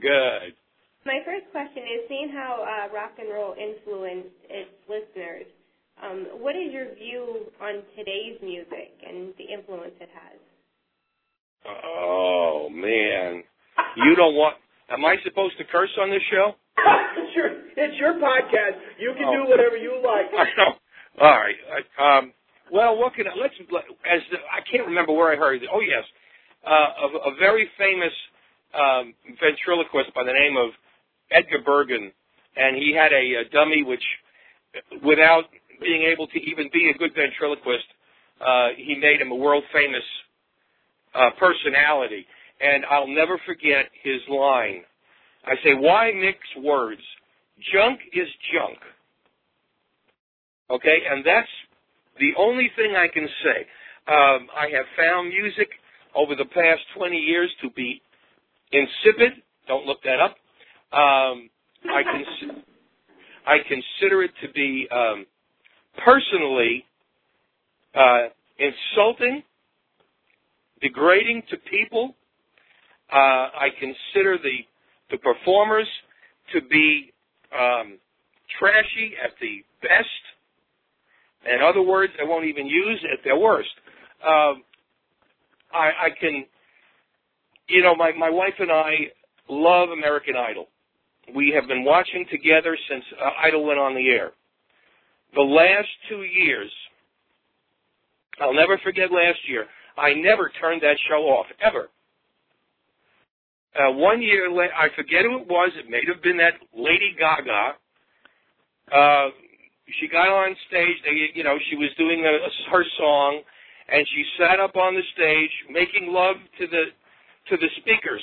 Good. 0.00 0.56
My 1.04 1.20
first 1.24 1.50
question 1.52 1.82
is, 1.84 2.08
seeing 2.08 2.30
how 2.32 2.64
uh, 2.64 2.92
rock 2.94 3.12
and 3.18 3.28
roll 3.32 3.54
influenced 3.56 4.36
its 4.48 4.70
listeners, 4.88 5.46
um, 6.02 6.40
what 6.40 6.56
is 6.56 6.72
your 6.72 6.94
view 6.94 7.48
on 7.60 7.82
today's 7.96 8.40
music 8.42 8.92
and 9.06 9.34
the 9.36 9.44
influence 9.52 9.92
it 10.00 10.08
has? 10.12 10.38
Oh 11.66 12.68
man, 12.70 13.42
you 13.96 14.16
don't 14.16 14.34
want. 14.34 14.56
Am 14.90 15.04
I 15.04 15.16
supposed 15.24 15.58
to 15.58 15.64
curse 15.64 15.90
on 16.00 16.10
this 16.10 16.22
show? 16.30 16.52
it's 17.76 17.96
your 17.98 18.14
podcast. 18.14 18.78
You 18.98 19.12
can 19.16 19.26
Oh. 19.28 19.44
do 19.44 19.50
whatever 19.50 19.76
you 19.76 20.00
like. 20.04 20.26
I 20.38 20.44
know. 20.56 20.72
All 21.20 21.38
right. 21.38 21.56
Um, 21.98 22.32
well, 22.70 22.96
what 22.96 23.14
can 23.14 23.26
I, 23.26 23.34
let's 23.40 23.54
as 23.60 24.20
the, 24.30 24.38
I 24.38 24.60
can't 24.70 24.86
remember 24.86 25.12
where 25.12 25.32
I 25.32 25.36
heard 25.36 25.62
it. 25.62 25.68
Oh 25.72 25.80
yes, 25.80 26.04
uh, 26.66 26.70
a, 26.70 27.30
a 27.30 27.34
very 27.38 27.68
famous 27.76 28.12
um, 28.74 29.14
ventriloquist 29.40 30.14
by 30.14 30.22
the 30.24 30.32
name 30.32 30.56
of 30.56 30.70
Edgar 31.32 31.62
Bergen, 31.64 32.12
and 32.56 32.76
he 32.76 32.94
had 32.94 33.12
a, 33.12 33.42
a 33.42 33.44
dummy 33.52 33.82
which, 33.82 34.04
without 35.04 35.44
being 35.80 36.02
able 36.02 36.26
to 36.28 36.38
even 36.38 36.68
be 36.72 36.90
a 36.94 36.98
good 36.98 37.12
ventriloquist, 37.14 37.86
uh, 38.40 38.68
he 38.76 38.94
made 38.94 39.20
him 39.20 39.30
a 39.32 39.34
world 39.34 39.64
famous 39.72 40.04
uh, 41.14 41.30
personality. 41.38 42.26
And 42.60 42.84
I'll 42.90 43.08
never 43.08 43.40
forget 43.46 43.86
his 44.02 44.20
line. 44.28 44.82
I 45.46 45.54
say, 45.64 45.74
why 45.74 46.12
mix 46.12 46.38
words? 46.62 47.00
Junk 47.72 48.00
is 48.12 48.28
junk. 48.52 48.78
Okay, 50.70 50.98
and 51.10 51.24
that's 51.24 51.48
the 52.18 52.32
only 52.38 52.70
thing 52.76 52.94
I 52.96 53.08
can 53.08 53.28
say. 53.44 53.66
Um, 54.12 54.48
I 54.56 54.68
have 54.72 54.86
found 54.96 55.28
music 55.28 55.68
over 56.14 56.34
the 56.34 56.44
past 56.46 56.80
20 56.96 57.16
years 57.16 57.50
to 57.62 57.70
be 57.70 58.00
insipid. 58.72 59.32
Don't 59.68 59.86
look 59.86 60.02
that 60.04 60.20
up. 60.20 60.36
Um, 60.92 61.50
I, 61.84 62.02
cons- 62.02 62.62
I 63.46 63.58
consider 63.68 64.22
it 64.22 64.32
to 64.42 64.52
be 64.52 64.88
um, 64.90 65.26
personally 66.04 66.84
uh, 67.94 68.28
insulting, 68.58 69.42
degrading 70.82 71.42
to 71.50 71.56
people. 71.70 72.14
Uh, 73.12 73.16
I 73.16 73.68
consider 73.78 74.38
the 74.38 74.58
the 75.10 75.18
performers 75.18 75.88
to 76.54 76.60
be 76.62 77.12
um, 77.52 77.98
trashy 78.58 79.14
at 79.22 79.30
the 79.40 79.64
best. 79.82 80.22
In 81.46 81.60
other 81.62 81.82
words, 81.82 82.12
I 82.20 82.24
won't 82.24 82.46
even 82.46 82.66
use 82.66 83.04
at 83.12 83.24
their 83.24 83.38
worst. 83.38 83.70
Um, 84.26 84.62
I, 85.72 85.90
I 86.06 86.08
can, 86.18 86.44
you 87.68 87.82
know, 87.82 87.94
my 87.94 88.12
my 88.12 88.30
wife 88.30 88.54
and 88.58 88.70
I 88.70 88.92
love 89.48 89.90
American 89.90 90.34
Idol. 90.36 90.66
We 91.34 91.52
have 91.58 91.68
been 91.68 91.84
watching 91.84 92.26
together 92.30 92.76
since 92.88 93.04
uh, 93.22 93.30
Idol 93.46 93.64
went 93.64 93.78
on 93.78 93.94
the 93.94 94.08
air. 94.08 94.32
The 95.34 95.42
last 95.42 95.88
two 96.08 96.22
years, 96.22 96.70
I'll 98.40 98.54
never 98.54 98.78
forget 98.82 99.12
last 99.12 99.38
year. 99.48 99.66
I 99.96 100.14
never 100.14 100.50
turned 100.60 100.82
that 100.82 100.96
show 101.08 101.22
off 101.24 101.46
ever. 101.64 101.88
Uh, 103.76 103.92
one 103.92 104.20
year, 104.22 104.50
la- 104.50 104.74
I 104.76 104.88
forget 104.96 105.24
who 105.24 105.38
it 105.40 105.46
was. 105.48 105.70
It 105.76 105.88
may 105.90 106.00
have 106.12 106.22
been 106.22 106.36
that 106.38 106.54
Lady 106.76 107.14
Gaga. 107.18 107.74
Uh, 108.92 109.30
she 110.00 110.08
got 110.08 110.28
on 110.28 110.56
stage. 110.68 110.96
They, 111.04 111.30
you 111.34 111.44
know, 111.44 111.56
she 111.70 111.76
was 111.76 111.90
doing 111.98 112.24
a, 112.26 112.70
her 112.72 112.84
song, 112.98 113.42
and 113.88 114.06
she 114.14 114.24
sat 114.38 114.60
up 114.60 114.76
on 114.76 114.94
the 114.94 115.02
stage 115.14 115.50
making 115.70 116.12
love 116.12 116.36
to 116.58 116.66
the 116.66 116.84
to 117.50 117.56
the 117.56 117.68
speakers. 117.78 118.22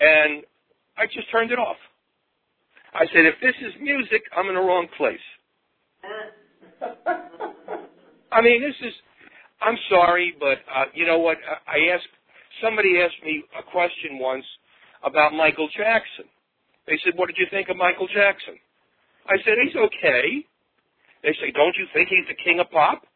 And 0.00 0.44
I 0.98 1.06
just 1.06 1.30
turned 1.30 1.50
it 1.52 1.58
off. 1.58 1.76
I 2.94 3.06
said, 3.12 3.26
if 3.26 3.34
this 3.42 3.54
is 3.60 3.74
music, 3.80 4.22
I'm 4.36 4.48
in 4.48 4.54
the 4.54 4.60
wrong 4.60 4.86
place. 4.96 5.18
I 8.32 8.40
mean, 8.42 8.62
this 8.62 8.76
is. 8.88 8.94
I'm 9.60 9.76
sorry, 9.90 10.34
but 10.38 10.58
uh, 10.74 10.84
you 10.94 11.06
know 11.06 11.18
what? 11.18 11.38
I 11.66 11.76
I 11.78 11.94
asked 11.94 12.08
somebody 12.62 13.00
asked 13.00 13.22
me 13.24 13.44
a 13.58 13.62
question 13.62 14.18
once 14.18 14.44
about 15.04 15.32
Michael 15.32 15.68
Jackson. 15.76 16.26
They 16.86 16.98
said, 17.04 17.14
"What 17.16 17.26
did 17.26 17.38
you 17.38 17.46
think 17.50 17.68
of 17.68 17.76
Michael 17.76 18.08
Jackson?" 18.08 18.58
I 19.26 19.36
said, 19.42 19.58
"He's 19.62 19.76
okay." 19.76 20.46
They 21.22 21.34
say, 21.34 21.50
"Don't 21.50 21.76
you 21.76 21.86
think 21.92 22.08
he's 22.08 22.26
the 22.28 22.34
king 22.34 22.60
of 22.60 22.70
pop?" 22.70 23.06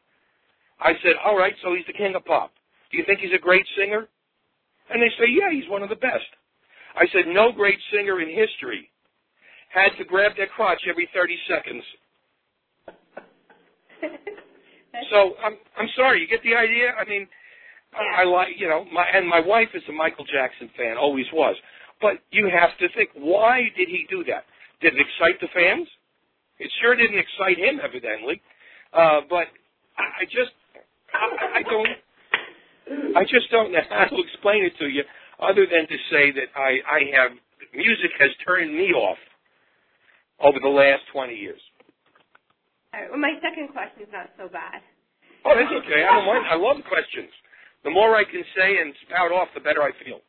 I 0.81 0.95
said, 1.03 1.17
"All 1.17 1.37
right, 1.37 1.57
so 1.63 1.75
he's 1.75 1.87
the 1.87 1.93
king 1.93 2.15
of 2.15 2.25
pop. 2.25 2.53
Do 2.91 2.97
you 2.97 3.05
think 3.05 3.21
he's 3.21 3.33
a 3.33 3.39
great 3.39 3.67
singer?" 3.77 4.09
And 4.89 5.03
they 5.03 5.11
say, 5.11 5.27
"Yeah, 5.27 5.51
he's 5.51 5.69
one 5.69 5.83
of 5.83 5.89
the 5.89 5.97
best." 5.97 6.27
I 6.95 7.07
said, 7.09 7.27
"No 7.29 7.53
great 7.53 7.81
singer 7.93 8.21
in 8.21 8.29
history 8.29 8.91
had 9.69 9.97
to 9.97 10.05
grab 10.05 10.37
their 10.37 10.49
crotch 10.49 10.87
every 10.89 11.07
30 11.07 11.39
seconds." 11.47 11.85
So 15.09 15.35
I'm 15.43 15.57
I'm 15.79 15.89
sorry. 15.97 16.21
You 16.21 16.27
get 16.27 16.43
the 16.43 16.55
idea? 16.55 16.93
I 16.93 17.05
mean, 17.09 17.29
I, 17.93 18.25
like 18.25 18.49
you 18.57 18.69
know 18.69 18.85
my 18.93 19.07
and 19.13 19.27
my 19.27 19.41
wife 19.41 19.69
is 19.75 19.83
a 19.89 19.93
Michael 19.93 20.25
Jackson 20.25 20.71
fan, 20.77 20.97
always 20.97 21.27
was. 21.33 21.57
But 22.01 22.19
you 22.31 22.49
have 22.49 22.77
to 22.79 22.89
think, 22.97 23.11
why 23.15 23.69
did 23.77 23.89
he 23.89 24.07
do 24.09 24.25
that? 24.25 24.45
Did 24.81 24.95
it 24.95 25.01
excite 25.01 25.41
the 25.41 25.49
fans? 25.53 25.87
It 26.59 26.71
sure 26.81 26.97
didn't 26.97 27.19
excite 27.19 27.59
him, 27.59 27.81
evidently. 27.83 28.41
Uh, 28.93 29.21
but 29.29 29.49
I 29.99 30.25
just 30.25 30.53
I, 31.13 31.61
I 31.61 31.63
don't 31.63 33.17
I 33.17 33.23
just 33.25 33.51
don't 33.51 33.73
know 33.73 33.81
how 33.91 34.05
to 34.07 34.17
explain 34.23 34.65
it 34.65 34.73
to 34.79 34.87
you, 34.87 35.03
other 35.41 35.67
than 35.67 35.87
to 35.89 35.97
say 36.11 36.31
that 36.33 36.49
I 36.57 36.79
I 36.87 37.01
have 37.19 37.33
music 37.75 38.11
has 38.19 38.31
turned 38.47 38.75
me 38.75 38.93
off 38.93 39.19
over 40.41 40.59
the 40.59 40.73
last 40.73 41.03
20 41.13 41.35
years. 41.35 41.61
All 42.93 43.01
right, 43.01 43.11
well, 43.11 43.21
my 43.21 43.35
second 43.39 43.69
question 43.71 44.03
is 44.03 44.13
not 44.13 44.31
so 44.39 44.49
bad. 44.49 44.81
Oh, 45.45 45.55
that's 45.55 45.71
okay. 45.71 46.03
I 46.03 46.17
don't 46.17 46.27
mind. 46.27 46.45
I 46.51 46.57
love 46.57 46.83
questions. 46.89 47.31
The 47.85 47.91
more 47.91 48.15
I 48.17 48.25
can 48.25 48.45
say 48.57 48.79
and 48.79 48.93
spout 49.07 49.33
off, 49.33 49.49
the 49.55 49.61
better 49.61 49.83
I 49.83 49.91
feel. 50.05 50.21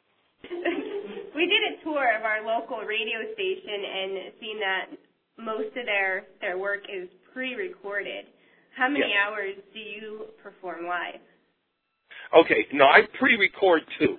we 1.35 1.45
did 1.47 1.61
a 1.73 1.83
tour 1.83 2.15
of 2.15 2.23
our 2.23 2.45
local 2.45 2.79
radio 2.79 3.19
station 3.33 3.79
and 3.83 4.33
seen 4.39 4.59
that 4.59 4.85
most 5.37 5.75
of 5.75 5.85
their 5.85 6.25
their 6.39 6.57
work 6.57 6.81
is 6.87 7.09
pre-recorded. 7.33 8.25
How 8.75 8.87
many 8.87 9.09
Yes. 9.09 9.17
hours 9.27 9.55
do 9.73 9.79
you 9.79 10.27
perform 10.41 10.85
live? 10.85 11.19
Okay, 12.33 12.67
no, 12.71 12.85
I 12.85 13.01
pre-record 13.19 13.81
too. 13.99 14.17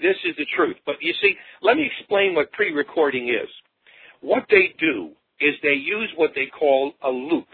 This 0.00 0.16
is 0.24 0.34
the 0.36 0.46
truth. 0.56 0.76
But 0.86 0.96
you 1.00 1.12
see, 1.20 1.36
let 1.60 1.76
me 1.76 1.90
explain 1.98 2.34
what 2.34 2.50
pre-recording 2.52 3.28
is. 3.28 3.48
What 4.20 4.44
they 4.48 4.74
do 4.78 5.10
is 5.40 5.54
they 5.62 5.74
use 5.74 6.10
what 6.16 6.30
they 6.34 6.46
call 6.46 6.94
a 7.02 7.10
loop. 7.10 7.46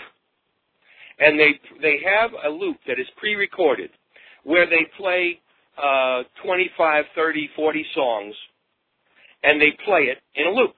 And 1.18 1.38
they 1.38 1.58
they 1.82 1.98
have 2.04 2.30
a 2.44 2.48
loop 2.48 2.78
that 2.86 3.00
is 3.00 3.06
pre-recorded 3.16 3.90
where 4.45 4.66
they 4.66 4.86
play 4.97 5.41
uh, 5.78 6.22
25, 6.45 7.05
30, 7.14 7.51
40 7.57 7.86
songs, 7.95 8.34
and 9.43 9.61
they 9.61 9.72
play 9.84 10.12
it 10.12 10.18
in 10.34 10.47
a 10.47 10.51
loop. 10.51 10.74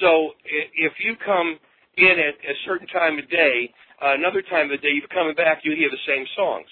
So 0.00 0.32
if 0.44 0.92
you 1.04 1.14
come 1.24 1.58
in 1.96 2.16
at 2.18 2.34
a 2.48 2.54
certain 2.64 2.86
time 2.88 3.18
of 3.18 3.28
day, 3.28 3.72
uh, 4.02 4.14
another 4.14 4.42
time 4.42 4.66
of 4.66 4.70
the 4.70 4.78
day, 4.78 4.94
you're 4.94 5.08
coming 5.08 5.34
back, 5.34 5.60
you 5.64 5.76
hear 5.76 5.90
the 5.90 6.04
same 6.06 6.24
songs. 6.36 6.66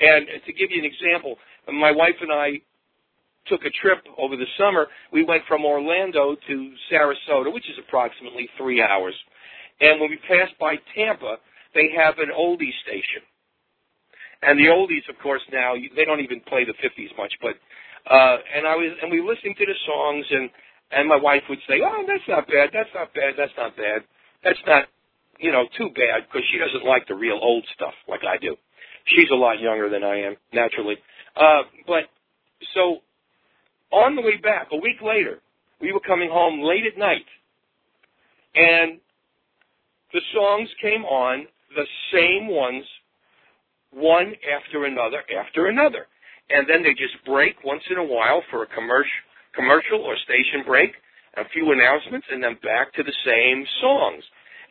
And 0.00 0.26
to 0.46 0.52
give 0.52 0.70
you 0.70 0.82
an 0.82 0.88
example, 0.90 1.36
my 1.72 1.92
wife 1.92 2.16
and 2.20 2.32
I 2.32 2.60
took 3.46 3.60
a 3.64 3.70
trip 3.82 4.04
over 4.18 4.36
the 4.36 4.46
summer. 4.58 4.86
We 5.12 5.24
went 5.24 5.42
from 5.48 5.64
Orlando 5.64 6.36
to 6.36 6.72
Sarasota, 6.90 7.52
which 7.52 7.68
is 7.68 7.76
approximately 7.86 8.48
three 8.56 8.82
hours. 8.82 9.14
And 9.80 10.00
when 10.00 10.10
we 10.10 10.18
passed 10.28 10.58
by 10.60 10.74
Tampa, 10.94 11.36
they 11.74 11.90
have 11.96 12.18
an 12.18 12.30
oldie 12.36 12.74
station. 12.84 13.22
And 14.42 14.58
the 14.58 14.70
oldies, 14.70 15.08
of 15.08 15.18
course, 15.22 15.42
now 15.52 15.74
they 15.74 16.04
don't 16.04 16.20
even 16.20 16.40
play 16.46 16.64
the 16.64 16.74
50s 16.78 17.16
much. 17.18 17.32
But 17.42 17.58
uh, 18.06 18.36
and 18.54 18.66
I 18.66 18.76
was 18.76 18.92
and 19.02 19.10
we 19.10 19.20
listening 19.20 19.54
to 19.58 19.66
the 19.66 19.74
songs, 19.86 20.24
and 20.30 20.50
and 20.92 21.08
my 21.08 21.16
wife 21.16 21.42
would 21.48 21.58
say, 21.68 21.80
"Oh, 21.82 22.04
that's 22.06 22.26
not 22.28 22.46
bad. 22.46 22.70
That's 22.72 22.90
not 22.94 23.12
bad. 23.14 23.34
That's 23.36 23.52
not 23.56 23.76
bad. 23.76 24.02
That's 24.44 24.62
not, 24.66 24.84
you 25.38 25.50
know, 25.50 25.66
too 25.76 25.90
bad," 25.90 26.26
because 26.26 26.46
she 26.50 26.58
doesn't 26.58 26.86
like 26.86 27.06
the 27.08 27.14
real 27.14 27.38
old 27.42 27.64
stuff 27.74 27.94
like 28.08 28.20
I 28.22 28.38
do. 28.38 28.56
She's 29.06 29.28
a 29.32 29.34
lot 29.34 29.60
younger 29.60 29.88
than 29.90 30.04
I 30.04 30.20
am, 30.22 30.36
naturally. 30.52 30.96
Uh, 31.36 31.62
but 31.86 32.04
so 32.74 32.98
on 33.90 34.16
the 34.16 34.22
way 34.22 34.36
back, 34.36 34.68
a 34.72 34.76
week 34.76 35.00
later, 35.02 35.40
we 35.80 35.92
were 35.92 36.00
coming 36.00 36.30
home 36.30 36.62
late 36.62 36.84
at 36.86 36.98
night, 36.98 37.26
and 38.54 39.00
the 40.12 40.20
songs 40.34 40.68
came 40.80 41.04
on, 41.04 41.46
the 41.74 41.86
same 42.12 42.48
ones, 42.48 42.84
one 43.92 44.34
after 44.46 44.84
another 44.84 45.22
after 45.32 45.66
another. 45.66 46.06
And 46.50 46.66
then 46.68 46.82
they 46.82 46.92
just 46.92 47.22
break 47.26 47.56
once 47.64 47.82
in 47.90 47.98
a 47.98 48.04
while 48.04 48.42
for 48.50 48.62
a 48.62 48.66
commercial, 48.66 49.20
commercial 49.54 50.00
or 50.00 50.16
station 50.24 50.64
break, 50.66 50.92
a 51.36 51.48
few 51.52 51.72
announcements, 51.72 52.26
and 52.30 52.42
then 52.42 52.56
back 52.62 52.92
to 52.94 53.02
the 53.02 53.14
same 53.24 53.64
songs. 53.80 54.24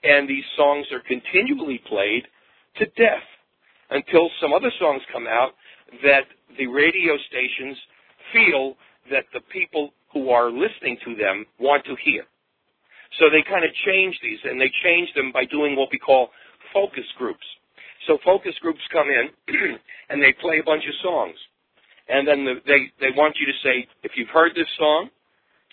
And 0.03 0.28
these 0.28 0.45
songs 0.55 0.86
are 0.91 1.01
continually 1.05 1.82
played 1.88 2.24
to 2.78 2.86
death 2.97 3.26
until 3.89 4.30
some 4.41 4.53
other 4.53 4.72
songs 4.80 5.01
come 5.13 5.28
out 5.28 5.51
that 6.03 6.26
the 6.57 6.68
radio 6.68 7.18
stations 7.30 7.78
feel 8.34 8.76
that 9.11 9.26
the 9.34 9.41
people 9.51 9.91
who 10.11 10.30
are 10.30 10.51
listening 10.51 10.97
to 11.05 11.15
them 11.15 11.45
want 11.59 11.86
to 11.86 11.95
hear. 12.03 12.24
So 13.20 13.30
they 13.30 13.43
kind 13.47 13.63
of 13.63 13.72
change 13.86 14.20
these, 14.22 14.39
and 14.43 14.59
they 14.59 14.72
change 14.84 15.09
them 15.15 15.32
by 15.32 15.45
doing 15.45 15.76
what 15.76 15.89
we 15.91 15.99
call 15.99 16.30
focus 16.74 17.05
groups. 17.18 17.45
So 18.06 18.18
focus 18.24 18.54
groups 18.62 18.82
come 18.91 19.08
in, 19.10 19.30
and 20.10 20.22
they 20.22 20.34
play 20.39 20.60
a 20.60 20.64
bunch 20.64 20.84
of 20.86 20.93
songs. 21.02 21.36
And 22.10 22.28
then 22.28 22.45
the, 22.45 22.56
they, 22.66 22.91
they 23.00 23.16
want 23.16 23.36
you 23.39 23.45
to 23.48 23.58
say, 23.64 23.88
if 24.04 24.12
you've 24.16 24.30
heard 24.30 24.52
this 24.56 24.70
song, 24.78 25.10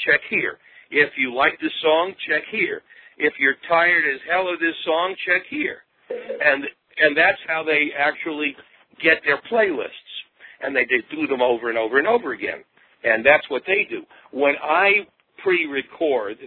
check 0.04 0.20
here. 0.30 0.58
If 0.90 1.10
you 1.16 1.34
like 1.34 1.58
this 1.60 1.72
song, 1.82 2.14
check 2.28 2.42
here. 2.50 2.82
If 3.18 3.34
you're 3.38 3.56
tired 3.68 4.04
as 4.12 4.20
hell 4.30 4.48
of 4.52 4.58
this 4.58 4.74
song, 4.84 5.14
check 5.26 5.42
here. 5.48 5.78
And, 6.10 6.64
and 6.98 7.16
that's 7.16 7.38
how 7.46 7.62
they 7.62 7.90
actually 7.96 8.56
get 9.02 9.18
their 9.24 9.40
playlists. 9.50 10.12
And 10.60 10.74
they, 10.74 10.84
they 10.84 11.02
do 11.14 11.26
them 11.26 11.42
over 11.42 11.68
and 11.68 11.78
over 11.78 11.98
and 11.98 12.08
over 12.08 12.32
again. 12.32 12.64
And 13.04 13.24
that's 13.24 13.48
what 13.48 13.62
they 13.66 13.86
do. 13.88 14.02
When 14.32 14.54
I 14.62 15.06
pre-record, 15.42 16.38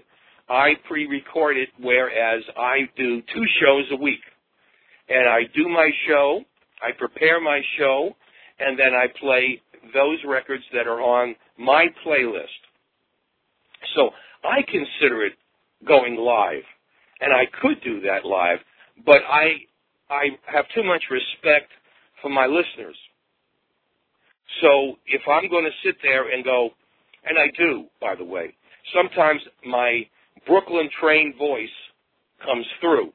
I 0.50 0.74
pre-record 0.88 1.58
it 1.58 1.70
whereas 1.80 2.44
I 2.58 2.90
do 2.98 3.22
two 3.22 3.46
shows 3.62 3.86
a 3.92 3.96
week. 4.02 4.20
And 5.10 5.28
I 5.28 5.42
do 5.56 5.68
my 5.68 5.90
show, 6.08 6.42
I 6.82 6.92
prepare 6.98 7.40
my 7.40 7.62
show, 7.78 8.16
and 8.60 8.78
then 8.78 8.94
I 8.94 9.08
play 9.20 9.62
those 9.94 10.18
records 10.28 10.64
that 10.74 10.88
are 10.88 11.02
on 11.02 11.36
my 11.58 11.88
playlist. 12.06 12.62
So 13.96 14.10
I 14.44 14.62
consider 14.64 15.26
it 15.26 15.34
going 15.88 16.16
live. 16.18 16.64
And 17.20 17.34
I 17.34 17.46
could 17.62 17.82
do 17.84 18.02
that 18.02 18.26
live, 18.26 18.60
but 19.06 19.22
I 19.28 19.66
I 20.10 20.30
have 20.46 20.66
too 20.76 20.84
much 20.84 21.04
respect 21.10 21.72
for 22.22 22.30
my 22.30 22.46
listeners. 22.46 22.96
So 24.62 24.98
if 25.08 25.22
I'm 25.28 25.50
going 25.50 25.66
to 25.66 25.88
sit 25.88 25.96
there 26.02 26.32
and 26.32 26.44
go, 26.44 26.70
and 27.26 27.38
I 27.38 27.48
do, 27.58 27.86
by 28.00 28.16
the 28.16 28.24
way, 28.24 28.56
sometimes 28.96 29.42
my 29.66 30.08
Brooklyn 30.46 30.90
trained 31.02 31.36
voice 31.38 31.76
comes 32.46 32.66
through, 32.80 33.12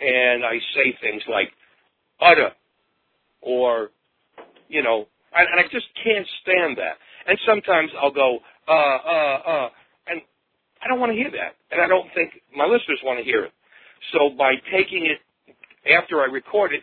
and 0.00 0.44
I 0.44 0.58
say 0.74 0.96
things 1.00 1.22
like 1.28 1.50
"utter" 2.20 2.50
or 3.40 3.90
you 4.68 4.82
know, 4.82 5.06
and, 5.34 5.48
and 5.50 5.60
I 5.60 5.64
just 5.70 5.86
can't 6.02 6.26
stand 6.42 6.78
that. 6.78 6.96
And 7.26 7.38
sometimes 7.46 7.90
I'll 8.00 8.12
go 8.12 8.38
uh 8.68 8.72
uh 8.72 9.38
uh, 9.46 9.68
and 10.08 10.20
I 10.82 10.88
don't 10.88 11.00
want 11.00 11.12
to 11.12 11.16
hear 11.16 11.30
that, 11.30 11.56
and 11.70 11.80
I 11.80 11.86
don't 11.86 12.08
think 12.14 12.32
my 12.56 12.64
listeners 12.64 13.00
want 13.04 13.18
to 13.18 13.24
hear 13.24 13.44
it. 13.44 13.52
So 14.12 14.30
by 14.36 14.54
taking 14.72 15.06
it 15.06 15.18
after 15.90 16.20
I 16.20 16.26
record 16.26 16.72
it, 16.72 16.82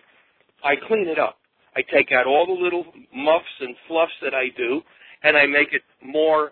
I 0.63 0.75
clean 0.87 1.07
it 1.07 1.19
up. 1.19 1.37
I 1.75 1.81
take 1.93 2.11
out 2.11 2.25
all 2.25 2.45
the 2.45 2.53
little 2.53 2.85
muffs 3.13 3.45
and 3.59 3.75
fluffs 3.87 4.13
that 4.23 4.33
I 4.33 4.49
do, 4.55 4.81
and 5.23 5.37
I 5.37 5.45
make 5.45 5.73
it 5.73 5.81
more 6.03 6.51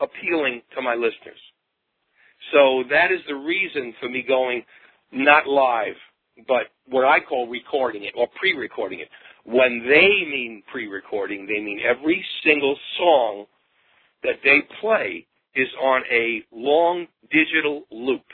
appealing 0.00 0.62
to 0.74 0.82
my 0.82 0.94
listeners. 0.94 1.38
So 2.52 2.84
that 2.90 3.10
is 3.10 3.20
the 3.28 3.34
reason 3.34 3.94
for 4.00 4.08
me 4.08 4.24
going 4.26 4.64
not 5.14 5.46
live, 5.46 5.96
but 6.48 6.72
what 6.86 7.04
I 7.04 7.20
call 7.20 7.48
recording 7.48 8.04
it 8.04 8.14
or 8.16 8.28
pre-recording 8.38 9.00
it. 9.00 9.08
When 9.44 9.84
they 9.86 10.26
mean 10.26 10.62
pre-recording, 10.70 11.46
they 11.46 11.60
mean 11.62 11.80
every 11.84 12.24
single 12.44 12.76
song 12.98 13.46
that 14.22 14.36
they 14.42 14.62
play 14.80 15.26
is 15.54 15.68
on 15.80 16.02
a 16.10 16.42
long 16.50 17.06
digital 17.30 17.84
loop. 17.90 18.24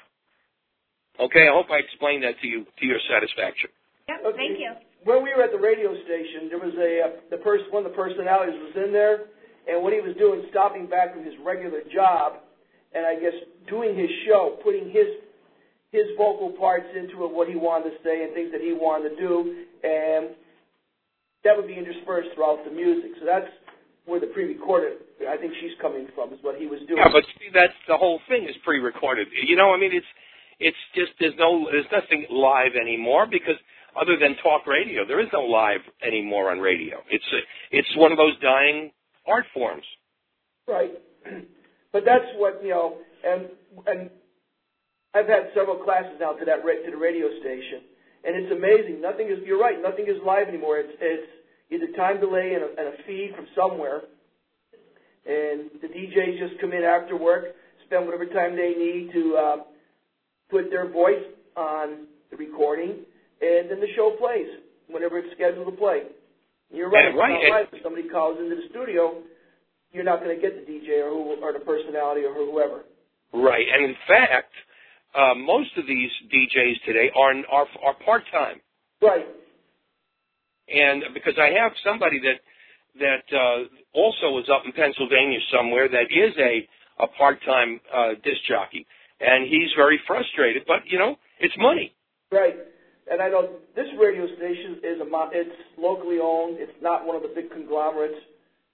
Okay, 1.20 1.48
I 1.48 1.52
hope 1.52 1.66
I 1.70 1.78
explained 1.84 2.22
that 2.24 2.40
to 2.40 2.46
you 2.46 2.64
to 2.64 2.86
your 2.86 2.98
satisfaction. 3.10 3.68
Yep, 4.08 4.34
thank 4.36 4.58
you. 4.58 4.72
When 5.04 5.22
we 5.22 5.34
were 5.36 5.42
at 5.42 5.52
the 5.52 5.58
radio 5.58 5.92
station, 6.04 6.48
there 6.48 6.58
was 6.58 6.72
a 6.80 6.92
uh, 7.04 7.20
the 7.30 7.36
person 7.38 7.66
one 7.70 7.84
of 7.84 7.92
the 7.92 7.96
personalities 7.96 8.56
was 8.56 8.72
in 8.76 8.92
there, 8.92 9.28
and 9.68 9.82
what 9.82 9.92
he 9.92 10.00
was 10.00 10.16
doing, 10.16 10.46
stopping 10.50 10.86
back 10.86 11.12
from 11.12 11.24
his 11.24 11.34
regular 11.44 11.80
job, 11.92 12.40
and 12.94 13.04
I 13.04 13.20
guess 13.20 13.36
doing 13.68 13.96
his 13.96 14.08
show, 14.26 14.56
putting 14.64 14.88
his 14.88 15.20
his 15.90 16.06
vocal 16.16 16.54
parts 16.54 16.86
into 16.94 17.24
it, 17.24 17.30
what 17.34 17.48
he 17.48 17.56
wanted 17.56 17.90
to 17.90 17.96
say, 18.04 18.22
and 18.22 18.32
things 18.34 18.52
that 18.52 18.60
he 18.60 18.72
wanted 18.72 19.10
to 19.10 19.16
do, 19.16 19.66
and 19.82 20.30
that 21.42 21.56
would 21.56 21.66
be 21.66 21.74
interspersed 21.74 22.30
throughout 22.34 22.62
the 22.64 22.70
music. 22.70 23.18
So 23.18 23.26
that's 23.26 23.50
where 24.06 24.20
the 24.20 24.30
pre-recorded, 24.30 25.02
I 25.28 25.36
think 25.36 25.52
she's 25.60 25.74
coming 25.82 26.06
from, 26.14 26.32
is 26.32 26.38
what 26.42 26.56
he 26.58 26.66
was 26.66 26.80
doing. 26.86 27.02
Yeah, 27.02 27.10
but 27.12 27.24
see, 27.38 27.50
that's 27.52 27.76
the 27.88 27.96
whole 27.96 28.20
thing 28.28 28.44
is 28.44 28.54
pre-recorded. 28.64 29.26
You 29.46 29.56
know, 29.56 29.74
I 29.74 29.78
mean, 29.78 29.90
it's 29.92 30.06
it's 30.60 30.82
just 30.94 31.12
there's 31.18 31.34
no 31.38 31.66
there's 31.72 31.90
nothing 31.90 32.26
live 32.30 32.78
anymore 32.80 33.26
because 33.26 33.58
other 33.98 34.14
than 34.20 34.36
talk 34.42 34.66
radio, 34.66 35.02
there 35.06 35.20
is 35.20 35.28
no 35.32 35.42
live 35.42 35.80
anymore 36.06 36.50
on 36.50 36.58
radio. 36.60 36.98
It's 37.10 37.24
a, 37.34 37.40
it's 37.76 37.88
one 37.96 38.12
of 38.12 38.18
those 38.18 38.38
dying 38.40 38.92
art 39.26 39.46
forms. 39.52 39.84
Right. 40.66 40.92
But 41.92 42.04
that's 42.04 42.30
what 42.36 42.62
you 42.62 42.70
know, 42.70 42.98
and 43.24 43.48
and 43.88 44.10
I've 45.14 45.26
had 45.26 45.50
several 45.54 45.76
classes 45.82 46.18
now 46.20 46.32
to 46.32 46.44
that 46.46 46.62
to 46.62 46.90
the 46.90 46.96
radio 46.96 47.26
station, 47.40 47.82
and 48.22 48.36
it's 48.38 48.52
amazing. 48.52 49.00
Nothing 49.02 49.26
is. 49.26 49.38
You're 49.44 49.58
right. 49.58 49.80
Nothing 49.82 50.06
is 50.06 50.22
live 50.24 50.48
anymore. 50.48 50.78
It's 50.78 50.94
it's 51.00 51.30
either 51.70 51.90
time 51.96 52.20
delay 52.20 52.54
and 52.54 52.62
a, 52.62 52.70
and 52.78 52.94
a 52.94 52.96
feed 53.06 53.32
from 53.34 53.46
somewhere, 53.58 54.02
and 55.26 55.70
the 55.82 55.88
DJs 55.88 56.38
just 56.38 56.60
come 56.60 56.72
in 56.72 56.84
after 56.84 57.16
work, 57.16 57.56
spend 57.86 58.06
whatever 58.06 58.26
time 58.26 58.54
they 58.54 58.74
need 58.78 59.10
to 59.12 59.34
uh, 59.34 59.56
put 60.50 60.70
their 60.70 60.88
voice 60.88 61.26
on 61.56 62.06
the 62.30 62.36
recording, 62.36 63.02
and 63.42 63.70
then 63.70 63.80
the 63.80 63.90
show 63.96 64.14
plays 64.18 64.46
whenever 64.88 65.18
it's 65.18 65.34
scheduled 65.34 65.66
to 65.66 65.76
play. 65.76 66.02
You're 66.70 66.90
right. 66.90 67.10
Right. 67.10 67.34
It's 67.34 67.50
not 67.50 67.56
live. 67.56 67.66
If 67.72 67.82
somebody 67.82 68.08
calls 68.08 68.38
into 68.38 68.54
the 68.54 68.70
studio, 68.70 69.22
you're 69.92 70.04
not 70.04 70.22
going 70.22 70.34
to 70.34 70.40
get 70.40 70.54
the 70.54 70.62
DJ 70.70 71.02
or 71.02 71.10
who, 71.10 71.42
or 71.42 71.52
the 71.52 71.58
personality 71.58 72.22
or 72.22 72.34
whoever. 72.34 72.86
Right, 73.32 73.66
and 73.72 73.84
in 73.84 73.94
fact, 74.06 74.54
uh, 75.14 75.34
most 75.34 75.70
of 75.76 75.86
these 75.86 76.10
DJs 76.32 76.84
today 76.86 77.10
are 77.16 77.34
are, 77.50 77.66
are 77.84 77.94
part 78.04 78.22
time. 78.30 78.60
Right. 79.02 79.26
And 80.68 81.02
because 81.14 81.34
I 81.38 81.50
have 81.62 81.72
somebody 81.84 82.20
that 82.20 82.38
that 82.98 83.26
uh, 83.34 83.64
also 83.94 84.38
is 84.38 84.48
up 84.52 84.62
in 84.64 84.72
Pennsylvania 84.72 85.38
somewhere 85.52 85.88
that 85.88 86.10
is 86.10 86.34
a 86.38 86.68
a 87.02 87.08
part 87.18 87.38
time 87.44 87.80
uh, 87.92 88.14
disc 88.22 88.42
jockey, 88.48 88.86
and 89.20 89.48
he's 89.48 89.70
very 89.76 89.98
frustrated. 90.06 90.62
But 90.66 90.86
you 90.86 90.98
know, 90.98 91.16
it's 91.40 91.54
money. 91.58 91.94
Right. 92.30 92.56
And 93.10 93.20
I 93.20 93.28
know 93.28 93.48
this 93.74 93.86
radio 93.98 94.26
station 94.36 94.78
is 94.84 95.00
a 95.00 95.04
mo- 95.04 95.30
it's 95.32 95.50
locally 95.76 96.18
owned. 96.22 96.58
It's 96.60 96.78
not 96.80 97.04
one 97.04 97.16
of 97.16 97.22
the 97.22 97.32
big 97.34 97.50
conglomerates. 97.50 98.20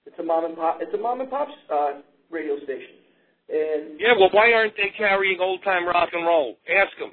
It's 0.05 0.17
a 0.19 0.23
mom 0.23 0.45
and 0.45 0.55
pop. 0.55 0.77
It's 0.81 0.93
a 0.93 0.97
mom 0.97 1.21
and 1.21 1.29
pop 1.29 1.47
uh, 1.73 2.01
radio 2.29 2.57
station. 2.57 3.06
And 3.49 3.99
Yeah, 3.99 4.13
well, 4.19 4.29
why 4.31 4.51
aren't 4.53 4.75
they 4.75 4.91
carrying 4.97 5.39
old 5.39 5.63
time 5.63 5.87
rock 5.87 6.09
and 6.13 6.25
roll? 6.25 6.57
Ask 6.67 6.97
them. 6.99 7.11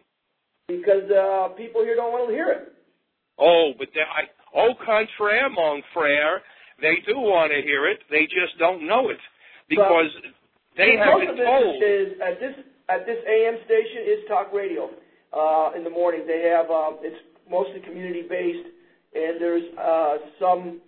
because 0.68 1.09
uh, 1.11 1.49
people 1.57 1.82
here 1.85 1.95
don't 1.97 2.12
want 2.12 2.28
to 2.28 2.35
hear 2.35 2.51
it. 2.51 2.72
Oh, 3.39 3.72
but 3.78 3.89
they, 3.95 4.01
I, 4.01 4.24
au 4.57 4.74
contraire, 4.85 5.49
mon 5.51 5.82
frère. 5.95 6.39
They 6.80 6.97
do 7.07 7.16
want 7.18 7.53
to 7.53 7.62
hear 7.62 7.87
it. 7.87 8.01
They 8.11 8.24
just 8.24 8.59
don't 8.59 8.87
know 8.87 9.11
it 9.11 9.18
because 9.68 10.11
they 10.76 10.97
most 10.97 11.07
have 11.07 11.20
been 11.20 11.37
this 11.37 11.47
told. 11.47 11.82
is 11.82 12.09
at 12.20 12.41
this 12.41 12.55
at 12.89 13.07
this 13.07 13.18
AM 13.26 13.57
station 13.64 14.03
is 14.07 14.26
talk 14.28 14.53
radio. 14.53 14.91
Uh, 15.32 15.70
in 15.76 15.82
the 15.82 15.91
morning, 15.91 16.26
they 16.26 16.51
have 16.51 16.70
uh, 16.70 16.99
it's 17.03 17.16
mostly 17.51 17.80
community 17.80 18.22
based, 18.22 18.66
and 19.14 19.41
there's 19.41 19.64
uh, 19.78 20.16
some 20.41 20.80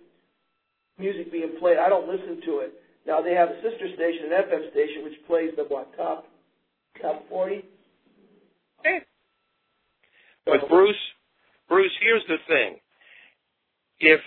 music 0.99 1.31
being 1.31 1.55
played. 1.59 1.77
I 1.77 1.89
don't 1.89 2.07
listen 2.07 2.41
to 2.45 2.59
it. 2.59 2.73
Now 3.07 3.21
they 3.21 3.33
have 3.33 3.49
a 3.49 3.55
sister 3.63 3.87
station, 3.95 4.27
an 4.27 4.43
FM 4.43 4.71
station, 4.71 5.03
which 5.03 5.15
plays 5.25 5.51
the 5.55 5.63
what 5.63 5.95
top 5.95 6.27
top 7.01 7.23
forty. 7.29 7.63
But 10.45 10.67
Bruce, 10.69 11.03
Bruce, 11.69 11.91
here's 12.03 12.23
the 12.27 12.37
thing. 12.47 12.77
If 13.99 14.19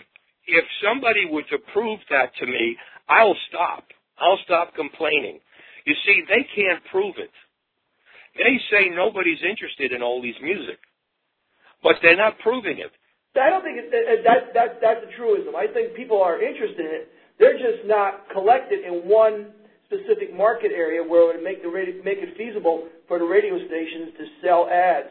if 0.47 0.64
somebody 0.83 1.28
were 1.31 1.45
to 1.53 1.59
prove 1.72 2.01
that 2.09 2.33
to 2.41 2.47
me, 2.47 2.76
I'll 3.09 3.37
stop. 3.49 3.85
I'll 4.18 4.41
stop 4.45 4.74
complaining. 4.74 5.41
You 5.85 5.95
see, 6.05 6.24
they 6.28 6.49
can't 6.57 6.83
prove 6.91 7.16
it. 7.18 7.31
They 8.37 8.57
say 8.70 8.89
nobody's 8.95 9.41
interested 9.45 9.93
in 9.93 10.01
oldies 10.01 10.41
music, 10.43 10.78
but 11.83 11.97
they're 12.03 12.16
not 12.16 12.39
proving 12.41 12.78
it. 12.78 12.93
I 13.37 13.51
don't 13.51 13.62
think 13.62 13.78
it, 13.78 13.91
that, 13.93 14.24
that 14.24 14.41
that 14.55 14.70
that's 14.81 15.05
a 15.05 15.16
truism. 15.16 15.55
I 15.55 15.66
think 15.68 15.95
people 15.95 16.22
are 16.22 16.43
interested 16.43 16.81
in 16.81 16.93
it. 17.05 17.09
They're 17.41 17.59
just 17.59 17.88
not 17.88 18.28
collected 18.32 18.84
in 18.84 19.09
one 19.09 19.53
specific 19.86 20.36
market 20.36 20.70
area 20.70 21.03
where 21.03 21.32
it 21.32 21.36
would 21.36 21.45
make 21.45 21.62
the 21.62 21.68
radio, 21.68 21.97
make 22.05 22.18
it 22.18 22.36
feasible 22.36 22.86
for 23.09 23.18
the 23.18 23.24
radio 23.24 23.57
stations 23.66 24.12
to 24.18 24.24
sell 24.45 24.68
ads. 24.70 25.09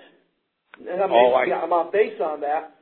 And 0.80 1.02
I'm, 1.02 1.12
Oh, 1.12 1.34
I, 1.34 1.52
I'm 1.52 1.74
on 1.74 1.92
base 1.92 2.22
on 2.22 2.40
that. 2.42 2.78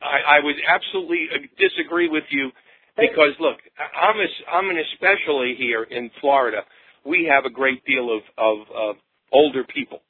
I, 0.00 0.38
I 0.38 0.44
would 0.44 0.56
absolutely 0.66 1.26
uh, 1.34 1.38
disagree 1.58 2.08
with 2.08 2.24
you 2.30 2.50
because 2.96 3.34
look, 3.40 3.58
I'm 3.78 4.20
es- 4.20 4.44
I'm 4.50 4.70
an 4.70 4.78
especially 4.78 5.56
here 5.58 5.82
in 5.82 6.10
Florida. 6.20 6.62
We 7.04 7.28
have 7.30 7.44
a 7.44 7.50
great 7.50 7.84
deal 7.84 8.14
of 8.14 8.22
of 8.38 8.58
uh, 8.70 8.98
older 9.32 9.64
people. 9.64 10.00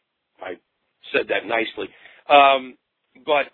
I 0.40 0.54
said 1.12 1.28
that 1.28 1.46
nicely, 1.46 1.88
um, 2.28 2.76
but 3.24 3.48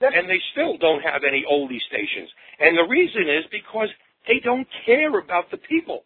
and 0.00 0.28
they 0.28 0.40
still 0.52 0.76
don't 0.78 1.02
have 1.02 1.22
any 1.26 1.44
oldie 1.50 1.80
stations. 1.88 2.28
And 2.58 2.76
the 2.76 2.88
reason 2.88 3.22
is 3.22 3.44
because 3.50 3.88
they 4.26 4.40
don't 4.42 4.66
care 4.86 5.18
about 5.18 5.50
the 5.50 5.56
people. 5.56 6.04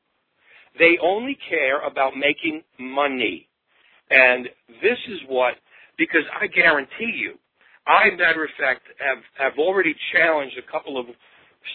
They 0.78 0.98
only 1.02 1.38
care 1.48 1.80
about 1.86 2.16
making 2.16 2.62
money. 2.78 3.48
And 4.10 4.48
this 4.82 4.98
is 5.08 5.18
what, 5.28 5.54
because 5.98 6.24
I 6.40 6.46
guarantee 6.46 7.12
you, 7.14 7.34
I, 7.86 8.10
matter 8.10 8.44
of 8.44 8.50
fact, 8.58 8.82
have, 8.98 9.22
have 9.38 9.58
already 9.58 9.94
challenged 10.12 10.56
a 10.58 10.70
couple 10.70 10.98
of 10.98 11.06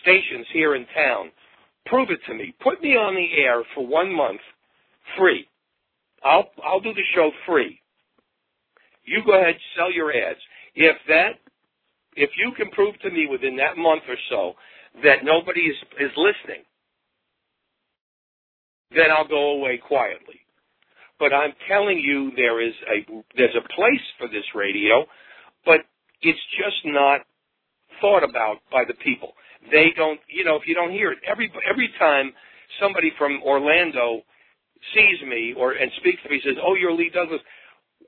stations 0.02 0.46
here 0.54 0.76
in 0.76 0.86
town. 0.96 1.32
Prove 1.86 2.10
it 2.12 2.20
to 2.28 2.34
me. 2.34 2.54
Put 2.62 2.82
me 2.82 2.90
on 2.90 3.16
the 3.16 3.42
air 3.42 3.64
for 3.74 3.86
one 3.86 4.14
month, 4.14 4.42
free. 5.18 5.48
I'll, 6.24 6.50
I'll 6.64 6.80
do 6.80 6.94
the 6.94 7.02
show 7.16 7.32
free. 7.46 7.80
You 9.06 9.22
go 9.26 9.40
ahead, 9.40 9.56
sell 9.76 9.92
your 9.92 10.12
ads. 10.12 10.40
If 10.76 10.96
that, 11.08 11.40
if 12.16 12.30
you 12.38 12.52
can 12.56 12.70
prove 12.72 13.00
to 13.00 13.10
me 13.10 13.28
within 13.30 13.56
that 13.58 13.78
month 13.78 14.04
or 14.08 14.18
so 14.30 14.54
that 15.04 15.24
nobody 15.24 15.62
is, 15.62 15.78
is 16.00 16.12
listening, 16.18 16.64
then 18.92 19.10
I'll 19.12 19.28
go 19.28 19.52
away 19.52 19.78
quietly. 19.78 20.40
But 21.20 21.34
I'm 21.34 21.54
telling 21.70 22.00
you, 22.00 22.32
there 22.36 22.62
is 22.62 22.74
a 22.90 23.06
there's 23.38 23.56
a 23.56 23.68
place 23.76 24.06
for 24.18 24.28
this 24.28 24.44
radio, 24.56 25.06
but 25.66 25.82
it's 26.22 26.40
just 26.58 26.82
not 26.86 27.22
thought 28.02 28.24
about 28.24 28.58
by 28.72 28.84
the 28.88 28.96
people. 28.96 29.34
They 29.72 29.94
don't, 29.96 30.20
you 30.28 30.44
know, 30.44 30.56
if 30.56 30.64
you 30.66 30.74
don't 30.74 30.92
hear 30.92 31.12
it 31.12 31.20
every 31.30 31.52
every 31.70 31.90
time 32.00 32.34
somebody 32.82 33.12
from 33.18 33.42
Orlando 33.44 34.22
sees 34.96 35.22
me 35.28 35.54
or 35.56 35.74
and 35.74 35.92
speaks 35.98 36.22
to 36.24 36.30
me 36.30 36.42
says, 36.44 36.58
"Oh, 36.64 36.76
you're 36.76 36.94
Lee 36.94 37.12
Douglas." 37.14 37.42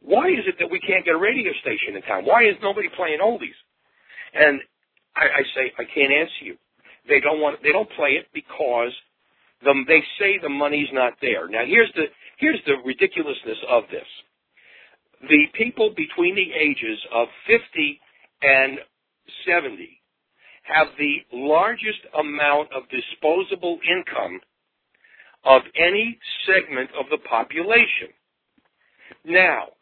Why 0.02 0.28
is 0.28 0.44
it 0.48 0.56
that 0.60 0.70
we 0.70 0.80
can't 0.82 1.06
get 1.06 1.16
a 1.16 1.18
radio 1.18 1.54
station 1.62 1.96
in 1.96 2.02
town? 2.02 2.26
Why 2.26 2.44
is 2.44 2.56
nobody 2.62 2.90
playing 2.98 3.20
oldies? 3.24 3.56
And 4.34 4.60
I, 5.16 5.26
I 5.26 5.44
say 5.56 5.72
I 5.78 5.86
can't 5.86 6.12
answer 6.12 6.44
you. 6.44 6.58
They 7.08 7.20
don't 7.20 7.42
want. 7.42 7.62
They 7.64 7.72
don't 7.72 7.90
play 7.92 8.12
it 8.12 8.28
because 8.34 8.92
the, 9.64 9.74
they 9.88 10.02
say 10.20 10.40
the 10.42 10.50
money's 10.50 10.90
not 10.92 11.14
there. 11.22 11.48
Now 11.48 11.66
here's 11.66 11.92
the 11.96 12.06
here's 12.38 12.62
the 12.66 12.76
ridiculousness 12.86 13.58
of 13.70 13.84
this. 13.92 14.08
The 15.22 15.46
people 15.54 15.94
between 15.96 16.36
the 16.36 16.52
ages 16.52 17.00
of 17.14 17.28
50 17.48 18.00
and 18.42 18.78
70 19.48 20.02
have 20.64 20.88
the 20.98 21.18
largest 21.32 22.00
amount 22.18 22.70
of 22.74 22.84
disposable 22.90 23.80
income 23.84 24.40
of 25.46 25.62
any 25.76 26.18
segment 26.48 26.90
of 27.00 27.06
the 27.10 27.18
population. 27.18 28.12
Now, 29.26 29.73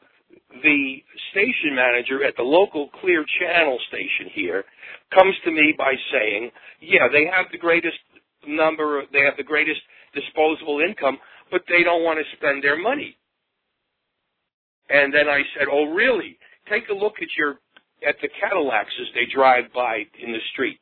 the 0.63 1.03
station 1.31 1.75
manager 1.75 2.23
at 2.23 2.35
the 2.35 2.43
local 2.43 2.89
Clear 3.01 3.25
Channel 3.39 3.77
station 3.87 4.31
here 4.33 4.63
comes 5.13 5.35
to 5.45 5.51
me 5.51 5.73
by 5.77 5.93
saying, 6.11 6.51
yeah, 6.81 7.07
they 7.11 7.25
have 7.25 7.47
the 7.51 7.57
greatest 7.57 7.97
number, 8.47 9.03
they 9.13 9.21
have 9.21 9.37
the 9.37 9.43
greatest 9.43 9.79
disposable 10.13 10.81
income, 10.81 11.17
but 11.51 11.61
they 11.69 11.83
don't 11.83 12.03
want 12.03 12.19
to 12.19 12.37
spend 12.37 12.63
their 12.63 12.79
money. 12.81 13.17
And 14.89 15.13
then 15.13 15.27
I 15.29 15.41
said, 15.57 15.67
oh 15.71 15.85
really? 15.85 16.37
Take 16.69 16.89
a 16.89 16.93
look 16.93 17.15
at 17.21 17.27
your, 17.37 17.59
at 18.07 18.15
the 18.21 18.29
Cadillacs 18.39 18.91
as 18.99 19.07
they 19.15 19.31
drive 19.33 19.65
by 19.73 20.03
in 20.21 20.31
the 20.31 20.43
street. 20.53 20.79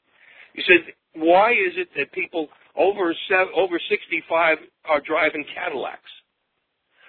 He 0.54 0.64
said, 0.66 0.94
why 1.16 1.52
is 1.52 1.74
it 1.78 1.90
that 1.98 2.12
people 2.12 2.48
over 2.76 3.14
over 3.56 3.80
65 3.90 4.58
are 4.86 5.02
driving 5.02 5.46
Cadillacs? 5.54 6.10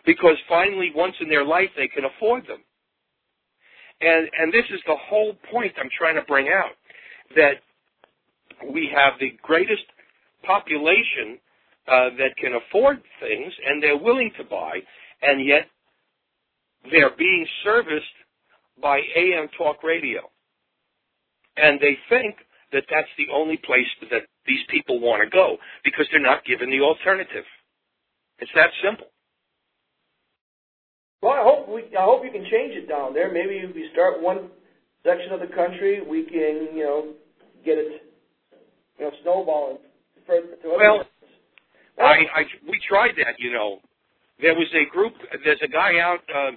Because 0.06 0.36
finally, 0.48 0.90
once 0.94 1.14
in 1.20 1.28
their 1.28 1.44
life, 1.44 1.68
they 1.76 1.88
can 1.88 2.04
afford 2.04 2.46
them. 2.46 2.60
And, 4.00 4.28
and 4.38 4.52
this 4.52 4.64
is 4.70 4.80
the 4.86 4.96
whole 5.08 5.34
point 5.52 5.72
I'm 5.78 5.90
trying 5.96 6.14
to 6.14 6.22
bring 6.22 6.48
out, 6.48 6.72
that 7.36 7.60
we 8.72 8.90
have 8.94 9.14
the 9.20 9.32
greatest 9.42 9.84
population 10.42 11.38
uh, 11.86 12.10
that 12.16 12.36
can 12.38 12.52
afford 12.54 13.02
things, 13.20 13.52
and 13.66 13.82
they're 13.82 13.98
willing 13.98 14.30
to 14.38 14.44
buy, 14.44 14.80
and 15.22 15.44
yet 15.44 15.66
they're 16.90 17.16
being 17.16 17.46
serviced 17.62 18.16
by 18.80 19.00
AM 19.16 19.48
talk 19.58 19.82
radio. 19.82 20.20
And 21.56 21.78
they 21.80 21.98
think 22.08 22.36
that 22.72 22.84
that's 22.90 23.10
the 23.18 23.26
only 23.32 23.58
place 23.58 23.88
that 24.10 24.22
these 24.46 24.64
people 24.70 25.00
want 25.00 25.22
to 25.22 25.28
go 25.28 25.56
because 25.84 26.06
they're 26.10 26.22
not 26.22 26.44
given 26.44 26.70
the 26.70 26.80
alternative. 26.80 27.44
It's 28.38 28.50
that 28.54 28.70
simple. 28.82 29.08
Well, 31.22 31.32
I 31.32 31.42
hope 31.44 31.68
we 31.68 31.84
I 31.96 32.04
hope 32.04 32.24
you 32.24 32.30
can 32.30 32.44
change 32.50 32.74
it 32.74 32.88
down 32.88 33.12
there. 33.12 33.32
Maybe 33.32 33.60
if 33.60 33.74
we 33.74 33.88
start 33.92 34.22
one 34.22 34.48
section 35.04 35.32
of 35.32 35.40
the 35.40 35.54
country, 35.54 36.00
we 36.00 36.24
can 36.24 36.74
you 36.74 36.84
know 36.84 37.12
get 37.64 37.76
it 37.76 38.02
you 38.98 39.04
know 39.04 39.12
snowballing 39.22 39.78
further 40.26 40.56
to 40.62 40.68
other 40.68 40.78
Well, 40.78 41.04
I, 41.98 42.24
I 42.34 42.42
we 42.66 42.80
tried 42.88 43.12
that. 43.18 43.36
You 43.38 43.52
know, 43.52 43.80
there 44.40 44.54
was 44.54 44.68
a 44.72 44.88
group. 44.90 45.12
There's 45.44 45.60
a 45.62 45.68
guy 45.68 46.00
out 46.00 46.20
uh, 46.34 46.52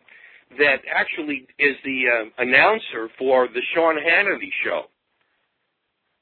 that 0.57 0.79
actually 0.87 1.45
is 1.59 1.75
the 1.83 1.99
uh, 2.07 2.43
announcer 2.43 3.09
for 3.19 3.47
the 3.47 3.61
Sean 3.75 3.95
Hannity 3.95 4.51
show, 4.63 4.83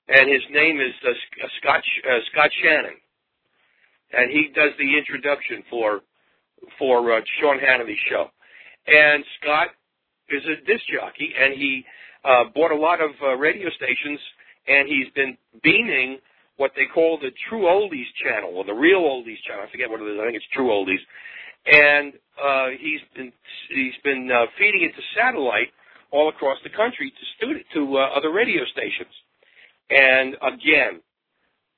and 0.08 0.28
his 0.28 0.42
name 0.50 0.82
is 0.82 0.94
uh, 1.06 1.48
Scott 1.62 1.82
uh, 2.10 2.20
Scott 2.32 2.50
Shannon, 2.64 2.98
and 4.14 4.32
he 4.32 4.50
does 4.56 4.72
the 4.80 4.98
introduction 4.98 5.64
for 5.70 6.02
for 6.78 7.14
uh, 7.14 7.22
Sean 7.40 7.60
Hannity's 7.60 8.00
show. 8.10 8.28
And 8.88 9.24
Scott 9.40 9.68
is 10.30 10.44
a 10.46 10.58
disc 10.66 10.84
jockey, 10.94 11.34
and 11.38 11.54
he 11.54 11.84
uh, 12.24 12.46
bought 12.56 12.72
a 12.72 12.76
lot 12.76 13.02
of 13.02 13.12
uh, 13.22 13.36
radio 13.36 13.70
stations, 13.76 14.20
and 14.68 14.88
he's 14.88 15.12
been 15.14 15.38
beaming 15.64 16.20
what 16.58 16.72
they 16.76 16.86
call 16.94 17.18
the 17.18 17.32
True 17.50 17.66
Oldies 17.66 18.10
channel, 18.24 18.52
or 18.56 18.66
the 18.66 18.74
Real 18.74 19.02
Oldies 19.02 19.42
channel. 19.48 19.66
I 19.68 19.72
forget 19.72 19.90
what 19.90 20.02
it 20.02 20.06
is. 20.06 20.20
I 20.22 20.26
think 20.26 20.38
it's 20.38 20.54
True 20.54 20.70
Oldies. 20.70 21.02
And 21.66 22.14
uh, 22.42 22.70
he's 22.80 23.02
been 23.16 23.32
he's 23.70 23.98
been 24.04 24.30
uh, 24.34 24.46
feeding 24.58 24.82
it 24.82 24.96
to 24.96 25.04
satellite 25.18 25.70
all 26.12 26.30
across 26.30 26.58
the 26.64 26.70
country 26.70 27.12
to 27.12 27.24
student 27.38 27.66
to 27.74 27.98
uh, 27.98 28.18
other 28.18 28.32
radio 28.32 28.66
stations. 28.66 29.14
And 29.90 30.36
again, 30.42 31.02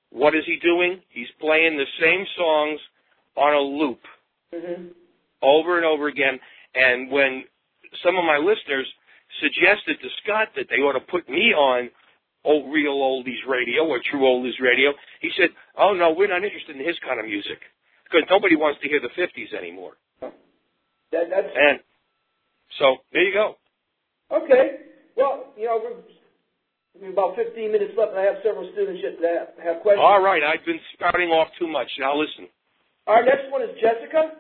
what 0.10 0.36
is 0.36 0.44
he 0.46 0.58
doing? 0.62 1.02
He's 1.10 1.28
playing 1.40 1.76
the 1.76 1.90
same 2.00 2.26
songs 2.38 2.80
on 3.36 3.54
a 3.54 3.60
loop 3.60 4.00
Mm-hmm. 4.54 4.88
over 5.42 5.78
and 5.78 5.86
over 5.86 6.08
again. 6.08 6.40
And 6.76 7.12
when 7.12 7.44
some 8.04 8.16
of 8.18 8.26
my 8.26 8.38
listeners 8.38 8.88
suggested 9.42 9.98
to 10.02 10.10
Scott 10.24 10.50
that 10.56 10.68
they 10.70 10.82
ought 10.82 10.94
to 10.94 11.06
put 11.12 11.28
me 11.30 11.54
on 11.54 11.90
old, 12.46 12.74
real 12.74 12.96
oldies 12.96 13.42
radio 13.48 13.86
or 13.86 14.00
true 14.10 14.22
oldies 14.22 14.60
radio, 14.62 14.92
he 15.22 15.32
said, 15.38 15.50
"Oh 15.78 15.94
no, 15.94 16.14
we're 16.14 16.28
not 16.28 16.44
interested 16.44 16.76
in 16.76 16.86
his 16.86 16.98
kind 17.06 17.20
of 17.20 17.26
music 17.26 17.60
because 18.06 18.28
nobody 18.30 18.56
wants 18.56 18.82
to 18.82 18.88
hear 18.88 19.00
the 19.02 19.14
'50s 19.20 19.54
anymore." 19.58 19.94
That, 20.22 21.30
that's 21.30 21.48
And 21.56 21.80
so 22.80 22.98
there 23.12 23.24
you 23.24 23.34
go. 23.34 23.56
okay. 24.32 24.78
Well, 25.16 25.54
you 25.56 25.66
know, 25.66 25.78
we're, 25.78 27.10
about 27.10 27.36
15 27.36 27.72
minutes 27.72 27.94
left, 27.98 28.12
and 28.12 28.20
I 28.20 28.24
have 28.24 28.42
several 28.44 28.70
students 28.74 29.02
that 29.22 29.58
have 29.64 29.82
questions. 29.82 30.02
All 30.02 30.22
right, 30.22 30.42
I've 30.42 30.66
been 30.66 30.80
spouting 30.94 31.30
off 31.30 31.50
too 31.60 31.68
much. 31.68 31.90
Now 32.00 32.18
listen. 32.18 32.50
Our 33.08 33.24
next 33.26 33.52
one 33.52 33.62
is 33.64 33.76
Jessica. 33.84 34.40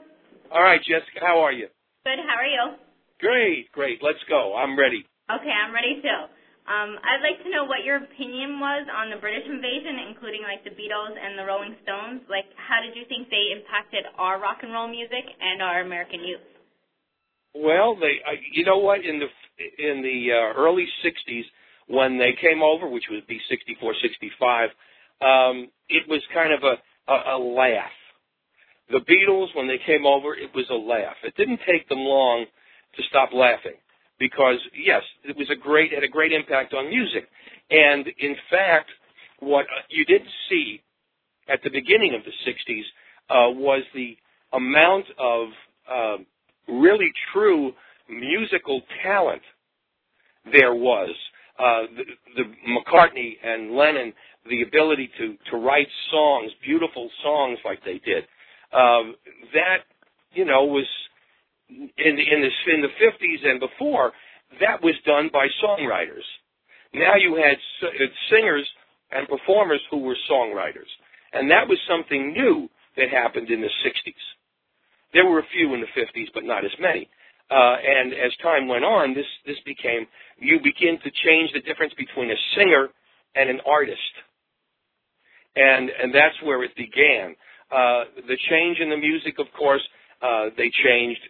All 0.52 0.64
right, 0.64 0.80
Jessica, 0.80 1.19
how 1.19 1.44
are 1.44 1.52
you? 1.52 1.68
Good. 2.07 2.19
How 2.23 2.40
are 2.40 2.48
you? 2.48 2.80
Great, 3.19 3.72
great. 3.72 3.99
Let's 3.99 4.23
go. 4.30 4.56
I'm 4.56 4.80
ready. 4.80 5.03
Okay, 5.27 5.52
I'm 5.52 5.73
ready 5.73 5.99
too. 5.99 6.22
Um, 6.64 6.95
I'd 7.03 7.19
like 7.19 7.44
to 7.44 7.52
know 7.52 7.68
what 7.68 7.84
your 7.84 7.99
opinion 7.99 8.60
was 8.64 8.88
on 8.88 9.11
the 9.11 9.19
British 9.19 9.44
invasion, 9.44 10.07
including 10.07 10.48
like 10.48 10.64
the 10.64 10.72
Beatles 10.72 11.11
and 11.11 11.35
the 11.35 11.44
Rolling 11.44 11.76
Stones. 11.84 12.23
Like, 12.31 12.48
how 12.56 12.80
did 12.80 12.95
you 12.95 13.03
think 13.11 13.27
they 13.27 13.52
impacted 13.52 14.07
our 14.15 14.40
rock 14.40 14.64
and 14.64 14.72
roll 14.72 14.88
music 14.88 15.27
and 15.27 15.60
our 15.60 15.84
American 15.84 16.23
youth? 16.23 16.44
Well, 17.52 17.99
they, 17.99 18.23
I, 18.23 18.40
you 18.56 18.64
know 18.64 18.80
what? 18.80 19.03
In 19.03 19.19
the 19.19 19.27
in 19.60 19.99
the 19.99 20.31
uh, 20.31 20.60
early 20.60 20.88
'60s, 21.03 21.44
when 21.88 22.18
they 22.18 22.31
came 22.40 22.64
over, 22.64 22.88
which 22.88 23.11
would 23.11 23.27
be 23.27 23.40
'64, 23.52 23.95
'65, 23.99 24.69
um, 25.19 25.68
it 25.91 26.07
was 26.07 26.23
kind 26.34 26.56
of 26.56 26.64
a, 26.64 26.76
a, 27.11 27.35
a 27.35 27.38
laugh. 27.38 27.91
The 28.94 28.99
Beatles, 29.10 29.48
when 29.56 29.68
they 29.68 29.80
came 29.88 30.06
over, 30.06 30.36
it 30.36 30.53
was 30.53 30.65
a 30.70 30.76
laugh. 30.76 31.15
It 31.24 31.36
didn't 31.36 31.60
take 31.68 31.90
them 31.90 31.98
long 31.98 32.45
to 32.95 33.03
stop 33.10 33.30
laughing 33.34 33.74
because 34.20 34.60
yes, 34.78 35.02
it 35.24 35.36
was 35.36 35.49
a 35.49 35.56
great 35.56 35.91
had 35.91 36.03
a 36.03 36.07
great 36.07 36.32
impact 36.32 36.76
on 36.76 36.90
music. 36.90 37.28
And 37.72 38.06
in 38.20 38.36
fact, 38.52 38.90
what 39.40 39.65
you 39.90 40.06
didn't 40.06 40.30
see 40.48 40.82
at 41.49 41.60
the 41.64 41.72
beginning 41.72 42.14
of 42.14 42.22
the 42.24 42.32
'60s 42.45 42.84
uh, 43.32 43.52
was 43.57 43.82
the 43.95 44.15
amount 44.53 45.06
of 45.18 45.48
uh, 45.91 46.18
really 46.72 47.11
true 47.34 47.72
musical 48.07 48.84
talent 49.02 49.41
there 50.52 50.76
was. 50.76 51.10
Uh, 51.57 51.82
the, 51.98 52.44
the 52.44 52.44
McCartney 52.70 53.34
and 53.44 53.76
Lennon, 53.76 54.14
the 54.48 54.61
ability 54.61 55.10
to 55.18 55.36
to 55.49 55.57
write 55.57 55.88
songs, 56.11 56.52
beautiful 56.64 57.10
songs 57.24 57.57
like 57.65 57.84
they 57.84 57.99
did. 58.06 58.26
Uh, 58.73 59.13
that 59.53 59.85
you 60.33 60.45
know 60.45 60.65
was 60.65 60.87
in 61.69 61.87
in 61.97 62.41
the 62.41 62.73
in 62.73 62.81
the 62.81 62.93
50s 63.01 63.49
and 63.49 63.59
before, 63.59 64.11
that 64.59 64.81
was 64.81 64.95
done 65.05 65.29
by 65.31 65.47
songwriters. 65.63 66.25
Now 66.93 67.15
you 67.15 67.35
had 67.35 67.57
uh, 67.87 67.89
singers 68.29 68.67
and 69.11 69.27
performers 69.27 69.81
who 69.89 69.99
were 69.99 70.17
songwriters, 70.29 70.89
and 71.33 71.49
that 71.49 71.67
was 71.67 71.77
something 71.87 72.33
new 72.33 72.69
that 72.97 73.09
happened 73.09 73.49
in 73.49 73.61
the 73.61 73.69
60s. 73.85 74.23
There 75.13 75.25
were 75.25 75.39
a 75.39 75.47
few 75.53 75.73
in 75.73 75.81
the 75.81 75.93
50s, 75.99 76.27
but 76.33 76.43
not 76.43 76.65
as 76.65 76.71
many. 76.79 77.09
Uh, 77.51 77.75
and 77.85 78.13
as 78.13 78.31
time 78.41 78.67
went 78.67 78.83
on, 78.83 79.13
this 79.13 79.25
this 79.45 79.57
became 79.65 80.07
you 80.37 80.59
begin 80.63 80.97
to 81.03 81.11
change 81.25 81.51
the 81.53 81.61
difference 81.61 81.93
between 81.97 82.31
a 82.31 82.39
singer 82.57 82.89
and 83.35 83.49
an 83.49 83.59
artist, 83.67 84.13
and 85.55 85.89
and 85.89 86.13
that's 86.13 86.35
where 86.43 86.63
it 86.63 86.75
began. 86.75 87.35
Uh, 87.73 88.03
the 88.27 88.37
change 88.49 88.77
in 88.79 88.89
the 88.89 88.97
music, 88.97 89.39
of 89.39 89.47
course, 89.57 89.81
uh, 90.21 90.45
they 90.57 90.69
changed 90.85 91.21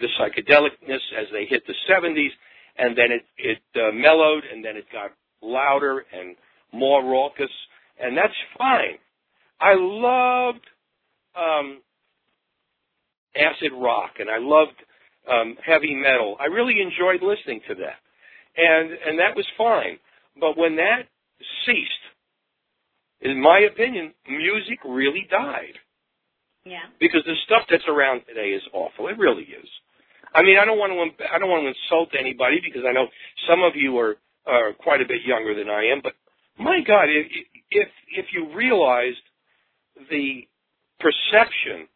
the 0.00 0.06
psychedelicness 0.18 1.02
as 1.18 1.26
they 1.32 1.46
hit 1.46 1.62
the 1.66 1.74
70s, 1.90 2.30
and 2.78 2.96
then 2.96 3.10
it 3.10 3.24
it 3.36 3.58
uh, 3.74 3.92
mellowed, 3.92 4.44
and 4.50 4.64
then 4.64 4.76
it 4.76 4.84
got 4.92 5.10
louder 5.42 6.04
and 6.12 6.36
more 6.72 7.02
raucous, 7.04 7.50
and 8.00 8.16
that's 8.16 8.34
fine. 8.56 8.98
I 9.60 9.74
loved 9.76 10.64
um, 11.36 11.82
acid 13.36 13.72
rock, 13.76 14.12
and 14.18 14.30
I 14.30 14.38
loved 14.38 14.78
um, 15.30 15.56
heavy 15.64 15.94
metal. 15.94 16.36
I 16.40 16.44
really 16.46 16.80
enjoyed 16.80 17.22
listening 17.22 17.60
to 17.68 17.74
that, 17.74 17.98
and 18.56 18.90
and 18.92 19.18
that 19.18 19.34
was 19.36 19.46
fine. 19.58 19.98
But 20.38 20.56
when 20.56 20.76
that 20.76 21.02
ceased, 21.66 22.04
in 23.22 23.40
my 23.40 23.60
opinion, 23.70 24.14
music 24.28 24.78
really 24.86 25.26
died. 25.30 25.76
Yeah. 26.64 26.88
Because 26.98 27.22
the 27.24 27.34
stuff 27.46 27.62
that's 27.70 27.88
around 27.88 28.22
today 28.26 28.50
is 28.50 28.62
awful. 28.72 29.08
It 29.08 29.18
really 29.18 29.44
is. 29.44 29.68
I 30.34 30.42
mean, 30.42 30.58
I 30.60 30.64
don't 30.64 30.78
want 30.78 30.92
to 30.94 31.24
I 31.32 31.38
don't 31.38 31.50
want 31.50 31.64
to 31.64 31.72
insult 31.74 32.10
anybody 32.18 32.60
because 32.62 32.82
I 32.88 32.92
know 32.92 33.08
some 33.48 33.62
of 33.62 33.74
you 33.74 33.98
are 33.98 34.16
are 34.46 34.72
quite 34.74 35.00
a 35.00 35.08
bit 35.08 35.22
younger 35.26 35.54
than 35.54 35.68
I 35.68 35.84
am, 35.90 36.00
but 36.02 36.14
my 36.58 36.80
God, 36.86 37.08
if 37.08 37.26
if 37.70 37.88
if 38.14 38.26
you 38.32 38.54
realized 38.54 39.24
the 40.10 40.46
perception 41.00 41.88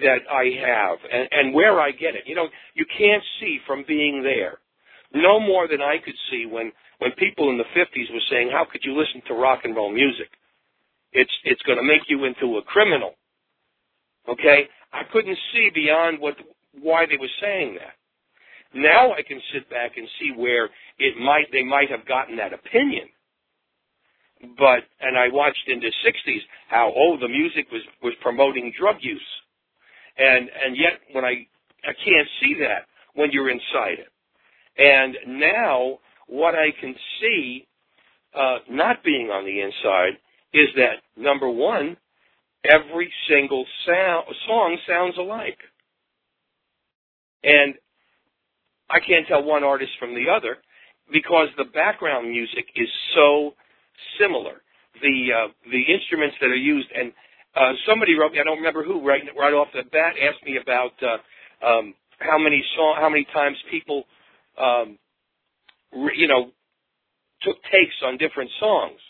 that 0.00 0.22
I 0.30 0.50
have 0.64 0.98
and, 1.12 1.28
and 1.30 1.54
where 1.54 1.80
I 1.80 1.90
get 1.90 2.14
it, 2.14 2.24
you 2.26 2.34
know, 2.34 2.48
you 2.74 2.86
can't 2.96 3.22
see 3.40 3.58
from 3.66 3.84
being 3.86 4.22
there. 4.22 4.58
No 5.12 5.38
more 5.38 5.68
than 5.68 5.82
I 5.82 5.98
could 6.02 6.16
see 6.30 6.46
when 6.46 6.72
when 6.98 7.12
people 7.18 7.50
in 7.50 7.58
the 7.58 7.68
50s 7.76 8.12
were 8.12 8.26
saying, 8.30 8.50
"How 8.50 8.64
could 8.64 8.82
you 8.84 8.96
listen 8.96 9.20
to 9.28 9.34
rock 9.34 9.60
and 9.64 9.76
roll 9.76 9.92
music? 9.92 10.30
It's 11.14 11.32
it's 11.44 11.62
going 11.62 11.78
to 11.78 11.84
make 11.84 12.02
you 12.08 12.24
into 12.24 12.58
a 12.58 12.62
criminal." 12.62 13.14
Okay, 14.28 14.68
I 14.92 15.02
couldn't 15.12 15.38
see 15.52 15.70
beyond 15.74 16.20
what 16.20 16.34
why 16.80 17.06
they 17.06 17.16
were 17.16 17.34
saying 17.40 17.78
that. 17.80 17.94
Now 18.74 19.12
I 19.12 19.22
can 19.22 19.40
sit 19.52 19.70
back 19.70 19.96
and 19.96 20.08
see 20.20 20.32
where 20.36 20.68
it 20.98 21.16
might 21.18 21.46
they 21.52 21.64
might 21.64 21.90
have 21.90 22.06
gotten 22.06 22.36
that 22.36 22.52
opinion. 22.52 23.08
But 24.58 24.84
and 25.00 25.16
I 25.16 25.28
watched 25.28 25.68
in 25.68 25.80
the 25.80 25.92
'60s 26.04 26.40
how 26.68 26.92
oh 26.96 27.16
the 27.20 27.28
music 27.28 27.66
was 27.70 27.82
was 28.02 28.14
promoting 28.20 28.72
drug 28.78 28.96
use, 29.00 29.30
and 30.18 30.50
and 30.64 30.76
yet 30.76 31.00
when 31.12 31.24
I 31.24 31.46
I 31.84 31.92
can't 32.04 32.28
see 32.40 32.54
that 32.60 32.86
when 33.14 33.30
you're 33.30 33.50
inside 33.50 33.98
it. 34.00 34.10
And 34.76 35.16
now 35.40 35.98
what 36.26 36.54
I 36.54 36.70
can 36.80 36.94
see, 37.20 37.66
uh, 38.34 38.58
not 38.68 39.04
being 39.04 39.28
on 39.28 39.44
the 39.44 39.60
inside, 39.60 40.18
is 40.54 40.68
that 40.76 41.02
number 41.20 41.50
one, 41.50 41.96
every 42.64 43.12
single 43.28 43.66
sound, 43.86 44.24
song 44.46 44.78
sounds 44.88 45.14
alike. 45.18 45.58
And 47.42 47.74
I 48.88 49.00
can't 49.00 49.26
tell 49.26 49.42
one 49.42 49.64
artist 49.64 49.92
from 49.98 50.14
the 50.14 50.30
other 50.30 50.56
because 51.12 51.48
the 51.58 51.64
background 51.64 52.30
music 52.30 52.64
is 52.76 52.88
so 53.14 53.54
similar. 54.18 54.62
The 55.02 55.28
uh, 55.34 55.48
the 55.70 55.82
instruments 55.92 56.36
that 56.40 56.46
are 56.46 56.54
used, 56.54 56.88
and 56.94 57.12
uh, 57.56 57.72
somebody 57.86 58.14
wrote 58.14 58.32
me, 58.32 58.38
I 58.40 58.44
don't 58.44 58.58
remember 58.58 58.84
who, 58.84 59.06
right 59.06 59.22
right 59.36 59.52
off 59.52 59.68
the 59.74 59.82
bat, 59.90 60.14
asked 60.22 60.44
me 60.44 60.56
about 60.62 60.92
uh, 61.02 61.66
um, 61.66 61.94
how 62.18 62.38
many 62.38 62.62
song, 62.76 62.96
how 63.00 63.08
many 63.08 63.26
times 63.34 63.56
people, 63.70 64.04
um, 64.56 64.98
re, 65.92 66.14
you 66.16 66.28
know, 66.28 66.52
took 67.42 67.56
takes 67.64 67.96
on 68.04 68.16
different 68.18 68.50
songs, 68.60 69.00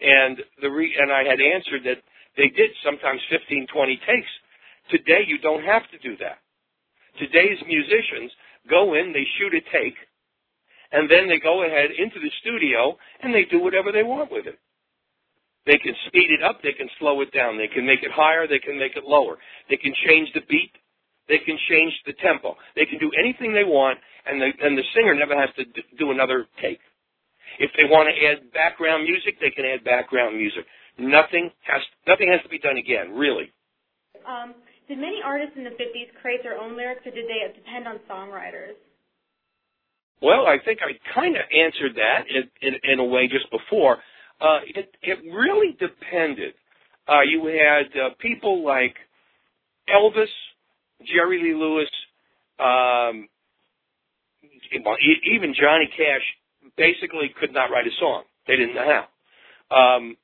and 0.00 0.38
the 0.60 0.70
re, 0.70 0.94
and 0.98 1.12
I 1.12 1.24
had 1.24 1.40
answered 1.40 1.82
that 1.84 2.02
they 2.36 2.48
did 2.48 2.70
sometimes 2.84 3.20
15, 3.30 3.66
20 3.72 3.96
takes. 4.06 4.32
Today, 4.90 5.24
you 5.26 5.38
don't 5.38 5.64
have 5.64 5.82
to 5.90 5.98
do 5.98 6.16
that. 6.18 6.38
Today's 7.18 7.58
musicians 7.66 8.30
go 8.68 8.94
in, 8.94 9.12
they 9.12 9.24
shoot 9.38 9.54
a 9.54 9.62
take, 9.72 9.96
and 10.92 11.10
then 11.10 11.28
they 11.28 11.38
go 11.38 11.64
ahead 11.64 11.90
into 11.96 12.20
the 12.20 12.30
studio 12.40 12.96
and 13.22 13.34
they 13.34 13.44
do 13.50 13.60
whatever 13.60 13.90
they 13.90 14.02
want 14.02 14.30
with 14.30 14.46
it. 14.46 14.58
They 15.66 15.78
can 15.78 15.94
speed 16.06 16.30
it 16.30 16.44
up, 16.44 16.62
they 16.62 16.72
can 16.72 16.88
slow 17.00 17.20
it 17.22 17.32
down, 17.32 17.58
they 17.58 17.66
can 17.66 17.84
make 17.84 18.04
it 18.04 18.12
higher, 18.14 18.46
they 18.46 18.60
can 18.60 18.78
make 18.78 18.94
it 18.94 19.02
lower. 19.04 19.36
They 19.68 19.76
can 19.76 19.92
change 20.06 20.30
the 20.32 20.42
beat, 20.48 20.70
they 21.28 21.38
can 21.38 21.58
change 21.68 21.92
the 22.06 22.14
tempo. 22.22 22.54
They 22.76 22.86
can 22.86 22.98
do 22.98 23.10
anything 23.18 23.52
they 23.52 23.64
want, 23.66 23.98
and 24.26 24.40
the, 24.40 24.50
and 24.62 24.78
the 24.78 24.86
singer 24.94 25.14
never 25.14 25.34
has 25.34 25.50
to 25.56 25.64
do 25.98 26.12
another 26.12 26.46
take. 26.62 26.78
If 27.58 27.70
they 27.76 27.84
want 27.84 28.08
to 28.08 28.14
add 28.26 28.52
background 28.52 29.04
music, 29.04 29.40
they 29.40 29.50
can 29.50 29.64
add 29.64 29.84
background 29.84 30.36
music. 30.36 30.64
Nothing 30.98 31.50
has 31.64 31.82
nothing 32.06 32.28
has 32.32 32.42
to 32.42 32.48
be 32.48 32.58
done 32.58 32.76
again, 32.76 33.12
really. 33.12 33.52
Um, 34.26 34.54
did 34.88 34.98
many 34.98 35.20
artists 35.24 35.54
in 35.56 35.64
the 35.64 35.70
50s 35.70 36.08
create 36.20 36.42
their 36.42 36.58
own 36.58 36.76
lyrics, 36.76 37.02
or 37.06 37.12
did 37.12 37.26
they 37.26 37.42
depend 37.54 37.86
on 37.86 37.98
songwriters? 38.08 38.78
Well, 40.22 40.46
I 40.46 40.56
think 40.64 40.80
I 40.80 40.96
kind 41.14 41.36
of 41.36 41.42
answered 41.52 41.94
that 41.96 42.24
in, 42.28 42.48
in, 42.62 42.74
in 42.92 42.98
a 43.00 43.04
way 43.04 43.28
just 43.28 43.50
before. 43.50 43.98
Uh, 44.40 44.60
it, 44.74 44.94
it 45.02 45.18
really 45.32 45.76
depended. 45.78 46.54
Uh, 47.08 47.20
you 47.22 47.44
had 47.46 47.86
uh, 48.00 48.08
people 48.20 48.64
like 48.64 48.94
Elvis, 49.88 50.32
Jerry 51.04 51.42
Lee 51.42 51.54
Lewis, 51.54 51.88
um, 52.58 53.28
even 54.72 55.54
Johnny 55.54 55.88
Cash 55.96 56.24
basically 56.76 57.32
could 57.38 57.52
not 57.52 57.70
write 57.70 57.86
a 57.86 57.94
song. 57.98 58.24
They 58.46 58.56
didn't 58.56 58.74
know 58.74 58.86
how. 58.86 59.06
Um, 59.76 60.16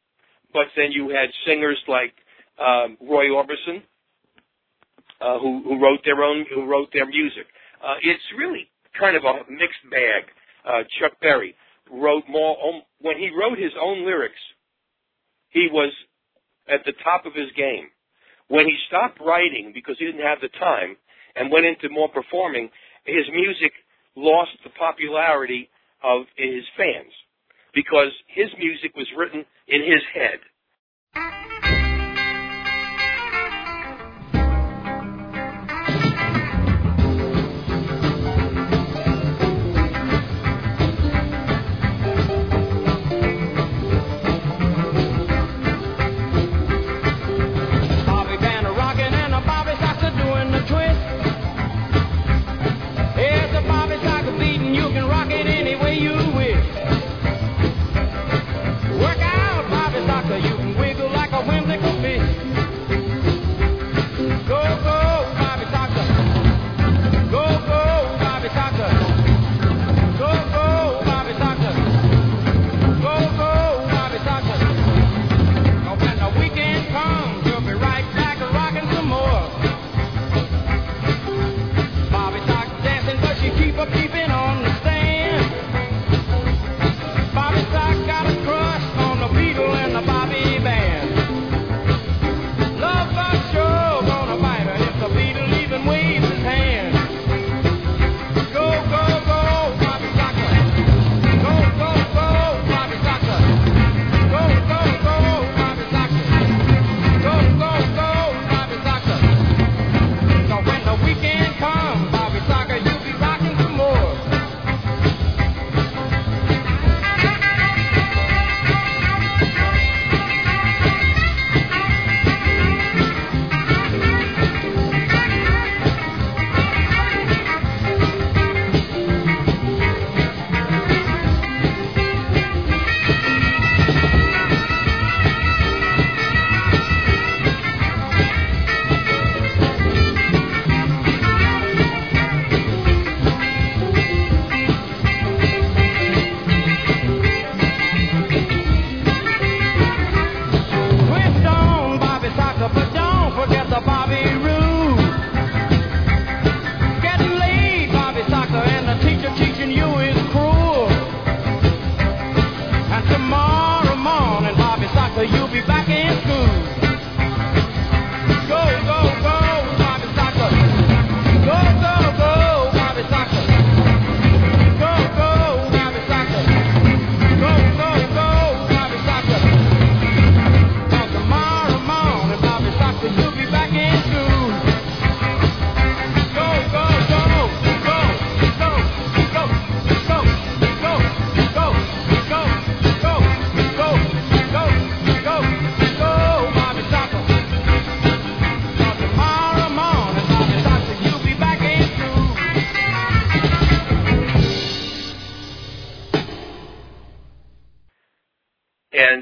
but 0.53 0.67
then 0.77 0.93
you 0.93 1.09
had 1.09 1.31
singers 1.47 1.79
like 1.89 2.15
um, 2.59 2.97
Roy 3.01 3.27
Orbison, 3.27 3.83
uh, 5.21 5.39
who, 5.39 5.63
who 5.65 5.83
wrote 5.83 6.01
their 6.05 6.23
own, 6.23 6.45
who 6.55 6.67
wrote 6.67 6.89
their 6.93 7.07
music. 7.07 7.47
Uh, 7.83 7.95
it's 8.03 8.23
really 8.37 8.69
kind 8.99 9.17
of 9.17 9.25
a 9.25 9.51
mixed 9.51 9.83
bag. 9.91 10.25
Uh, 10.67 10.83
Chuck 11.01 11.19
Berry 11.21 11.55
wrote 11.91 12.25
more 12.29 12.57
um, 12.63 12.83
when 13.01 13.19
he 13.19 13.31
wrote 13.31 13.59
his 13.59 13.73
own 13.81 14.05
lyrics. 14.05 14.41
He 15.51 15.69
was 15.71 15.93
at 16.69 16.85
the 16.85 16.93
top 17.05 17.27
of 17.27 17.35
his 17.35 17.51
game. 17.57 17.89
When 18.49 18.67
he 18.67 18.77
stopped 18.89 19.21
writing 19.21 19.73
because 19.75 19.97
he 19.99 20.05
didn't 20.05 20.27
have 20.27 20.41
the 20.41 20.49
time 20.59 20.97
and 21.37 21.51
went 21.51 21.67
into 21.67 21.89
more 21.89 22.09
performing, 22.09 22.69
his 23.05 23.25
music 23.33 23.73
lost 24.15 24.53
the 24.63 24.71
popularity 24.79 25.71
of 26.03 26.27
his 26.37 26.65
fans. 26.77 27.13
because 27.75 28.13
his 28.29 28.49
music 28.59 28.95
was 28.97 29.07
written 29.17 29.45
in 29.69 29.81
his 29.83 30.03
head. 30.15 30.39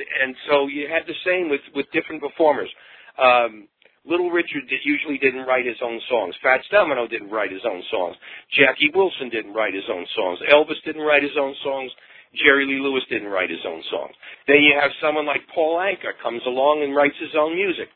And 0.01 0.31
and 0.31 0.37
so 0.49 0.67
you 0.67 0.89
had 0.89 1.07
the 1.07 1.19
same 1.25 1.49
with 1.49 1.61
with 1.75 1.87
different 1.93 2.23
performers. 2.23 2.71
Um, 3.19 3.69
Little 4.05 4.31
Richard 4.31 4.65
did, 4.69 4.81
usually 4.83 5.19
didn't 5.19 5.45
write 5.45 5.67
his 5.67 5.77
own 5.85 6.01
songs. 6.09 6.35
Fats 6.43 6.65
Domino 6.71 7.07
didn't 7.07 7.29
write 7.29 7.53
his 7.53 7.65
own 7.69 7.83
songs. 7.91 8.17
Jackie 8.57 8.91
Wilson 8.95 9.29
didn't 9.29 9.53
write 9.53 9.75
his 9.75 9.85
own 9.93 10.07
songs. 10.17 10.39
Elvis 10.51 10.81
didn't 10.87 11.03
write 11.03 11.23
his 11.23 11.37
own 11.39 11.55
songs. 11.63 11.93
Jerry 12.35 12.65
Lee 12.65 12.81
Lewis 12.81 13.03
didn't 13.11 13.29
write 13.29 13.51
his 13.51 13.65
own 13.67 13.83
songs. 13.91 14.15
Then 14.47 14.63
you 14.63 14.79
have 14.81 14.91
someone 15.03 15.27
like 15.27 15.43
Paul 15.55 15.77
Anka 15.77 16.17
comes 16.23 16.41
along 16.47 16.83
and 16.83 16.97
writes 16.97 17.17
his 17.21 17.35
own 17.37 17.55
music. 17.55 17.89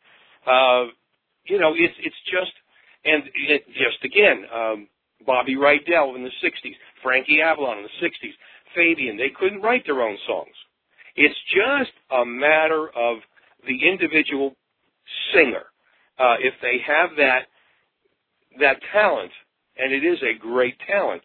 Uh, 0.45 0.93
you 1.47 1.59
know, 1.59 1.73
it's 1.73 1.97
it's 2.01 2.23
just 2.29 2.53
and 3.05 3.23
it, 3.49 3.65
just 3.69 4.05
again, 4.05 4.45
um, 4.53 4.89
Bobby 5.25 5.57
Rydell 5.57 6.17
in 6.17 6.25
the 6.25 6.35
'60s, 6.43 6.75
Frankie 7.03 7.41
Avalon 7.41 7.79
in 7.79 7.85
the 7.85 8.07
'60s, 8.07 8.33
Fabian. 8.75 9.17
They 9.17 9.31
couldn't 9.31 9.63
write 9.63 9.87
their 9.87 10.03
own 10.03 10.19
songs. 10.27 10.55
It's 11.17 11.39
just 11.55 11.93
a 12.11 12.25
matter 12.25 12.89
of 12.89 13.19
the 13.67 13.89
individual 13.89 14.55
singer. 15.33 15.65
Uh, 16.19 16.37
if 16.41 16.55
they 16.63 16.79
have 16.87 17.11
that 17.17 17.47
that 18.61 18.77
talent, 18.93 19.33
and 19.77 19.93
it 19.93 20.05
is 20.05 20.19
a 20.23 20.39
great 20.39 20.77
talent, 20.87 21.23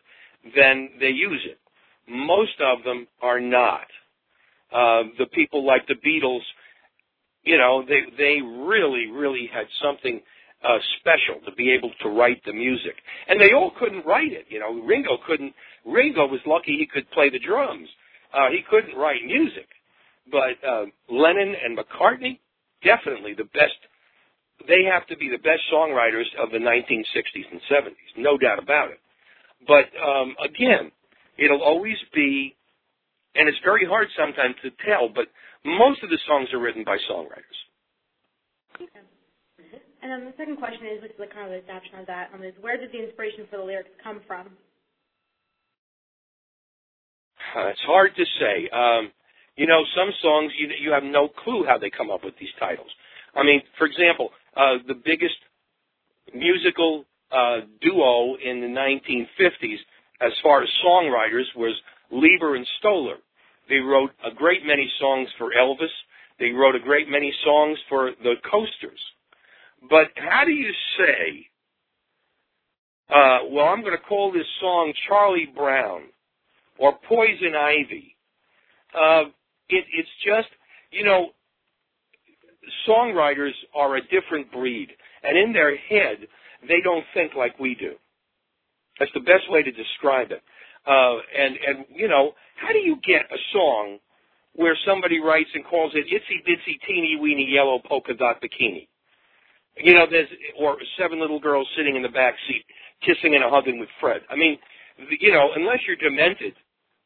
then 0.56 0.90
they 1.00 1.10
use 1.10 1.46
it. 1.46 1.60
Most 2.08 2.60
of 2.60 2.84
them 2.84 3.08
are 3.22 3.40
not. 3.40 3.86
Uh, 4.72 5.04
the 5.18 5.28
people 5.34 5.66
like 5.66 5.86
the 5.88 5.96
Beatles, 5.96 6.42
you 7.44 7.58
know, 7.58 7.84
they 7.88 8.02
they 8.18 8.42
really 8.42 9.08
really 9.12 9.50
had 9.52 9.66
something 9.82 10.22
uh, 10.64 10.78
special 11.00 11.42
to 11.46 11.56
be 11.56 11.72
able 11.72 11.92
to 12.02 12.10
write 12.10 12.42
the 12.46 12.54
music, 12.54 12.96
and 13.28 13.40
they 13.40 13.54
all 13.54 13.72
couldn't 13.80 14.06
write 14.06 14.34
it. 14.34 14.46
You 14.50 14.60
know, 14.60 14.82
Ringo 14.82 15.18
couldn't. 15.26 15.54
Ringo 15.86 16.28
was 16.28 16.42
lucky 16.46 16.78
he 16.78 16.88
could 16.92 17.10
play 17.12 17.30
the 17.30 17.40
drums. 17.40 17.88
Uh, 18.34 18.50
he 18.52 18.62
couldn't 18.70 18.96
write 18.96 19.26
music, 19.26 19.68
but 20.32 20.58
uh, 20.68 20.86
Lennon 21.10 21.56
and 21.64 21.78
McCartney 21.78 22.40
definitely 22.84 23.34
the 23.34 23.46
best. 23.46 23.80
They 24.68 24.84
have 24.92 25.08
to 25.08 25.18
be 25.18 25.30
the 25.30 25.38
best 25.38 25.64
songwriters 25.74 26.28
of 26.42 26.52
the 26.52 26.60
1960s 26.60 27.48
and 27.52 27.62
70s, 27.72 28.12
no 28.18 28.38
doubt 28.38 28.62
about 28.62 28.92
it. 28.92 29.00
But 29.68 29.88
um, 30.00 30.36
again, 30.44 30.92
it'll 31.38 31.64
always 31.64 31.98
be, 32.14 32.56
and 33.36 33.48
it's 33.48 33.58
very 33.64 33.86
hard 33.86 34.08
sometimes 34.18 34.56
to 34.64 34.72
tell, 34.86 35.10
but 35.10 35.28
most 35.66 36.04
of 36.04 36.10
the 36.10 36.20
songs 36.28 36.50
are 36.54 36.60
written 36.60 36.84
by 36.84 36.98
songwriters. 37.10 37.60
And 40.02 40.12
then 40.12 40.26
the 40.26 40.34
second 40.38 40.58
question 40.58 40.88
is, 40.88 41.02
which 41.02 41.12
is 41.12 41.20
like 41.20 41.34
kind 41.34 41.52
of 41.52 41.52
the 41.52 41.60
adaptation 41.70 42.00
of 42.00 42.08
that, 42.08 42.32
um, 42.34 42.44
is 42.44 42.54
where 42.62 42.78
did 42.78 42.92
the 42.92 43.04
inspiration 43.04 43.46
for 43.50 43.58
the 43.58 43.64
lyrics 43.64 43.90
come 44.02 44.22
from? 44.26 44.48
Uh, 47.56 47.68
it's 47.68 47.84
hard 47.86 48.16
to 48.16 48.26
say. 48.40 48.70
Um, 48.72 49.12
you 49.60 49.68
know, 49.68 49.84
some 49.94 50.10
songs 50.22 50.54
you 50.58 50.70
you 50.80 50.92
have 50.94 51.04
no 51.04 51.28
clue 51.28 51.66
how 51.68 51.78
they 51.78 51.90
come 51.90 52.10
up 52.10 52.24
with 52.24 52.34
these 52.40 52.56
titles. 52.58 52.90
I 53.36 53.44
mean, 53.44 53.62
for 53.78 53.86
example, 53.86 54.30
uh, 54.56 54.80
the 54.88 54.94
biggest 54.94 55.36
musical 56.34 57.04
uh, 57.30 57.68
duo 57.82 58.36
in 58.38 58.62
the 58.62 58.72
1950s, 58.72 59.80
as 60.22 60.32
far 60.42 60.64
as 60.64 60.70
songwriters, 60.86 61.44
was 61.58 61.76
Leiber 62.10 62.56
and 62.56 62.66
Stoller. 62.80 63.18
They 63.68 63.80
wrote 63.80 64.12
a 64.26 64.34
great 64.34 64.66
many 64.66 64.90
songs 64.98 65.28
for 65.38 65.52
Elvis. 65.52 65.94
They 66.40 66.52
wrote 66.52 66.76
a 66.76 66.80
great 66.80 67.10
many 67.10 67.34
songs 67.44 67.78
for 67.90 68.12
the 68.24 68.36
Coasters. 68.50 69.02
But 69.90 70.08
how 70.16 70.46
do 70.46 70.52
you 70.52 70.72
say, 70.98 71.48
uh, 73.10 73.40
well, 73.52 73.66
I'm 73.66 73.82
going 73.82 73.98
to 73.98 74.04
call 74.08 74.32
this 74.32 74.48
song 74.62 74.94
Charlie 75.10 75.52
Brown 75.54 76.04
or 76.78 76.98
Poison 77.10 77.56
Ivy? 77.56 78.16
Uh, 78.98 79.24
it, 79.70 79.86
it's 79.94 80.10
just, 80.26 80.50
you 80.92 81.04
know, 81.04 81.30
songwriters 82.88 83.54
are 83.76 83.98
a 83.98 84.02
different 84.02 84.52
breed, 84.52 84.90
and 85.24 85.38
in 85.38 85.54
their 85.54 85.76
head, 85.76 86.28
they 86.68 86.82
don't 86.84 87.06
think 87.14 87.34
like 87.36 87.58
we 87.60 87.76
do. 87.76 87.94
That's 89.00 89.12
the 89.14 89.22
best 89.22 89.50
way 89.50 89.64
to 89.64 89.72
describe 89.72 90.32
it. 90.32 90.44
Uh, 90.86 91.18
and 91.38 91.56
and 91.68 91.86
you 91.94 92.08
know, 92.08 92.32
how 92.56 92.72
do 92.72 92.80
you 92.80 92.98
get 93.06 93.22
a 93.32 93.40
song 93.54 94.00
where 94.54 94.78
somebody 94.86 95.20
writes 95.20 95.50
and 95.54 95.64
calls 95.66 95.94
it 95.94 96.06
"Itsy 96.08 96.44
Bitsy 96.48 96.76
Teeny 96.88 97.18
Weeny 97.22 97.48
Yellow 97.50 97.80
Polka 97.88 98.14
Dot 98.14 98.42
Bikini"? 98.42 98.88
You 99.78 99.94
know, 99.94 100.06
there's 100.10 100.28
or 100.60 100.78
seven 101.00 101.20
little 101.20 101.40
girls 101.40 101.68
sitting 101.78 101.96
in 101.96 102.02
the 102.02 102.10
back 102.10 102.36
seat 102.48 102.66
kissing 103.06 103.36
and 103.36 103.44
hugging 103.48 103.80
with 103.80 103.90
Fred. 104.00 104.22
I 104.30 104.36
mean, 104.36 104.58
you 105.20 105.32
know, 105.32 105.50
unless 105.56 105.80
you're 105.88 105.96
demented 105.96 106.54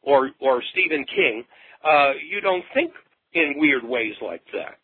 or 0.01 0.31
or 0.39 0.61
Stephen 0.71 1.05
King, 1.05 1.43
uh, 1.83 2.11
you 2.29 2.41
don't 2.41 2.63
think 2.73 2.91
in 3.33 3.55
weird 3.57 3.83
ways 3.83 4.13
like 4.21 4.43
that. 4.53 4.79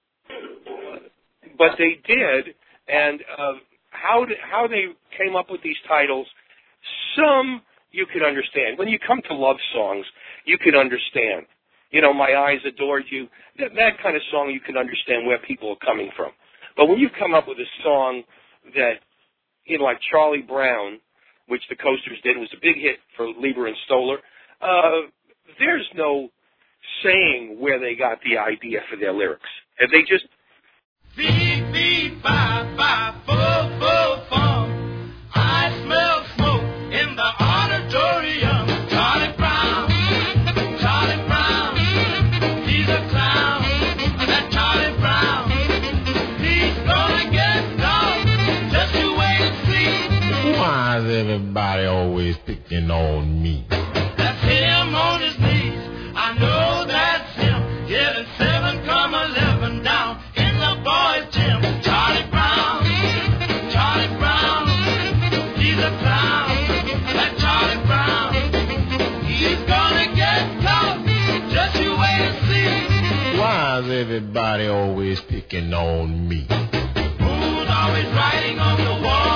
But 1.58 1.72
they 1.78 2.00
did, 2.08 2.56
and 2.88 3.22
uh, 3.38 3.54
how 3.92 4.26
did, 4.26 4.38
how 4.50 4.68
they 4.68 4.86
came 5.18 5.36
up 5.36 5.48
with 5.50 5.62
these 5.64 5.78
titles, 5.88 6.28
some 7.16 7.62
you 7.92 8.06
can 8.06 8.24
understand. 8.24 8.78
When 8.78 8.88
you 8.88 9.00
come 9.06 9.22
to 9.30 9.36
love 9.36 9.58
songs, 9.74 10.06
you 10.46 10.58
can 10.58 10.76
understand. 10.76 11.46
You 11.92 12.02
know, 12.02 12.14
my 12.14 12.36
eyes 12.36 12.60
adored 12.66 13.04
you. 13.10 13.28
That, 13.58 13.72
that 13.76 14.02
kind 14.02 14.16
of 14.16 14.22
song, 14.32 14.52
you 14.52 14.60
can 14.60 14.78
understand 14.78 15.26
where 15.26 15.40
people 15.40 15.72
are 15.72 15.86
coming 15.86 16.12
from. 16.16 16.32
But 16.78 16.88
when 16.88 17.00
you 17.00 17.10
come 17.18 17.34
up 17.34 17.48
with 17.48 17.58
a 17.58 17.70
song 17.84 18.24
that, 18.76 19.02
you 19.66 19.80
know, 19.80 19.86
like 19.86 20.00
Charlie 20.12 20.44
Brown, 20.44 21.00
which 21.48 21.64
the 21.70 21.76
Coasters 21.76 22.20
did, 22.24 22.38
was 22.38 22.50
a 22.54 22.62
big 22.62 22.76
hit 22.78 22.98
for 23.18 23.28
Leiber 23.28 23.68
and 23.68 23.76
Stoller. 23.86 24.18
Uh, 24.62 25.10
there's 25.58 25.88
no 25.96 26.30
saying 27.04 27.58
where 27.60 27.80
they 27.80 27.96
got 27.96 28.20
the 28.24 28.38
idea 28.38 28.80
for 28.90 28.98
their 28.98 29.14
lyrics. 29.14 29.50
Have 29.80 29.90
they 29.92 30.02
just 30.02 30.26
Beep, 31.18 31.74
beep, 31.74 32.22
bye, 32.24 32.64
bye, 32.78 33.14
fo, 33.26 33.80
fo, 33.80 34.24
fum. 34.30 35.14
I 35.34 35.70
smell 35.84 36.26
smoke 36.36 36.64
in 36.94 37.16
the 37.16 37.30
auditorium. 37.44 38.68
Charlie 38.90 39.36
Brown, 39.36 39.90
Charlie 40.80 41.24
Brown, 41.28 41.76
he's 42.68 42.88
a 42.88 43.02
clown. 43.10 43.62
That 44.28 44.50
Charlie 44.52 44.96
Brown, 45.02 45.50
he's 46.40 46.78
gonna 46.88 47.32
get 47.32 47.78
down. 47.78 48.72
Just 48.72 48.96
you 48.96 49.12
wait 49.18 49.42
and 49.42 49.58
see. 49.68 50.60
Why 50.60 51.00
is 51.00 51.06
everybody 51.06 51.86
always 51.86 52.38
picking 52.46 52.90
on 52.92 53.42
me? 53.44 53.66
Everybody 74.00 74.66
always 74.68 75.20
picking 75.20 75.74
on 75.74 76.30
me? 76.30 76.48
Who's 76.48 77.70
always 77.70 78.06
writing 78.16 78.58
on 78.58 78.78
the 78.78 79.06
wall? 79.06 79.29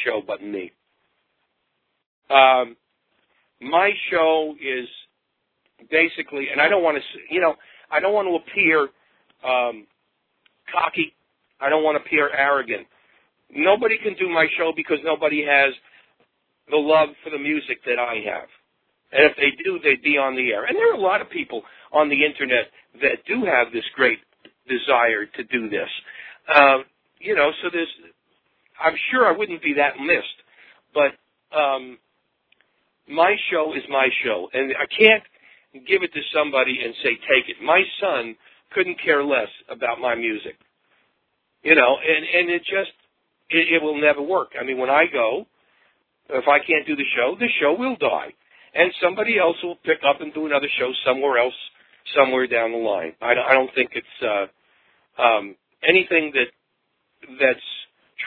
show 0.06 0.22
but 0.26 0.44
me. 0.44 0.72
Um, 2.30 2.76
my 3.62 3.92
show 4.10 4.56
is 4.60 4.88
basically, 5.90 6.48
and 6.52 6.62
I 6.62 6.68
don't 6.68 6.84
want 6.84 6.98
to, 6.98 7.34
you 7.34 7.42
know, 7.42 7.56
I 7.92 8.00
don't 8.00 8.14
want 8.14 8.28
to 8.28 8.36
appear 8.42 8.90
um, 9.44 9.88
cocky. 10.72 11.14
I 11.60 11.70
don't 11.70 11.84
want 11.84 11.98
to 11.98 12.04
appear 12.04 12.30
arrogant. 12.30 12.88
Nobody 13.54 13.98
can 14.02 14.16
do 14.16 14.30
my 14.30 14.48
show 14.58 14.72
because 14.76 14.98
nobody 15.04 15.44
has 15.46 15.74
the 16.70 16.78
love 16.78 17.10
for 17.24 17.30
the 17.30 17.38
music 17.38 17.84
that 17.86 18.00
I 18.00 18.16
have. 18.26 18.48
And 19.12 19.30
if 19.30 19.36
they 19.36 19.52
do, 19.64 19.78
they'd 19.84 20.02
be 20.02 20.18
on 20.18 20.36
the 20.36 20.52
air. 20.52 20.66
And 20.66 20.76
there 20.76 20.92
are 20.92 20.96
a 20.96 21.02
lot 21.02 21.22
of 21.22 21.30
people 21.30 21.64
on 21.92 22.08
the 22.08 22.26
internet 22.26 22.72
that 23.02 23.26
do 23.28 23.44
have 23.44 23.74
this 23.74 23.84
great 23.96 24.20
desire 24.68 25.26
to 25.26 25.44
do 25.44 25.70
this. 25.70 25.90
Uh, 26.48 26.78
you 27.20 27.36
know, 27.36 27.52
so 27.62 27.70
there's, 27.72 27.92
I'm 28.84 28.96
sure 29.12 29.26
I 29.26 29.38
wouldn't 29.38 29.62
be 29.62 29.74
that 29.78 30.00
missed, 30.00 30.40
but 30.94 31.12
um, 31.58 31.98
my 33.10 33.36
show 33.52 33.74
is 33.76 33.84
my 33.90 34.08
show, 34.24 34.50
and 34.54 34.74
I 34.74 34.86
can't 34.88 35.24
give 35.88 36.04
it 36.04 36.14
to 36.14 36.22
somebody 36.34 36.80
and 36.84 36.94
say 37.04 37.16
take 37.28 37.50
it. 37.50 37.64
My 37.64 37.84
son 38.00 38.36
couldn't 38.72 38.98
care 39.04 39.24
less 39.24 39.50
about 39.70 40.00
my 40.00 40.16
music, 40.16 40.56
you 41.64 41.76
know, 41.76 41.98
and 41.98 42.26
and 42.26 42.50
it 42.50 42.62
just 42.62 42.96
it, 43.50 43.68
it 43.76 43.82
will 43.82 44.00
never 44.00 44.22
work. 44.22 44.52
I 44.60 44.64
mean, 44.64 44.78
when 44.78 44.90
I 44.90 45.06
go, 45.12 45.46
if 46.30 46.48
I 46.48 46.60
can't 46.60 46.88
do 46.88 46.96
the 46.96 47.08
show, 47.16 47.36
the 47.40 47.50
show 47.60 47.76
will 47.78 47.96
die, 47.98 48.34
and 48.74 48.92
somebody 49.02 49.38
else 49.40 49.58
will 49.64 49.78
pick 49.84 50.00
up 50.08 50.22
and 50.22 50.34
do 50.34 50.46
another 50.46 50.68
show 50.80 50.92
somewhere 51.06 51.38
else, 51.38 51.58
somewhere 52.16 52.48
down 52.48 52.72
the 52.72 52.78
line. 52.78 53.14
I 53.22 53.34
I 53.50 53.54
don't 53.54 53.74
think 53.76 53.92
it's 53.94 54.18
uh, 54.22 55.22
um, 55.22 55.56
anything 55.88 56.32
that 56.34 56.50
that's 57.40 57.68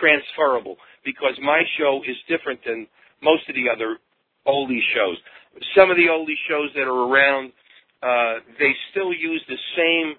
transferable 0.00 0.76
because 1.04 1.34
my 1.42 1.62
show 1.78 2.00
is 2.06 2.16
different 2.28 2.60
than 2.66 2.86
most 3.22 3.48
of 3.48 3.54
the 3.54 3.68
other 3.68 3.98
oldie 4.46 4.84
shows. 4.94 5.16
Some 5.76 5.90
of 5.90 5.96
the 5.96 6.06
oldie 6.10 6.38
shows 6.48 6.70
that 6.74 6.82
are 6.82 7.08
around, 7.08 7.52
uh, 8.02 8.40
they 8.58 8.72
still 8.90 9.12
use 9.12 9.42
the 9.48 9.58
same 9.76 10.14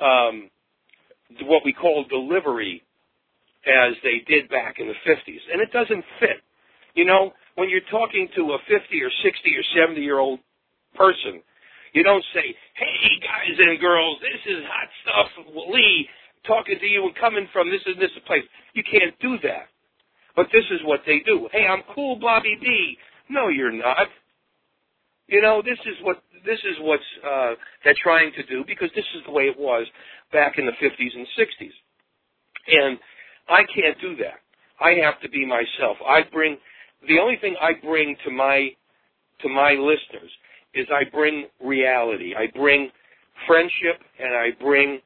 um, 0.00 0.50
what 1.46 1.62
we 1.64 1.72
call 1.72 2.04
delivery 2.08 2.82
as 3.66 3.94
they 4.02 4.24
did 4.26 4.48
back 4.48 4.76
in 4.78 4.88
the 4.88 4.98
50s, 5.06 5.42
and 5.52 5.60
it 5.60 5.70
doesn't 5.72 6.04
fit. 6.18 6.40
You 6.94 7.04
know, 7.04 7.32
when 7.54 7.68
you're 7.68 7.86
talking 7.90 8.28
to 8.36 8.56
a 8.56 8.58
50 8.66 9.02
or 9.02 9.10
60 9.22 9.56
or 9.56 9.64
70 9.86 10.00
year 10.00 10.18
old 10.18 10.40
person, 10.96 11.42
you 11.92 12.02
don't 12.02 12.24
say, 12.32 12.56
"Hey 12.74 13.20
guys 13.20 13.58
and 13.58 13.78
girls, 13.80 14.18
this 14.20 14.40
is 14.46 14.64
hot 14.64 14.88
stuff, 15.02 15.46
Lee, 15.68 16.08
talking 16.46 16.78
to 16.78 16.86
you 16.86 17.04
and 17.04 17.14
coming 17.16 17.48
from 17.52 17.70
this 17.70 17.82
and 17.86 18.00
this 18.00 18.10
place." 18.26 18.44
You 18.74 18.82
can't 18.82 19.18
do 19.20 19.38
that. 19.42 19.68
But 20.36 20.46
this 20.52 20.64
is 20.70 20.80
what 20.84 21.00
they 21.06 21.20
do. 21.26 21.48
Hey, 21.52 21.66
I'm 21.66 21.82
cool, 21.94 22.16
Bobby 22.16 22.56
B. 22.60 22.96
No, 23.28 23.48
you're 23.48 23.72
not. 23.72 24.08
You 25.26 25.40
know, 25.40 25.62
this 25.62 25.78
is 25.86 25.96
what 26.02 26.22
this 26.44 26.58
is 26.58 26.76
what's 26.80 27.02
uh, 27.24 27.52
they're 27.84 27.94
trying 28.02 28.32
to 28.32 28.42
do 28.46 28.64
because 28.66 28.90
this 28.94 29.04
is 29.16 29.22
the 29.26 29.32
way 29.32 29.44
it 29.44 29.58
was 29.58 29.86
back 30.32 30.58
in 30.58 30.66
the 30.66 30.72
50s 30.72 31.14
and 31.14 31.26
60s. 31.38 31.74
And 32.68 32.98
I 33.48 33.62
can't 33.74 34.00
do 34.00 34.16
that. 34.16 34.40
I 34.80 34.94
have 35.04 35.20
to 35.20 35.28
be 35.28 35.46
myself. 35.46 35.98
I 36.06 36.22
bring 36.32 36.56
the 37.06 37.18
only 37.18 37.36
thing 37.40 37.56
I 37.60 37.72
bring 37.84 38.16
to 38.24 38.30
my 38.30 38.70
to 39.42 39.48
my 39.48 39.72
listeners 39.72 40.30
is 40.74 40.86
I 40.92 41.04
bring 41.10 41.46
reality. 41.62 42.34
I 42.36 42.46
bring 42.56 42.90
friendship 43.46 44.00
and 44.18 44.34
I 44.34 44.50
bring 44.60 45.00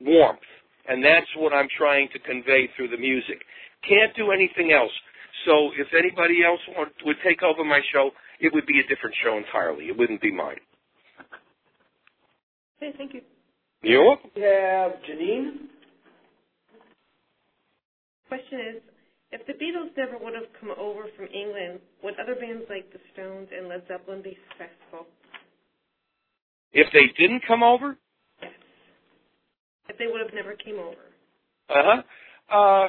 warmth. 0.00 0.40
And 0.88 1.04
that's 1.04 1.26
what 1.36 1.52
I'm 1.52 1.68
trying 1.76 2.08
to 2.12 2.18
convey 2.20 2.68
through 2.76 2.88
the 2.88 2.98
music. 2.98 3.42
Can't 3.88 4.14
do 4.16 4.30
anything 4.30 4.72
else. 4.72 4.92
So 5.44 5.70
if 5.76 5.88
anybody 5.92 6.44
else 6.44 6.60
want, 6.76 6.92
would 7.04 7.16
take 7.24 7.42
over 7.42 7.64
my 7.64 7.80
show, 7.92 8.10
it 8.40 8.52
would 8.52 8.66
be 8.66 8.80
a 8.80 8.86
different 8.86 9.14
show 9.24 9.36
entirely. 9.36 9.86
It 9.86 9.96
wouldn't 9.96 10.20
be 10.20 10.32
mine. 10.32 10.58
Okay, 12.82 12.92
thank 12.96 13.14
you. 13.14 13.22
You're 13.82 14.04
welcome. 14.04 14.30
We 14.34 14.42
have 14.42 14.92
Janine. 15.08 15.68
Question 18.28 18.60
is, 18.76 18.82
if 19.32 19.46
the 19.46 19.54
Beatles 19.54 19.96
never 19.96 20.18
would 20.18 20.34
have 20.34 20.50
come 20.60 20.70
over 20.78 21.06
from 21.16 21.26
England, 21.26 21.80
would 22.02 22.14
other 22.20 22.34
bands 22.34 22.64
like 22.68 22.92
the 22.92 22.98
Stones 23.12 23.48
and 23.56 23.68
Led 23.68 23.82
Zeppelin 23.88 24.22
be 24.22 24.36
successful? 24.50 25.06
If 26.72 26.86
they 26.92 27.06
didn't 27.18 27.42
come 27.46 27.62
over, 27.62 27.96
If 29.88 29.98
they 29.98 30.06
would 30.06 30.20
have 30.20 30.34
never 30.34 30.54
came 30.54 30.78
over? 30.78 31.04
uh-huh. 31.70 32.02
Uh 32.50 32.88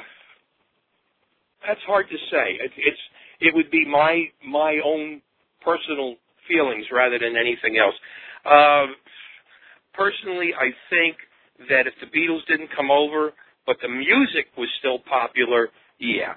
That's 1.66 1.80
hard 1.86 2.06
to 2.10 2.16
say. 2.30 2.58
It, 2.64 2.72
it's 2.76 3.02
it 3.40 3.54
would 3.54 3.70
be 3.70 3.84
my 3.86 4.26
my 4.46 4.80
own 4.84 5.20
personal 5.64 6.16
feelings 6.48 6.86
rather 6.92 7.18
than 7.18 7.36
anything 7.36 7.78
else. 7.78 7.94
Uh, 8.44 8.86
personally, 9.94 10.50
I 10.58 10.70
think 10.90 11.16
that 11.68 11.86
if 11.86 11.94
the 12.00 12.06
Beatles 12.06 12.46
didn't 12.48 12.70
come 12.74 12.90
over, 12.90 13.32
but 13.66 13.76
the 13.82 13.88
music 13.88 14.46
was 14.56 14.68
still 14.78 14.98
popular, 15.00 15.68
yeah, 15.98 16.34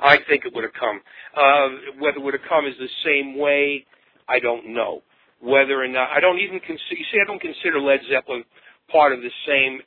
I 0.00 0.16
think 0.28 0.44
it 0.46 0.54
would 0.54 0.64
have 0.64 0.72
come. 0.78 1.00
Uh, 1.36 1.68
whether 2.00 2.18
it 2.18 2.22
would 2.22 2.34
have 2.34 2.48
come 2.48 2.66
is 2.66 2.74
the 2.78 2.88
same 3.04 3.36
way, 3.38 3.84
I 4.28 4.38
don't 4.38 4.72
know. 4.72 5.02
Whether 5.42 5.82
or 5.82 5.88
not 5.88 6.10
I 6.10 6.20
don't 6.20 6.38
even 6.38 6.60
consider. 6.60 6.96
You 6.96 7.04
see, 7.12 7.18
I 7.20 7.26
don't 7.26 7.40
consider 7.40 7.80
Led 7.80 8.00
Zeppelin 8.10 8.44
part 8.90 9.12
of 9.12 9.20
the 9.20 9.30
same 9.46 9.80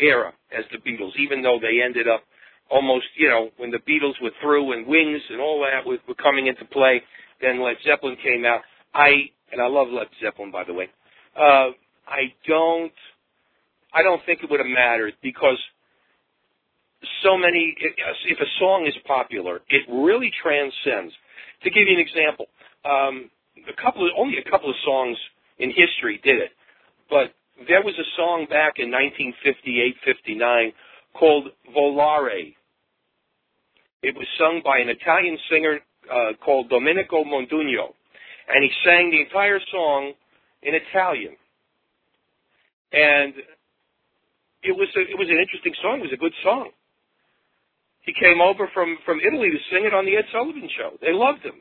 era 0.00 0.32
as 0.56 0.64
the 0.72 0.78
Beatles, 0.78 1.12
even 1.18 1.42
though 1.42 1.58
they 1.60 1.82
ended 1.82 2.08
up 2.08 2.22
almost, 2.70 3.06
you 3.16 3.28
know, 3.28 3.50
when 3.56 3.70
the 3.70 3.78
Beatles 3.78 4.20
were 4.22 4.30
through 4.42 4.72
and 4.72 4.86
Wings 4.86 5.22
and 5.30 5.40
all 5.40 5.60
that 5.60 5.86
were, 5.86 5.98
were 6.06 6.14
coming 6.14 6.46
into 6.46 6.64
play, 6.66 7.02
then 7.40 7.62
Led 7.62 7.76
Zeppelin 7.84 8.16
came 8.22 8.44
out. 8.44 8.60
I 8.94 9.30
and 9.52 9.60
I 9.60 9.66
love 9.66 9.88
Led 9.90 10.08
Zeppelin, 10.22 10.50
by 10.50 10.64
the 10.64 10.74
way. 10.74 10.88
Uh, 11.36 11.70
I 12.06 12.32
don't, 12.46 12.92
I 13.94 14.02
don't 14.02 14.20
think 14.26 14.40
it 14.42 14.50
would 14.50 14.60
have 14.60 14.68
mattered 14.68 15.14
because 15.22 15.58
so 17.22 17.36
many. 17.36 17.74
If 18.26 18.38
a 18.38 18.50
song 18.58 18.86
is 18.86 18.94
popular, 19.06 19.60
it 19.68 19.82
really 19.88 20.30
transcends. 20.42 21.14
To 21.64 21.70
give 21.70 21.88
you 21.88 21.94
an 21.94 22.00
example, 22.00 22.46
um, 22.84 23.30
a 23.68 23.82
couple 23.82 24.06
of 24.06 24.12
only 24.16 24.38
a 24.38 24.50
couple 24.50 24.70
of 24.70 24.76
songs 24.84 25.16
in 25.58 25.70
history 25.70 26.20
did 26.22 26.36
it, 26.36 26.50
but 27.10 27.34
there 27.66 27.82
was 27.82 27.94
a 27.98 28.08
song 28.16 28.46
back 28.48 28.74
in 28.76 28.92
1958-59 28.92 30.72
called 31.14 31.48
Volare. 31.74 32.54
It 34.02 34.14
was 34.14 34.26
sung 34.38 34.62
by 34.64 34.78
an 34.78 34.88
Italian 34.88 35.36
singer 35.50 35.80
uh, 36.06 36.36
called 36.44 36.68
Domenico 36.68 37.24
Modugno, 37.24 37.90
and 38.48 38.62
he 38.62 38.70
sang 38.84 39.10
the 39.10 39.20
entire 39.20 39.58
song 39.72 40.12
in 40.62 40.74
Italian. 40.74 41.34
And 42.92 43.34
it 44.62 44.72
was 44.72 44.88
a, 44.96 45.00
it 45.00 45.18
was 45.18 45.28
an 45.28 45.38
interesting 45.38 45.74
song. 45.82 45.98
It 45.98 46.08
was 46.08 46.14
a 46.14 46.22
good 46.22 46.34
song. 46.44 46.70
He 48.02 48.14
came 48.24 48.40
over 48.40 48.70
from 48.72 48.96
from 49.04 49.18
Italy 49.20 49.50
to 49.50 49.60
sing 49.70 49.84
it 49.84 49.92
on 49.92 50.06
the 50.06 50.16
Ed 50.16 50.24
Sullivan 50.32 50.68
Show. 50.78 50.96
They 51.02 51.12
loved 51.12 51.42
him. 51.42 51.60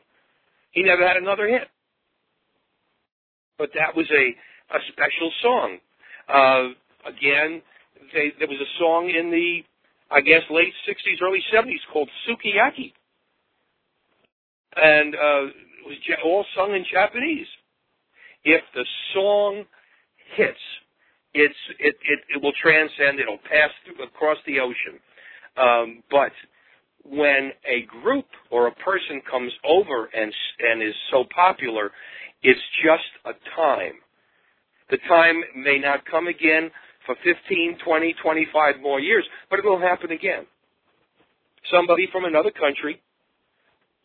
He 0.72 0.84
never 0.84 1.06
had 1.06 1.18
another 1.18 1.48
hit, 1.48 1.68
but 3.58 3.70
that 3.74 3.98
was 3.98 4.06
a 4.12 4.26
a 4.76 4.80
special 4.94 5.32
song. 5.42 5.80
Uh, 6.30 6.70
again, 7.08 7.62
they, 8.14 8.34
there 8.40 8.48
was 8.48 8.60
a 8.62 8.72
song 8.80 9.10
in 9.10 9.32
the, 9.32 9.62
I 10.12 10.22
guess, 10.22 10.42
late 10.50 10.74
60s, 10.88 11.22
early 11.22 11.42
70s 11.54 11.82
called 11.92 12.10
Sukiyaki. 12.28 12.94
And 14.76 15.16
uh, 15.16 15.46
it 15.48 15.88
was 15.88 15.98
all 16.26 16.46
sung 16.56 16.74
in 16.76 16.86
Japanese. 16.92 17.48
If 18.44 18.62
the 18.76 18.86
song 19.14 19.66
hits, 20.36 20.58
it's, 21.34 21.56
it, 21.80 21.96
it, 22.04 22.20
it 22.36 22.44
will 22.44 22.54
transcend, 22.62 23.20
it'll 23.20 23.40
pass 23.40 23.70
through, 23.86 24.04
across 24.06 24.38
the 24.48 24.60
ocean. 24.60 25.00
Um, 25.58 26.04
but 26.12 26.32
when 27.04 27.52
a 27.66 27.86
group 28.02 28.26
or 28.52 28.68
a 28.68 28.76
person 28.76 29.22
comes 29.30 29.52
over 29.66 30.10
and, 30.14 30.34
and 30.60 30.84
is 30.84 30.96
so 31.12 31.26
popular, 31.34 31.92
it's 32.44 32.60
just 32.84 33.10
a 33.26 33.34
time. 33.56 33.94
The 34.90 34.98
time 35.08 35.44
may 35.56 35.80
not 35.80 36.06
come 36.10 36.28
again 36.28 36.72
for 37.06 37.16
15, 37.24 37.78
20, 37.84 38.16
25 38.22 38.76
more 38.82 39.00
years, 39.00 39.26
but 39.50 39.60
it 39.60 39.66
will 39.66 39.80
happen 39.80 40.12
again. 40.12 40.46
Somebody 41.72 42.08
from 42.12 42.26
another 42.26 42.52
country 42.52 43.02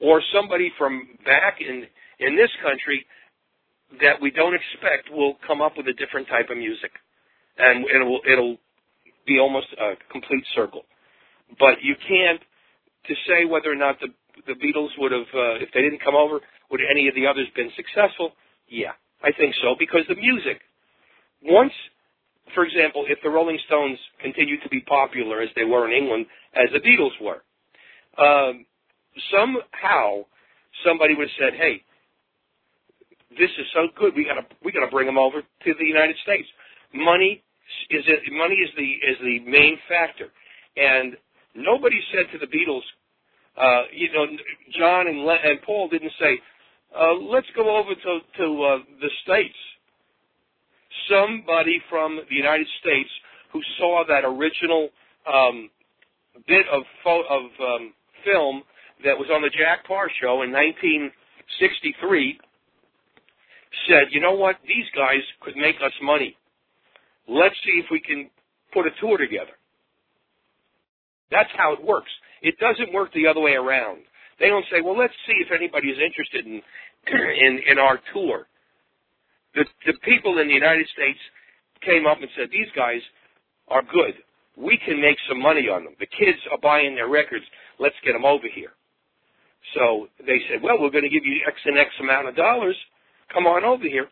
or 0.00 0.20
somebody 0.34 0.72
from 0.78 1.18
back 1.24 1.58
in, 1.60 1.86
in 2.18 2.36
this 2.36 2.50
country 2.62 3.06
that 4.00 4.20
we 4.20 4.30
don't 4.30 4.54
expect 4.54 5.10
will 5.10 5.36
come 5.46 5.60
up 5.60 5.76
with 5.76 5.86
a 5.86 5.92
different 5.92 6.26
type 6.28 6.50
of 6.50 6.56
music. 6.56 6.90
And 7.58 7.84
it'll, 7.94 8.20
it'll 8.26 8.56
be 9.26 9.38
almost 9.38 9.66
a 9.78 9.94
complete 10.10 10.44
circle. 10.54 10.82
But 11.58 11.82
you 11.82 11.94
can't, 12.08 12.40
to 13.06 13.14
say 13.28 13.44
whether 13.44 13.70
or 13.70 13.76
not 13.76 14.00
the, 14.00 14.08
the 14.46 14.54
Beatles 14.54 14.88
would 14.98 15.12
have, 15.12 15.28
uh, 15.34 15.62
if 15.62 15.68
they 15.74 15.82
didn't 15.82 16.02
come 16.02 16.16
over, 16.16 16.40
would 16.70 16.80
any 16.90 17.06
of 17.08 17.14
the 17.14 17.26
others 17.26 17.46
been 17.54 17.70
successful? 17.76 18.32
Yeah, 18.68 18.96
I 19.22 19.30
think 19.36 19.54
so, 19.62 19.76
because 19.78 20.02
the 20.08 20.16
music, 20.16 20.62
once 21.44 21.72
for 22.54 22.64
example, 22.64 23.04
if 23.08 23.18
the 23.22 23.30
Rolling 23.30 23.58
Stones 23.66 23.98
continued 24.20 24.60
to 24.62 24.68
be 24.68 24.80
popular 24.80 25.40
as 25.40 25.48
they 25.56 25.64
were 25.64 25.88
in 25.88 25.92
England, 25.92 26.26
as 26.54 26.68
the 26.72 26.80
Beatles 26.80 27.16
were, 27.20 27.42
um, 28.18 28.66
somehow 29.30 30.24
somebody 30.84 31.14
would 31.14 31.28
have 31.28 31.38
said, 31.38 31.54
"Hey, 31.54 31.82
this 33.38 33.50
is 33.58 33.66
so 33.72 33.88
good. 33.96 34.14
We 34.14 34.24
got 34.24 34.34
to 34.34 34.46
we 34.62 34.72
got 34.72 34.84
to 34.84 34.90
bring 34.90 35.06
them 35.06 35.18
over 35.18 35.42
to 35.42 35.74
the 35.74 35.86
United 35.86 36.16
States." 36.22 36.48
Money 36.92 37.42
is 37.90 38.04
it, 38.06 38.20
money 38.32 38.56
is 38.56 38.70
the 38.76 38.90
is 39.08 39.18
the 39.20 39.38
main 39.50 39.78
factor, 39.88 40.28
and 40.76 41.16
nobody 41.54 42.00
said 42.12 42.30
to 42.32 42.38
the 42.38 42.46
Beatles, 42.46 42.84
uh, 43.56 43.84
you 43.92 44.12
know, 44.12 44.26
John 44.78 45.06
and, 45.06 45.24
Le- 45.24 45.40
and 45.42 45.62
Paul 45.62 45.88
didn't 45.88 46.12
say, 46.20 46.38
uh, 46.94 47.14
"Let's 47.14 47.48
go 47.56 47.76
over 47.76 47.94
to 47.94 48.20
to 48.38 48.62
uh, 48.62 48.78
the 49.00 49.10
states." 49.22 49.56
Somebody 51.08 51.80
from 51.88 52.20
the 52.28 52.34
United 52.34 52.66
States 52.80 53.10
who 53.52 53.60
saw 53.78 54.04
that 54.08 54.24
original 54.24 54.88
um, 55.26 55.70
bit 56.46 56.66
of 56.72 56.82
fo- 57.04 57.26
of 57.28 57.44
um, 57.60 57.92
film 58.24 58.62
that 59.04 59.16
was 59.16 59.28
on 59.32 59.42
the 59.42 59.50
Jack 59.50 59.86
Paar 59.86 60.08
show 60.20 60.42
in 60.42 60.52
1963 60.52 62.38
said, 63.88 64.08
"You 64.10 64.20
know 64.20 64.32
what? 64.32 64.56
These 64.66 64.88
guys 64.94 65.22
could 65.40 65.56
make 65.56 65.76
us 65.84 65.92
money. 66.02 66.36
Let's 67.28 67.56
see 67.64 67.80
if 67.82 67.86
we 67.90 68.00
can 68.00 68.30
put 68.72 68.86
a 68.86 68.90
tour 69.00 69.18
together." 69.18 69.52
That's 71.30 71.50
how 71.56 71.72
it 71.72 71.82
works. 71.82 72.10
It 72.42 72.58
doesn't 72.58 72.92
work 72.92 73.12
the 73.14 73.26
other 73.26 73.40
way 73.40 73.52
around. 73.52 74.02
They 74.38 74.48
don't 74.48 74.66
say, 74.70 74.80
"Well, 74.80 74.96
let's 74.96 75.14
see 75.26 75.38
if 75.40 75.52
anybody 75.52 75.88
is 75.88 75.98
interested 75.98 76.46
in 76.46 76.62
in, 77.06 77.60
in 77.68 77.78
our 77.78 77.98
tour." 78.12 78.46
The, 79.54 79.64
the 79.86 79.94
people 80.04 80.38
in 80.38 80.48
the 80.48 80.54
United 80.54 80.86
States 80.92 81.18
came 81.84 82.06
up 82.06 82.18
and 82.20 82.30
said, 82.36 82.48
these 82.50 82.70
guys 82.76 83.00
are 83.68 83.82
good. 83.82 84.14
We 84.56 84.78
can 84.84 85.00
make 85.00 85.16
some 85.28 85.40
money 85.40 85.68
on 85.68 85.84
them. 85.84 85.94
The 85.98 86.06
kids 86.06 86.38
are 86.50 86.58
buying 86.60 86.94
their 86.94 87.08
records. 87.08 87.44
Let's 87.78 87.96
get 88.04 88.12
them 88.12 88.24
over 88.24 88.46
here. 88.52 88.72
So 89.74 90.08
they 90.20 90.40
said, 90.50 90.62
well, 90.62 90.76
we're 90.80 90.90
going 90.92 91.08
to 91.08 91.12
give 91.12 91.24
you 91.24 91.40
X 91.46 91.56
and 91.64 91.78
X 91.78 91.88
amount 92.00 92.28
of 92.28 92.36
dollars. 92.36 92.76
Come 93.32 93.46
on 93.46 93.64
over 93.64 93.84
here. 93.84 94.08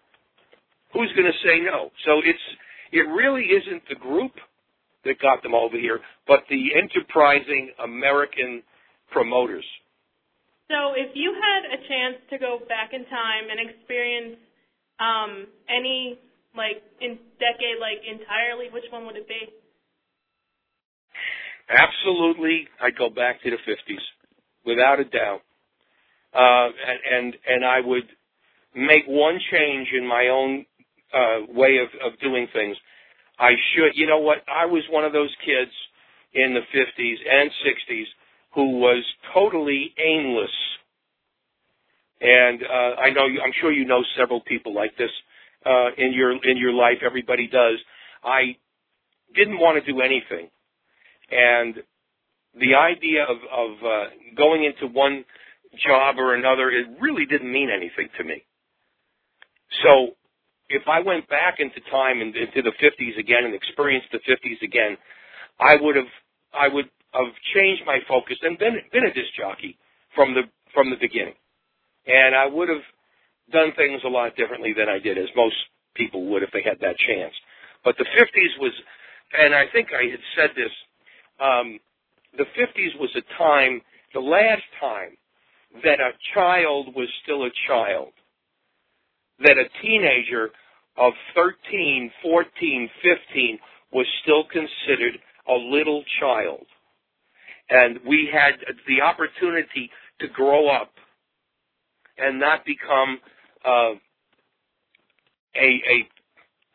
Who's 0.95 1.13
going 1.15 1.29
to 1.29 1.39
say 1.47 1.61
no? 1.61 1.91
So 2.07 2.23
it's, 2.25 2.47
it 2.93 3.07
really 3.11 3.45
isn't 3.45 3.83
the 3.89 3.97
group 3.97 4.33
that 5.05 5.21
got 5.21 5.43
them 5.43 5.55
over 5.55 5.79
here, 5.79 6.01
but 6.27 6.41
the 6.49 6.75
enterprising 6.77 7.73
American 7.83 8.63
promoters. 9.11 9.65
So 10.69 10.95
if 10.95 11.11
you 11.15 11.35
had 11.35 11.63
a 11.67 11.79
chance 11.89 12.23
to 12.31 12.39
go 12.39 12.61
back 12.69 12.93
in 12.93 13.05
time 13.07 13.51
and 13.51 13.59
experience 13.59 14.39
um, 15.01 15.47
any 15.69 16.19
like 16.57 16.83
in 17.01 17.19
decade 17.39 17.81
like 17.81 18.05
entirely, 18.07 18.71
which 18.73 18.85
one 18.91 19.07
would 19.07 19.17
it 19.17 19.29
be? 19.29 19.49
Absolutely, 21.71 22.67
I'd 22.81 22.99
go 22.99 23.09
back 23.09 23.43
to 23.43 23.51
the 23.51 23.57
50s, 23.57 24.03
without 24.67 24.99
a 24.99 25.05
doubt. 25.05 25.43
Uh, 26.35 26.67
and, 26.67 27.01
and, 27.11 27.37
and 27.47 27.65
I 27.65 27.81
would 27.81 28.09
make 28.75 29.05
one 29.07 29.39
change 29.53 29.89
in 29.97 30.07
my 30.07 30.29
own, 30.29 30.67
uh, 31.15 31.47
way 31.49 31.79
of, 31.79 31.89
of 32.05 32.19
doing 32.21 32.49
things. 32.53 32.77
I 33.39 33.51
should, 33.73 33.93
you 33.95 34.07
know 34.07 34.19
what, 34.19 34.39
I 34.49 34.67
was 34.67 34.83
one 34.91 35.05
of 35.05 35.13
those 35.13 35.35
kids 35.45 35.71
in 36.35 36.55
the 36.55 36.61
50s 36.61 37.17
and 37.31 37.51
60s 37.67 38.05
who 38.55 38.79
was 38.79 39.05
totally 39.33 39.95
aimless. 39.99 40.51
And, 42.21 42.63
uh, 42.63 43.01
I 43.01 43.11
know 43.11 43.27
you, 43.27 43.41
I'm 43.41 43.53
sure 43.61 43.73
you 43.73 43.85
know 43.85 44.03
several 44.17 44.41
people 44.43 44.75
like 44.75 44.97
this, 44.97 45.11
uh, 45.65 45.91
in 45.97 46.13
your, 46.13 46.33
in 46.33 46.57
your 46.57 46.73
life. 46.73 46.99
Everybody 47.05 47.47
does. 47.47 47.79
I 48.25 48.57
didn't 49.35 49.59
want 49.59 49.83
to 49.83 49.93
do 49.93 50.01
anything 50.01 50.51
and 51.31 51.77
the 52.59 52.75
idea 52.75 53.23
of, 53.23 53.39
of 53.47 53.71
uh, 53.85 54.05
going 54.37 54.65
into 54.65 54.93
one 54.93 55.25
job 55.87 56.19
or 56.19 56.35
another, 56.35 56.71
it 56.71 56.87
really 57.01 57.25
didn't 57.27 57.51
mean 57.51 57.71
anything 57.71 58.09
to 58.19 58.25
me. 58.25 58.43
So 59.85 60.19
if 60.69 60.83
I 60.89 61.01
went 61.01 61.29
back 61.29 61.57
into 61.59 61.79
time 61.91 62.21
and 62.21 62.35
into 62.35 62.63
the 62.63 62.75
50s 62.83 63.19
again 63.19 63.45
and 63.45 63.55
experienced 63.55 64.09
the 64.11 64.19
50s 64.19 64.61
again, 64.65 64.97
I 65.61 65.77
would 65.81 65.97
have 65.97 66.11
I 66.53 66.67
would 66.67 66.91
have 67.13 67.33
changed 67.55 67.83
my 67.87 67.99
focus 68.09 68.37
and 68.43 68.59
been 68.59 68.75
been 68.91 69.07
a 69.07 69.15
disc 69.15 69.31
jockey 69.39 69.79
from 70.17 70.35
the 70.35 70.43
from 70.75 70.91
the 70.91 70.97
beginning, 70.97 71.39
and 72.11 72.35
I 72.35 72.47
would 72.47 72.69
have 72.69 72.83
done 73.53 73.73
things 73.77 74.03
a 74.05 74.09
lot 74.09 74.37
differently 74.37 74.75
than 74.77 74.89
I 74.89 74.99
did, 74.99 75.19
as 75.19 75.29
most 75.37 75.57
people 75.95 76.27
would 76.31 76.43
if 76.43 76.51
they 76.53 76.63
had 76.63 76.79
that 76.81 76.99
chance. 76.99 77.35
But 77.85 77.97
the 77.99 78.05
50s 78.05 78.61
was, 78.61 78.73
and 79.39 79.55
I 79.55 79.65
think 79.73 79.89
I 79.93 80.11
had 80.11 80.21
said 80.37 80.51
this 80.57 80.73
um, 81.41 81.79
the 82.37 82.45
50s 82.45 82.99
was 82.99 83.11
a 83.17 83.23
time, 83.39 83.81
the 84.15 84.21
last 84.21 84.63
time, 84.81 85.17
that 85.85 86.01
a 86.01 86.13
child 86.35 86.95
was 86.95 87.09
still 87.23 87.45
a 87.45 87.51
child. 87.67 88.13
That 89.41 89.57
a 89.57 89.71
teenager 89.83 90.51
of 90.97 91.13
13, 91.35 92.11
14, 92.23 92.91
15 93.03 93.59
was 93.93 94.07
still 94.23 94.45
considered 94.45 95.19
a 95.49 95.55
little 95.55 96.05
child. 96.21 96.67
And 97.71 97.99
we 98.07 98.29
had 98.33 98.55
the 98.87 99.01
opportunity 99.01 99.91
to 100.21 100.29
grow 100.29 100.69
up 100.69 100.91
and 102.21 102.39
not 102.39 102.65
become 102.65 103.19
uh, 103.65 103.95
a, 105.57 105.69
a 105.69 106.09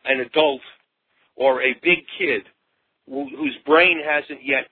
an 0.04 0.20
adult 0.20 0.60
or 1.36 1.62
a 1.62 1.74
big 1.82 1.98
kid 2.18 2.42
whose 3.08 3.56
brain 3.64 4.00
hasn't 4.04 4.40
yet 4.44 4.68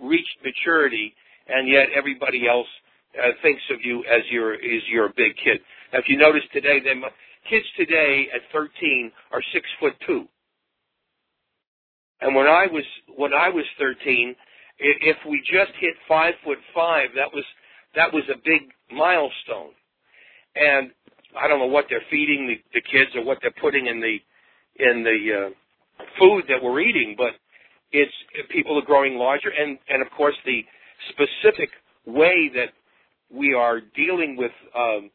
reached 0.00 0.38
maturity, 0.44 1.14
and 1.48 1.68
yet 1.68 1.88
everybody 1.96 2.48
else 2.48 2.66
uh, 3.18 3.30
thinks 3.42 3.62
of 3.72 3.78
you 3.82 4.04
as 4.04 4.22
your 4.30 4.54
is 4.54 4.82
your 4.88 5.08
big 5.16 5.36
kid. 5.42 5.60
Now, 5.92 5.98
if 6.00 6.08
you 6.08 6.16
notice 6.16 6.42
today, 6.52 6.80
them 6.80 7.02
kids 7.48 7.66
today 7.76 8.28
at 8.34 8.40
13 8.52 9.12
are 9.32 9.42
six 9.52 9.66
foot 9.80 9.94
two, 10.06 10.26
and 12.20 12.34
when 12.34 12.46
I 12.46 12.66
was 12.66 12.84
when 13.16 13.32
I 13.32 13.48
was 13.48 13.64
13, 13.78 14.34
if 14.78 15.16
we 15.28 15.40
just 15.40 15.72
hit 15.80 15.94
five 16.08 16.34
foot 16.44 16.58
five, 16.74 17.10
that 17.14 17.32
was 17.32 17.44
that 17.94 18.12
was 18.12 18.24
a 18.32 18.36
big 18.36 18.72
milestone. 18.90 19.72
And 20.56 20.90
I 21.38 21.48
don't 21.48 21.58
know 21.58 21.66
what 21.66 21.86
they're 21.90 22.04
feeding 22.10 22.46
the, 22.46 22.56
the 22.72 22.80
kids 22.80 23.10
or 23.14 23.24
what 23.24 23.38
they're 23.42 23.54
putting 23.60 23.86
in 23.86 24.00
the 24.00 24.16
in 24.78 25.02
the 25.02 25.18
uh, 25.32 26.04
food 26.18 26.44
that 26.48 26.62
we're 26.62 26.80
eating, 26.80 27.14
but 27.16 27.32
it's 27.92 28.12
people 28.50 28.78
are 28.78 28.84
growing 28.84 29.16
larger, 29.16 29.50
and 29.50 29.78
and 29.88 30.02
of 30.02 30.08
course 30.16 30.34
the 30.44 30.64
specific 31.10 31.70
way 32.06 32.50
that 32.54 32.70
we 33.30 33.54
are 33.54 33.80
dealing 33.94 34.36
with 34.36 34.52
um, 34.74 35.10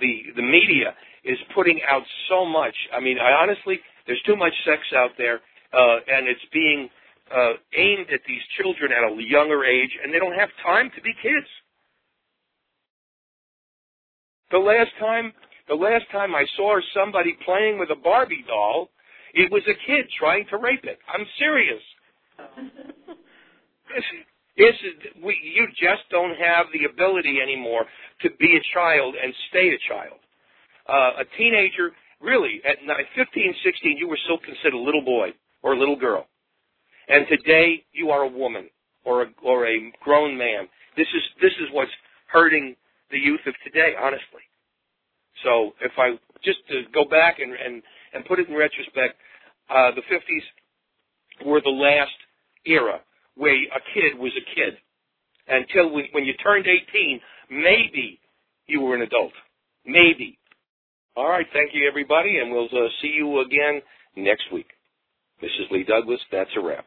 the 0.00 0.22
the 0.36 0.42
media 0.42 0.94
is 1.24 1.38
putting 1.54 1.80
out 1.88 2.02
so 2.28 2.44
much. 2.44 2.74
I 2.92 3.00
mean, 3.00 3.18
I 3.18 3.32
honestly, 3.32 3.80
there's 4.06 4.22
too 4.26 4.36
much 4.36 4.52
sex 4.64 4.82
out 4.94 5.10
there, 5.16 5.40
uh, 5.72 5.96
and 6.06 6.28
it's 6.28 6.44
being 6.52 6.88
uh, 7.32 7.56
aimed 7.76 8.06
at 8.12 8.20
these 8.28 8.42
children 8.60 8.92
at 8.92 9.02
a 9.04 9.14
younger 9.22 9.64
age, 9.64 9.90
and 10.02 10.12
they 10.12 10.18
don't 10.18 10.38
have 10.38 10.50
time 10.62 10.90
to 10.94 11.00
be 11.00 11.12
kids. 11.22 11.48
The 14.54 14.60
last 14.62 14.94
time, 15.00 15.32
the 15.66 15.74
last 15.74 16.04
time 16.12 16.32
I 16.32 16.46
saw 16.56 16.78
somebody 16.94 17.36
playing 17.44 17.80
with 17.80 17.90
a 17.90 17.98
Barbie 17.98 18.44
doll, 18.46 18.88
it 19.34 19.50
was 19.50 19.62
a 19.66 19.74
kid 19.84 20.06
trying 20.16 20.46
to 20.50 20.58
rape 20.58 20.84
it. 20.84 20.96
I'm 21.12 21.26
serious. 21.40 21.82
This 23.90 24.04
is 24.06 24.94
we, 25.24 25.34
you 25.42 25.66
just 25.74 26.06
don't 26.08 26.38
have 26.38 26.66
the 26.72 26.86
ability 26.86 27.38
anymore 27.42 27.84
to 28.22 28.30
be 28.38 28.54
a 28.54 28.62
child 28.72 29.16
and 29.20 29.34
stay 29.50 29.74
a 29.74 29.78
child. 29.90 30.22
Uh, 30.86 31.22
a 31.22 31.24
teenager, 31.36 31.90
really, 32.20 32.62
at 32.64 32.78
15, 33.16 33.54
16, 33.64 33.96
you 33.98 34.06
were 34.06 34.18
still 34.22 34.38
considered 34.38 34.78
a 34.78 34.78
little 34.78 35.04
boy 35.04 35.34
or 35.64 35.72
a 35.72 35.78
little 35.78 35.96
girl, 35.98 36.28
and 37.08 37.26
today 37.26 37.82
you 37.90 38.10
are 38.10 38.22
a 38.22 38.28
woman 38.28 38.70
or 39.04 39.22
a 39.22 39.26
or 39.42 39.66
a 39.66 39.92
grown 40.00 40.38
man. 40.38 40.68
This 40.96 41.08
is 41.10 41.22
this 41.42 41.52
is 41.58 41.66
what's 41.72 41.90
hurting 42.28 42.76
the 43.10 43.18
youth 43.18 43.40
of 43.46 43.54
today, 43.64 43.94
honestly. 44.00 44.44
So 45.42 45.74
if 45.80 45.92
I 45.98 46.16
just 46.42 46.58
to 46.68 46.82
go 46.92 47.04
back 47.04 47.38
and 47.38 47.52
and 47.52 47.82
and 48.14 48.24
put 48.24 48.38
it 48.38 48.48
in 48.48 48.54
retrospect, 48.54 49.16
uh, 49.68 49.90
the 49.92 50.02
50s 50.02 51.46
were 51.46 51.60
the 51.60 51.70
last 51.70 52.14
era 52.64 53.00
where 53.36 53.54
a 53.54 53.80
kid 53.92 54.18
was 54.18 54.32
a 54.36 54.54
kid 54.54 54.78
until 55.48 55.92
we, 55.92 56.08
when 56.12 56.24
you 56.24 56.32
turned 56.34 56.66
18, 56.66 57.20
maybe 57.50 58.20
you 58.66 58.80
were 58.80 58.94
an 58.94 59.02
adult. 59.02 59.32
Maybe. 59.84 60.38
All 61.16 61.28
right. 61.28 61.46
Thank 61.52 61.74
you, 61.74 61.86
everybody, 61.88 62.38
and 62.38 62.50
we'll 62.50 62.66
uh, 62.66 62.88
see 63.02 63.08
you 63.08 63.40
again 63.40 63.82
next 64.16 64.44
week. 64.52 64.68
This 65.40 65.50
is 65.60 65.66
Lee 65.70 65.84
Douglas. 65.84 66.20
That's 66.32 66.50
a 66.56 66.60
wrap. 66.60 66.86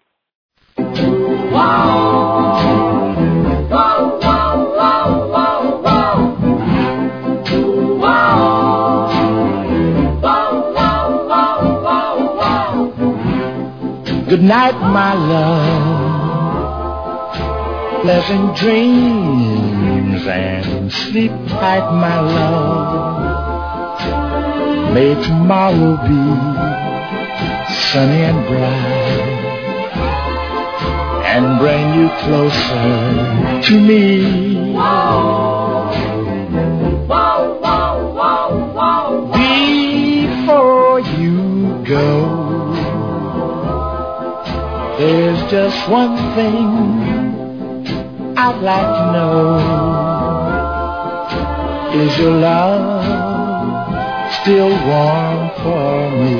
Good 14.30 14.44
night, 14.44 14.74
my 14.74 15.14
love. 15.14 16.28
Pleasant 18.02 18.58
dreams 18.58 20.28
and 20.28 20.91
sleep 20.91 21.32
tight, 21.48 21.90
my 21.94 22.20
love. 22.20 23.24
May 24.94 25.16
tomorrow 25.24 25.95
be 26.04 26.24
sunny 27.74 28.24
and 28.24 28.45
bright 28.48 29.38
and 31.32 31.60
bring 31.60 31.94
you 31.94 32.10
closer 32.20 33.62
to 33.62 33.80
me. 33.80 34.04
There's 45.07 45.43
just 45.49 45.89
one 45.89 46.17
thing 46.35 46.67
I'd 48.38 48.61
like 48.61 48.91
to 48.97 49.05
know. 49.15 49.57
Is 52.03 52.17
your 52.19 52.34
love 52.34 53.05
still 54.41 54.73
warm 54.89 55.49
for 55.63 56.09
me? 56.11 56.35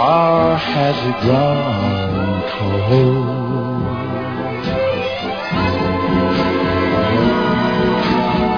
Or 0.00 0.56
has 0.56 0.96
it 1.10 1.18
grown 1.20 2.42
cold? 2.56 3.36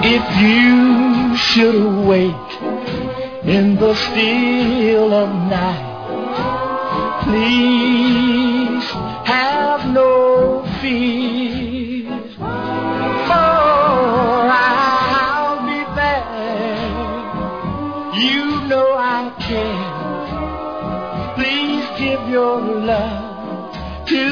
If 0.05 0.25
you 0.41 1.35
should 1.35 1.75
awake 1.75 2.51
in 3.43 3.75
the 3.75 3.93
still 3.93 5.13
of 5.13 5.29
night 5.49 5.92
please 7.23 8.83
have 9.25 9.81
no 9.91 10.63
fear. 10.81 12.09
For 13.27 13.43
I'll 14.51 15.59
be 15.65 15.81
there. 15.95 16.89
You 18.23 18.45
know 18.67 18.89
I 18.97 19.31
care. 19.47 19.93
Please 21.35 21.85
give 21.97 22.21
your 22.29 22.59
love 22.61 23.73
to 24.07 24.23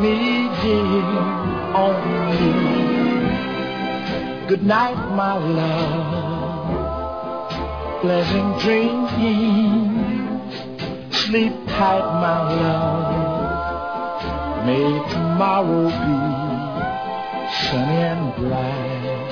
me, 0.00 0.16
dear, 0.62 1.10
only. 1.84 2.70
Good 4.48 4.64
night, 4.64 5.00
my 5.14 5.34
love. 5.60 6.70
Pleasant 8.00 8.60
dreams. 8.60 9.10
Sleep 11.30 11.59
tight, 11.80 12.08
my 12.24 12.38
love. 12.60 13.10
May 14.66 14.88
tomorrow 15.12 15.84
be 16.04 16.16
sunny 17.60 18.00
and 18.12 18.24
bright 18.36 19.30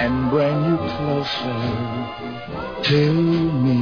and 0.00 0.14
bring 0.30 0.56
you 0.68 0.76
closer 0.94 1.62
to 2.88 3.00
me. 3.64 3.80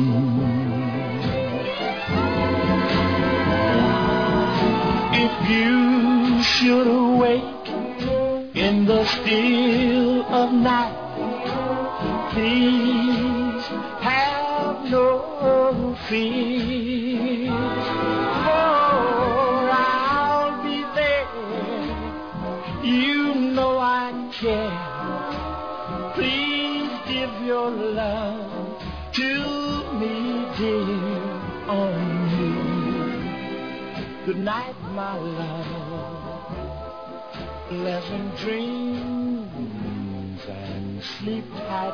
If 5.24 5.35
you 5.51 6.43
should 6.43 6.89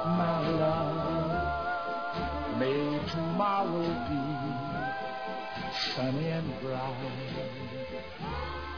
my 0.05 0.49
love. 0.49 2.59
May 2.59 3.01
tomorrow 3.11 3.89
be 4.09 4.21
sunny 5.95 6.29
and 6.29 6.61
bright 6.61 6.97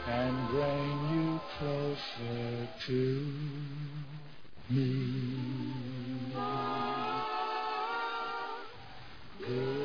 and 0.09 0.49
bring 0.49 1.09
you 1.15 1.41
closer 1.59 2.69
to 2.87 3.01
me. 4.71 4.93
Good. 9.47 9.76